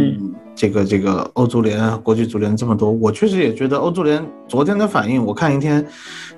[0.57, 5.87] 这个这个欧足联、国际足联这么多，我确实也觉得欧足联昨天的反应，我看一天。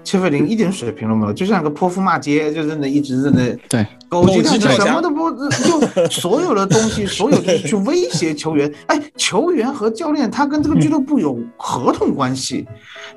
[0.05, 8.73] 切菲林一点水平都没有，就像个泼妇骂街，就在那一直在那对狗急跳墙，什么都不 就所有的东西， 所有就是去威胁球员。
[8.87, 12.67] 哎，球员和教练他跟这个俱乐部有合同关系，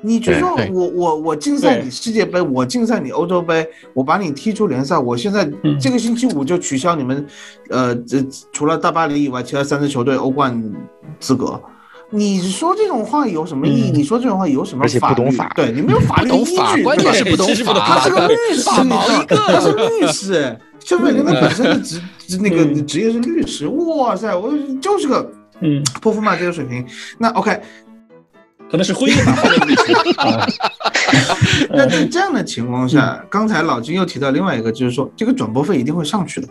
[0.02, 5.50] 你就说我我我竞赛你世界杯，我竞赛你欧洲杯，我把你踢出联赛，我现在
[5.80, 7.24] 这个星期五就取消你们，
[7.70, 8.22] 呃，这
[8.52, 10.62] 除了大巴黎以外，其他三支球队欧冠
[11.18, 11.60] 资格。
[12.14, 13.90] 你说这种话有什么意义？
[13.90, 15.34] 你说这种话有什么法律？
[15.54, 17.72] 对你没有法律依据，关键是不懂法。
[17.72, 22.02] 他是个律师，他是律师，肖伟林他本身的职
[22.38, 23.66] 那个职业是律师。
[23.66, 25.26] 哇塞，我就是个
[25.60, 26.86] 嗯泼妇骂街的水平。
[27.16, 27.58] 那 OK，
[28.70, 29.94] 可能是婚姻法的律师。
[31.70, 36.48] 那在这样的情况下，刚才老金又提到另外一个，就是说这个转播费一定会上去的。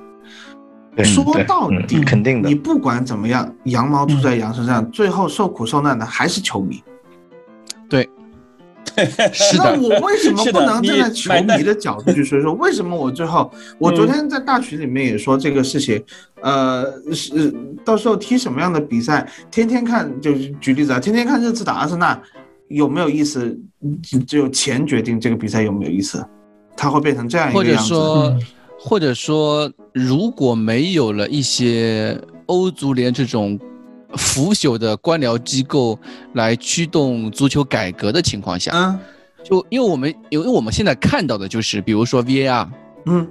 [1.03, 2.49] 说到底，肯定的。
[2.49, 6.83] 你不管怎么样，羊毛出在羊身上，最后受苦受难的还是球迷。
[7.89, 8.09] 对，
[9.31, 9.75] 是的。
[9.75, 12.53] 那我为什么不能站在球迷的角度去说说？
[12.53, 16.03] 为什么我最后， 我昨天在大群里面也说这个事情。
[16.41, 17.53] 呃，是
[17.85, 22.19] 到时候踢什么样的比赛，天天看，就是举例子啊，天天看热刺打阿森纳
[22.67, 23.57] 有没有意思？
[24.27, 26.25] 只有钱决定这个比赛有没有意思，
[26.75, 27.93] 它会变成这样一个样子。
[28.83, 33.59] 或者说，如果没有了一些欧足联这种
[34.15, 35.97] 腐朽的官僚机构
[36.33, 38.99] 来驱动足球改革的情况下，嗯，
[39.43, 42.67] 就因为我们因为我们现在看到的就是，比如说 VAR，
[43.05, 43.27] 嗯，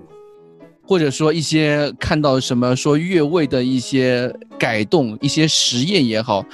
[0.86, 6.44] 或者说一些看到什么说越位的一些改动、一些实验也好，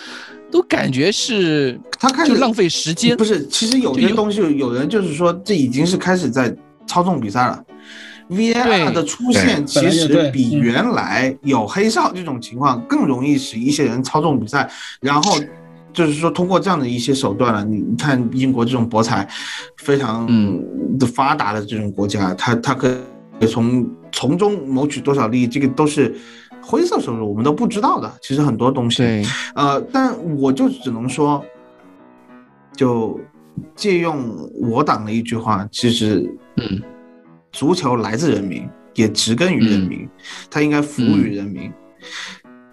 [0.51, 3.17] 都感觉是他开始浪费时间。
[3.17, 6.55] 不是，其实有些东西，有人就是说，这已经是开始在
[6.87, 7.65] 操纵比赛了。
[8.29, 14.69] VAR 的出现其实比原来有黑哨这种情况更容易使一些人操纵比赛，
[15.01, 15.39] 然后
[15.93, 17.65] 就是说通过这样的一些手段了。
[17.65, 19.29] 你看英国这种博彩
[19.77, 20.27] 非常
[20.99, 22.93] 的发达的这种国家，他他可
[23.39, 26.13] 以从从中谋取多少利益，这个都是
[26.61, 28.13] 灰色收入，我们都不知道的。
[28.21, 29.25] 其实很多东西，
[29.55, 31.45] 呃，但我就只能说，
[32.75, 33.21] 就
[33.77, 36.83] 借用我党的一句话，其实，嗯。
[37.57, 40.07] 足球来自人民，也植根于人民，
[40.51, 41.73] 它应该服务于人民。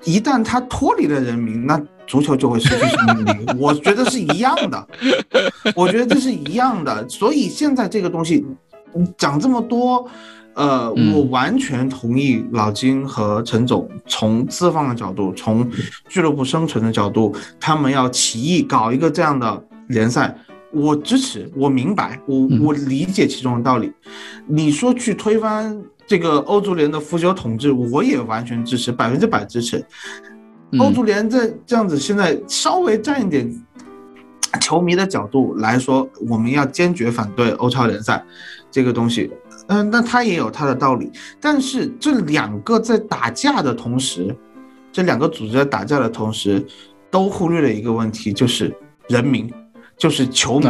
[0.03, 3.45] 一旦它脱离了人民，那足球就会失去生命力。
[3.57, 4.87] 我觉得是一样的，
[5.73, 7.07] 我觉得这是一样的。
[7.07, 8.45] 所以现在这个东西
[9.17, 10.05] 讲这么多，
[10.55, 15.65] 呃，我完全同意老金和陈总从资方的角度，从
[16.09, 20.37] 俱乐部生存的角度，他们要起义搞一个这样的联赛。
[20.73, 23.91] 我支持，我明白，我我理解其中的道理。
[24.47, 29.85] 你说去推翻这个欧足联的腐朽统治，我也完全支持，百分之百支持。
[30.79, 33.47] 欧足联在这样子，现在稍微站一点
[34.59, 38.23] 球迷的角度来说，我们要坚决反对欧超联赛
[38.71, 39.31] 这个东西。
[39.67, 41.11] 嗯，那他也有他的道理。
[41.39, 44.35] 但是这两个在打架的同时，
[44.91, 46.65] 这两个组织在打架的同时，
[47.11, 48.75] 都忽略了一个问题，就是
[49.07, 49.47] 人民。
[49.97, 50.67] 就是球迷，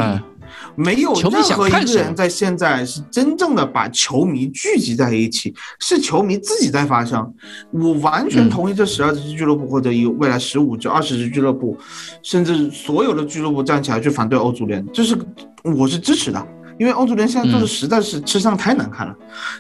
[0.76, 7.34] 没有任何一个人在现在是真正的把球迷聚集在一起，是球迷自己在发声。
[7.72, 11.78] 我完全同意这十二支俱乐部或者有未来十五至二十支俱乐部，
[12.22, 15.18] 甚至所有的俱乐部站起来去反对欧足联，这是
[15.64, 16.48] 我是支持的，
[16.78, 19.16] 因为欧足联现在做的实在是吃相太难看了。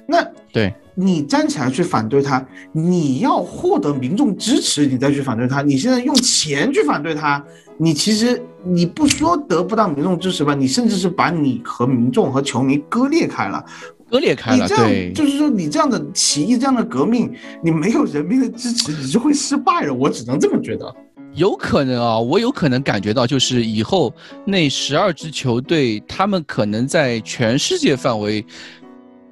[0.08, 5.62] 那对你站起来去反对他，你要获得民众支持，你再去反对他。
[5.62, 7.44] 你现在用钱去反对他。
[7.78, 13.66] 你其实你不说得不到民众支持吧，你甚至是把你和民众和球迷割裂开了，
[14.10, 14.64] 割裂开了。
[14.64, 17.34] 你这样就是说，你这样的起义，这样的革命，
[17.64, 19.94] 你没有人民的支持，你就会失败了。
[19.94, 20.96] 我只能这么觉得。
[21.34, 24.14] 有可能啊，我有可能感觉到，就是以后
[24.46, 28.46] 那十二支球队，他们可能在全世界范围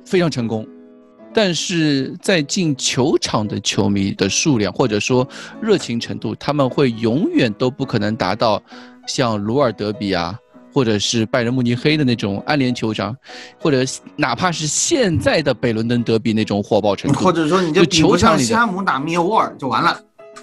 [0.04, 0.68] 非常成功，
[1.34, 5.28] 但是在进球场的球迷的数量或者说
[5.62, 8.62] 热情程度，他们会永远都不可能达到
[9.08, 10.38] 像鲁尔德比啊，
[10.74, 13.16] 或者是拜仁慕尼黑的那种安联球场，
[13.60, 13.84] 或者
[14.16, 20.00] 哪怕是现在的北伦敦德比那种火爆程度，或者说你就比不上西汉姆打密尔沃尔就完了。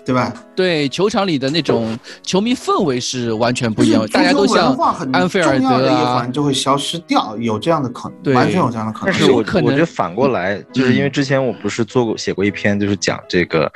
[0.09, 0.33] 对吧？
[0.57, 4.75] 对，球场里的那种球迷氛围是完全不一样，大家都像
[5.13, 9.13] 安菲尔德啊，就会消失掉，有这样的可能，完全有这样的可能。
[9.13, 13.71] 但是我我觉得反过来，就是因为之前我不是做过写过一篇，就是讲这个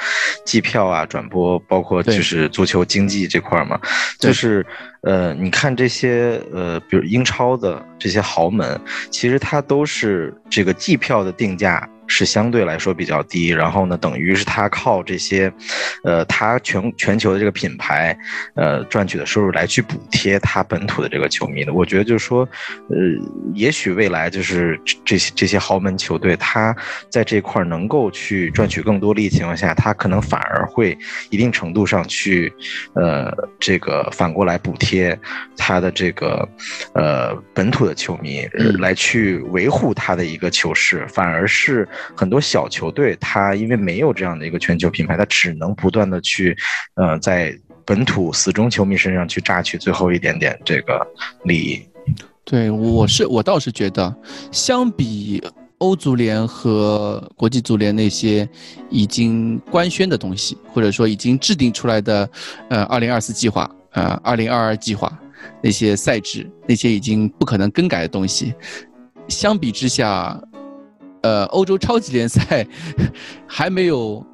[0.47, 3.79] 机票啊、转播，包括就是足球经济这块嘛，
[4.19, 4.65] 就是
[5.03, 8.81] 呃，你看这些呃，比如英超的这些豪门，
[9.11, 11.87] 其实它都是这个季票的定价。
[12.07, 15.53] 是相对来说比较低，然后呢，等于是他靠这些，
[16.05, 18.17] 呃，他全全球的这个品牌，
[18.55, 21.73] 呃，赚取的收入来去补贴他本土的这个球迷的。
[21.73, 22.47] 我觉得就是说，
[22.89, 22.97] 呃，
[23.55, 26.77] 也许未来就是这些这些豪门球队，他
[27.09, 30.97] 在这块能够去赚取更多利益情况下，他可能反而会
[31.31, 32.53] 一定程度上去，
[32.95, 35.19] 呃，这个反过来补贴
[35.57, 36.47] 他的这个，
[36.95, 38.47] 呃，本土的球迷，
[38.81, 41.89] 来去维护他的一个球市，反而是。
[42.17, 46.57] 很多小球队，他因为没有这样的一个全球品牌，他只能不断的去，
[46.95, 51.05] 呃，在本土死忠球迷身上去榨取最后一点点这个
[51.45, 51.83] 利益。
[52.45, 54.15] 对，我是我倒是觉得，
[54.51, 55.43] 相比
[55.79, 58.49] 欧足联和国际足联那些
[58.91, 62.29] 已经官宣的东西，或者说已经制定出来的，
[62.69, 65.13] 呃，二零二四计划，呃，二零二二计划
[65.61, 68.55] 那些赛制，那些已经不可能更改的东西，
[69.29, 70.41] 相比之下。
[71.23, 72.67] 呃，欧洲超级联赛
[73.47, 74.25] 还没有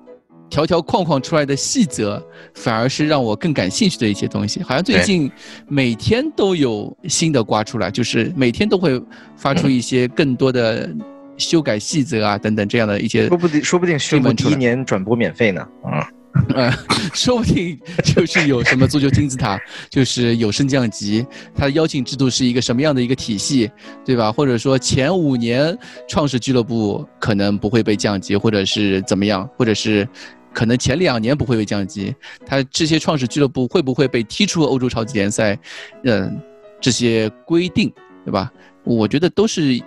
[0.51, 2.23] 条条框框出来的细则，
[2.55, 4.63] 反而是让我更感兴趣的一些东西。
[4.63, 5.31] 好像最近
[5.69, 9.01] 每天都有新的瓜出来，就是每天都会
[9.37, 10.91] 发出一些更多的
[11.37, 13.29] 修改细则啊等等这样的一些。
[13.29, 15.61] 说不定，说不定宣布第一年转播免费呢。
[15.85, 16.09] 啊。
[16.55, 16.71] 呃，
[17.13, 19.59] 说不定就是有什么足球金字塔，
[19.91, 23.71] 就是有升降级，它的邀请制度是一个什么样的一个体系，
[24.05, 24.31] 对吧？
[24.31, 25.77] 或者说前五年
[26.09, 30.09] 创始俱乐部可能不会被降级，或者是怎么样，或者是
[30.53, 32.15] 可能前两年不会被降级，
[32.47, 35.59] 它这些创始俱乐部会不会被踢出欧洲超级联赛？
[36.05, 36.41] 嗯，
[36.81, 37.93] 这些规定，
[38.25, 38.51] 对吧？
[38.85, 39.81] 我觉得都是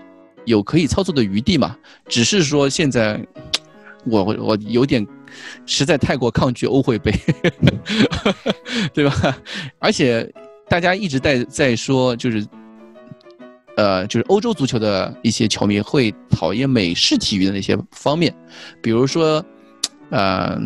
[0.46, 1.76] 有可以操作的余地嘛，
[2.08, 3.20] 只是说现在
[4.06, 5.08] 我我有点。
[5.66, 7.14] 实在太过抗拒欧会杯，
[8.94, 9.38] 对吧？
[9.80, 10.30] 而且
[10.70, 12.46] 大家一直在在说，就是，
[13.76, 18.34] 呃，就是欧洲足球的一些球迷会讨厌美式体育的那些方面，
[18.82, 19.44] 比如说，
[20.10, 20.58] 呃，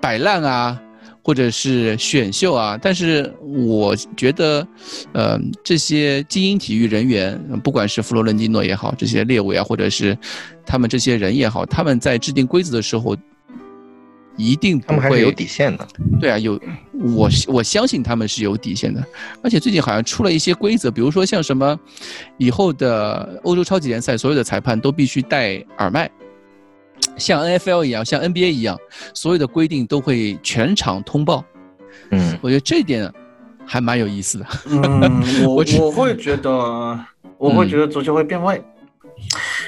[0.00, 0.80] 摆烂啊，
[1.22, 2.78] 或者是选秀啊。
[2.80, 4.66] 但是我觉得，
[5.12, 10.16] 呃，这些精英体育人员，不管是弗洛伦蒂诺也好，这些列维啊，或者是
[10.64, 13.16] 他们这些人也好，他们在制定规则的时候。
[14.36, 15.86] 一定他们还是有底线的，
[16.20, 16.60] 对啊，有
[16.92, 19.02] 我我相信他们是有底线的，
[19.42, 21.78] 而且最近好像出了一些规则，比如说像什么，
[22.36, 26.10] 以后的欧洲超级联赛所有的裁判都必须戴耳麦，
[27.16, 28.78] 像 N F L 一样，像 N B A 一样，
[29.14, 31.44] 所有的规定都会全场通报。
[32.10, 33.10] 嗯，我觉得这点
[33.64, 34.46] 还蛮有意思的。
[34.66, 36.50] 嗯， 我我会觉得，
[37.38, 38.62] 我会觉得足球会变味。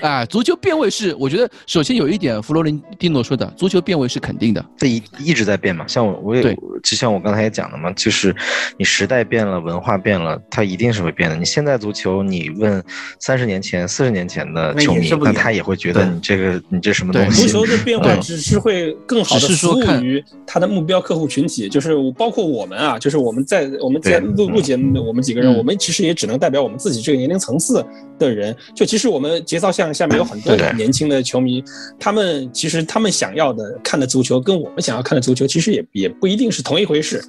[0.00, 5.86] 啊，足球变位是，我觉得首先有一点，弗洛伦蒂诺说的，足球变位是肯定的，这一一直在变嘛。
[5.86, 6.42] 像我，我也
[6.82, 8.34] 就像我刚才也讲的嘛，就是
[8.76, 11.36] 你时代变了，文化变了，它一定是会变的。
[11.36, 12.82] 你现在足球，你问
[13.18, 17.48] 三十年前、四十年前的球迷，那他也会觉得你这个你这什么东西？
[17.48, 27.84] 足球的变化只是会更好的服务于他的目标客户群体，就是包括我们啊，就是我们在我们在录录节目，我们几个人，我们其实也只能代表我们自己这个年龄层次
[28.16, 28.54] 的人。
[28.76, 29.87] 就其实我们节操像。
[29.92, 31.62] 下面有很多年轻的球迷，
[31.98, 37.22] 他们其实他们想要的看的足球，跟我们想要看的足球，其实也也不一定是同一回事，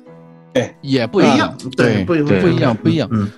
[0.54, 3.30] 对，也不一样，对，不不一样，不一样，嗯。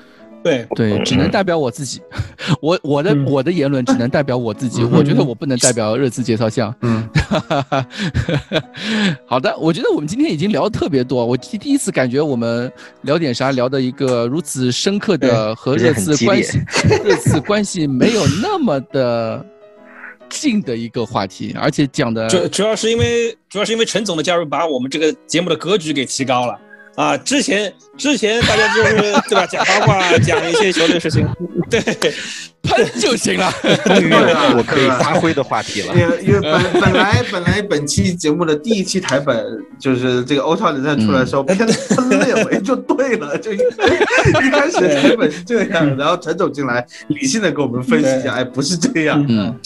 [0.44, 2.02] 对对，只能代表我自己，
[2.62, 6.74] 我我的我的言论只能代表我自己，我觉得我不能代表热刺介绍项。
[6.82, 7.08] 嗯，
[9.26, 16.60] 好的，我觉得我们今天已经聊的特别多，我第第一次感觉我们聊点啥聊的一个如此深刻的和热刺关系，
[17.04, 19.46] 热刺关系没有那么的
[20.30, 26.60] 近的一个话题，而且讲的主主要是因为主要是因为陈总的加入，把我们这个节目的格局给提高了。
[26.96, 28.94] 啊，之前之前大家就是
[29.30, 31.28] 对吧，讲八卦，讲一些球队事情，
[31.70, 31.80] 对，
[32.64, 33.52] 喷就行了。
[33.86, 34.18] 终于有
[34.58, 35.94] 我可以发挥的话题了。
[36.22, 39.44] 因为本本来本来本期节目的第一期台本
[39.80, 43.58] 就是这个欧超联赛出来的时候，偏喷列维就对了，就一
[44.52, 49.26] 开始台本是这样，然后陈总进来理性的给我们分析一下，哎，不是这样。
[49.30, 49.58] 嗯。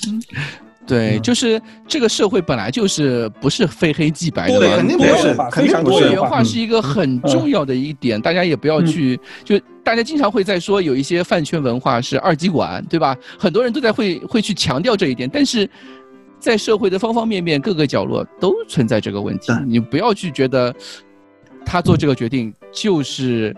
[0.86, 6.44] 对，就是这个社会本来就是不是非黑即白的，对，肯定不是，肯定多元化。
[6.44, 13.18] 是一个很重要的一点，大家也不要去，就大家经常会在说有一些饭圈文化是二极管，对吧？
[13.40, 15.68] 很多人都在会会去强调这一点，但是
[16.40, 20.74] 在社会的方方面面各个角落都存在这个问题，你不要去觉得
[21.66, 23.56] 他做这个决定就是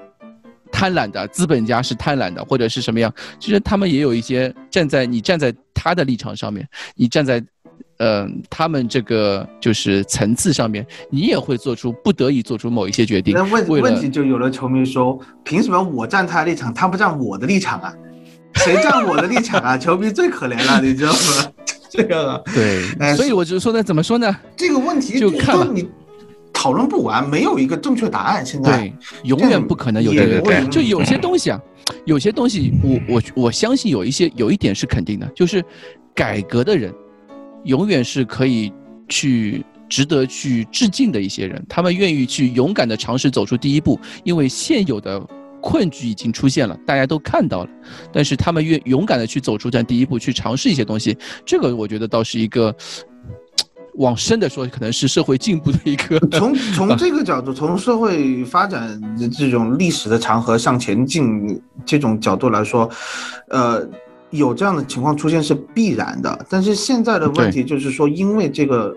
[0.72, 3.14] 贪婪的，资本家是贪婪的，或者是什么样？
[3.39, 5.53] 其实他们也有一些站在你站在。
[5.80, 7.41] 他的立场上面，你站在，
[7.99, 13.35] 呃，他们这个就是层次上面，你也会做出不得已做出某一些决定。
[13.35, 17.94] 那问问题就有了，球迷说，凭什么我站他的立场，他不站我的立场啊？
[18.56, 19.77] 谁站我的立场啊？
[19.77, 21.52] 球迷最可怜了，你知道吗？
[21.91, 24.35] 这个啊，对，所以我就说呢，怎么说呢？
[24.57, 25.88] 这个问题就看你
[26.68, 28.45] 讨论不完，没有一个正确答案。
[28.45, 31.57] 现在对，永远不可能有这个，就有些东西啊。
[32.03, 35.64] 有些东西，我我我相信有一些有一点是肯定的，就是
[36.14, 36.94] 改革的人，
[37.64, 38.69] 永远是可以
[39.07, 41.65] 去值得去致敬的一些人。
[41.69, 45.26] 他们愿意去勇敢的尝试走出第一步，因为现有的
[45.61, 47.69] 困局已经出现了，大家都看到了。
[48.11, 52.76] 但是他们愿勇敢的去走出这第一步，去尝试一些东西，这个我觉得倒是一个。
[53.98, 56.19] 往深的说，可能是社会进步的一个。
[56.38, 62.90] 从从这个角度，从社会发展的这种历史的长河向前进这种角度来说，
[63.49, 63.88] 呃，
[64.30, 66.45] 有这样的情况出现是必然的。
[66.49, 68.95] 但是现在的问题就是说，因为这个，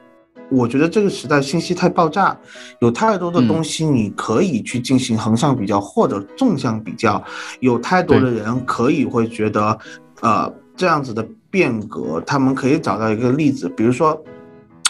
[0.51, 2.37] 我觉得这个时代信息太爆炸，
[2.81, 7.23] 有太多的东西你可以去进行横向比较或者纵向比较，
[7.61, 9.79] 有太多的人可以会觉得，
[10.21, 14.23] 呃，这样子的变革，他们可以找到一个例子，比如说。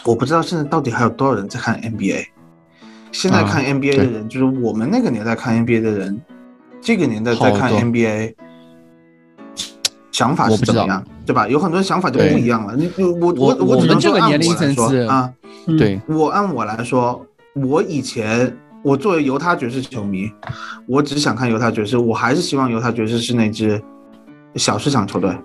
[0.04, 2.26] 我不知道现在到底还有多少人在看 NBA。
[3.12, 6.20] 现在看 NBA 的人，就是我们那个年代看 NBA 的人，
[6.80, 8.34] 这个年代在看 NBA，
[10.12, 11.48] 想法是怎么样，对吧？
[11.48, 12.76] 有很多想法就不一样了。
[12.76, 15.32] 你我我我只能说按我来说啊，
[15.76, 20.30] 对我按我来说，我以前我作为犹他爵士球迷，
[20.86, 23.82] 我只想看犹他爵士，我还是希望犹他爵士是那支
[24.54, 25.36] 小市场球队。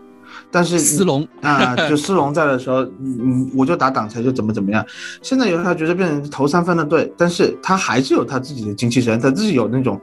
[0.56, 4.86] 但是斯隆啊，就斯隆在的时候，嗯，我就打挡拆就怎么怎么样。
[5.22, 10.00] 现在有他觉得变成投三分的队，但是他还是有他自己的精气神，他自己有那种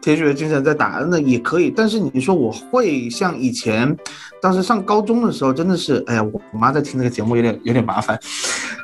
[0.00, 1.72] 铁血的精神在打，那也可以。
[1.74, 3.96] 但是你说我会像以前，
[4.40, 8.16] 当时上高中的时候，真的是，哎呀，我我妈在听那个节目有点有点麻烦。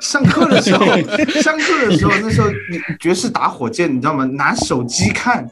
[0.00, 0.84] 上课的时候，
[1.40, 2.48] 上课的时候，那时候
[2.98, 4.24] 爵士打火箭，你知道吗？
[4.24, 5.48] 拿手机看。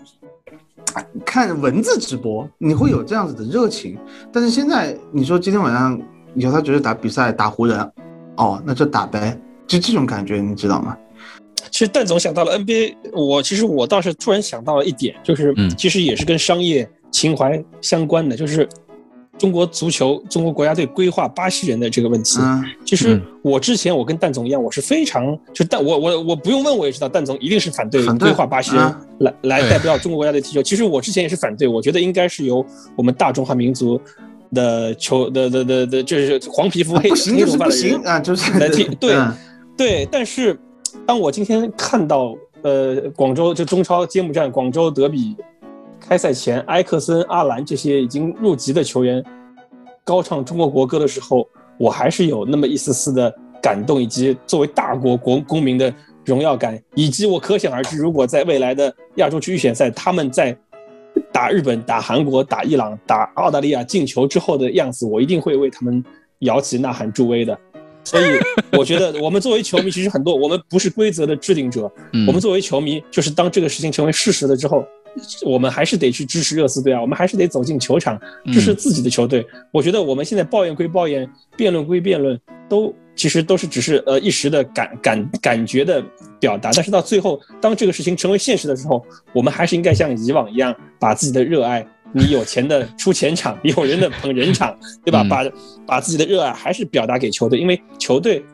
[1.25, 3.99] 看文字直播，你会有这样子的热情，
[4.33, 6.01] 但是现在你说今天晚上
[6.35, 7.79] 有他觉得打比赛打湖人，
[8.37, 10.97] 哦，那就打呗，就这种感觉，你知道吗？
[11.71, 18.69] 其实邓总想到了 NBA，我其实我倒是突然想到了一点，就是其实也是跟商业情怀相关的，就是。
[19.37, 22.39] 中国足球，中国国家队规划巴西人的这个问题，
[22.85, 30.63] 其实我之前我跟蛋总一样，我是非常就蛋我我我不用问我也知道，蛋总一定是反对规划巴西人来来代表中国国家队踢球。
[30.63, 32.65] 其实我之前也是反对，我觉得应该是由
[32.97, 34.01] 我们大中华民族
[34.55, 38.85] 的球的的的的，就是黄皮肤黑黑头发的人啊，就是来踢。
[39.01, 39.17] 对
[39.77, 40.57] 对，但是
[41.05, 45.37] 当我今天看到呃广州就中超揭幕战广州德比。
[46.07, 49.25] 开赛前，埃克森、阿兰这些已经入籍的球员
[50.05, 51.49] 高唱中国国歌的时候，
[51.79, 55.93] 我还是有那么一丝丝的感动，以及作为大国国公民的
[56.27, 60.55] 荣耀感，以及我可想而知，如果在未来的亚洲区预选赛，他们在
[61.33, 66.05] 打日本、打韩国、打伊朗、打澳大利亚进球之后的样子，我一定会为他们
[66.41, 67.59] 摇旗呐喊助威的。
[68.05, 68.25] 所以，
[68.77, 71.91] 我觉得我们作为球迷，其实很多我们不是规则的制定者，
[72.29, 74.85] 我们作为球迷，就是当这个事情成为事实了之后。
[75.45, 77.01] 我们还是得去支持热刺队啊！
[77.01, 78.21] 我们还是得走进球场
[78.53, 79.47] 支持自己的球队。
[79.71, 82.39] 我觉得我们现在抱怨归抱怨，辩论归辩论，
[82.69, 86.03] 都其实都是只是呃一时的感感感觉的
[86.41, 86.71] 表达。
[86.73, 95.23] 但是到最后，当这个事情成为现实的时候，我们还是应该像以往一样，把自己的热爱，你有钱的出钱场， 有人的捧人场，对吧？
[95.25, 95.45] 把
[95.87, 98.45] 把自己的热爱还是表达给球队，因为球队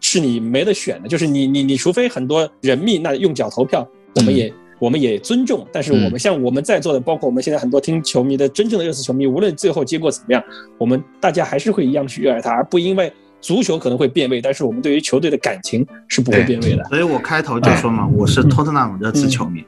[0.00, 4.52] 是你没得选的，就是你你你除非很多人命，那用脚投票，我们也。
[4.78, 10.42] 我们也尊重，但是我们像我们在座的，包括我们现在很多听球迷的真正的热刺球迷，无论最后结果怎么样，
[10.78, 16.84] 我们大家还是会一样去热爱他，而不因为足球可能会变味，但是我们对于球队的感情是不会变味的。
[16.84, 19.64] 所以我开头就说嘛，我是托特纳姆热刺球迷，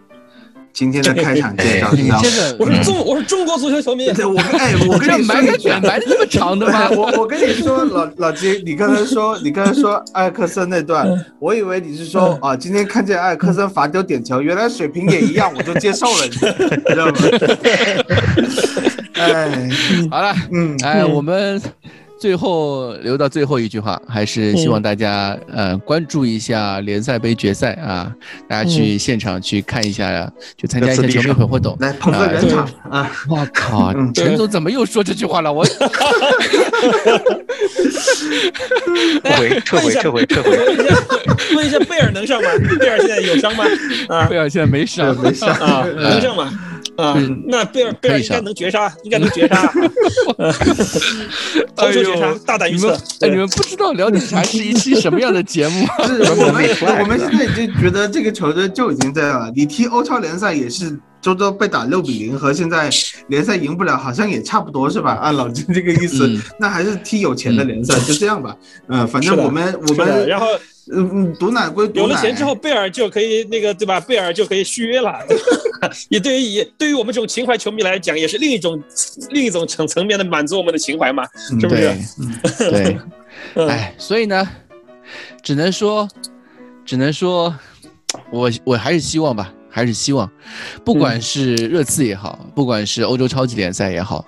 [0.76, 6.86] 今天的开场介绍，你这个我是中我是中国足球球迷，对我哎，我跟你埋个卷埋的这么长的吗？
[6.92, 11.08] 我我跟你说，老老金，你刚才说你刚才说艾克森那段，
[11.40, 17.14] 我以为你是说啊，今天看见艾克森罚丢点球，原来水平也一样，我就接受了，你知道吗？
[19.16, 19.68] 哎，
[20.10, 21.58] 好了，嗯，哎，我们。
[22.18, 28.10] 最后留到最后一句话，还是希望大家呃关注一下联赛杯决赛啊，
[28.48, 33.10] 大家去现场去看一下，去参加一下球迷会活动，来捧个人场啊！
[33.28, 35.52] 我靠，陈总怎么又说这句话了？
[35.52, 35.64] 我
[39.24, 40.50] 撤回撤回撤回撤回。
[41.54, 42.48] 问一下贝尔能上吗？
[42.78, 43.64] 贝尔现在有伤吗？
[44.08, 46.50] 啊，贝尔现在没伤，没伤啊，能上吗？
[46.96, 49.72] 啊，那贝尔贝尔应该能绝杀，应该能绝杀。
[51.74, 52.94] 投球绝杀，大胆预测。
[53.20, 55.86] 哎，你们不知道聊点啥是一期什么样的节目？
[56.06, 56.64] 是 我们
[57.00, 59.52] 我们现在已经觉得这个球队就已经这样了。
[59.54, 62.88] 你踢欧超联赛也是周周被打六比零，和现在
[63.26, 65.14] 联赛赢不了好像也差不多是吧？
[65.20, 68.56] 按老金这个意思，那还是踢有钱的联赛，就这样吧。
[68.86, 70.46] 嗯，反正我们我们然后。
[70.88, 72.00] 嗯嗯，毒奶归毒奶。
[72.02, 73.98] 有了钱之后，贝尔就可以那个对吧？
[73.98, 75.18] 贝尔就可以续约了。
[76.08, 78.80] 也对于也对于我们这种情怀球迷来讲，也是另一种
[79.30, 81.92] 另一种层层面的满足我们的情怀嘛，是不是？
[82.70, 82.96] 对。
[83.66, 84.48] 哎，所以呢，
[85.42, 86.08] 只能说，
[86.84, 87.52] 只能说，
[88.30, 90.26] 我我还是希望吧，还是希望，
[90.82, 94.24] 不管是热刺也好，不管是欧洲超级联赛也好，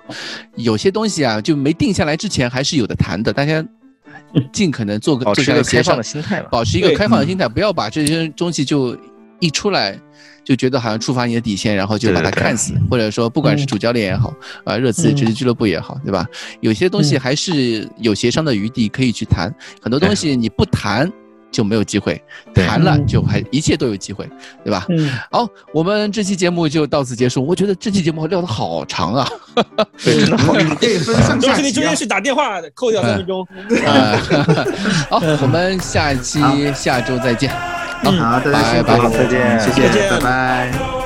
[0.55, 3.65] 有些东西啊，就没定下来之前，还是有的谈的，大家。
[4.53, 8.95] 尽可能做个保持一个开放的心态吧，保持一个开放的心态，不要把这些东西就
[9.39, 9.99] 一出来
[10.43, 14.31] 就觉得好像触发你的底线，然后就把它看死，或者说不管是主教练也好，
[14.65, 16.27] 啊，热刺这些俱乐部也好，对吧？
[16.61, 19.51] 有些东西还是有协商的余地可以去谈，
[19.81, 21.11] 很多东西你不谈。
[21.51, 22.21] 就没有机会
[22.53, 24.29] 谈了，就还一切都有机会，
[24.63, 24.85] 对吧？
[24.89, 27.45] 嗯，好，我们这期节目就到此结束。
[27.45, 29.27] 我觉得这期节目聊的好长啊，
[30.03, 31.39] 对，真的好长。
[31.39, 33.47] 主要是你中间是打电话扣掉三分钟。
[35.09, 36.39] 好，我们下期
[36.73, 37.49] 下周再见。
[38.03, 40.98] 好，大家拜拜，再见，谢谢，拜拜。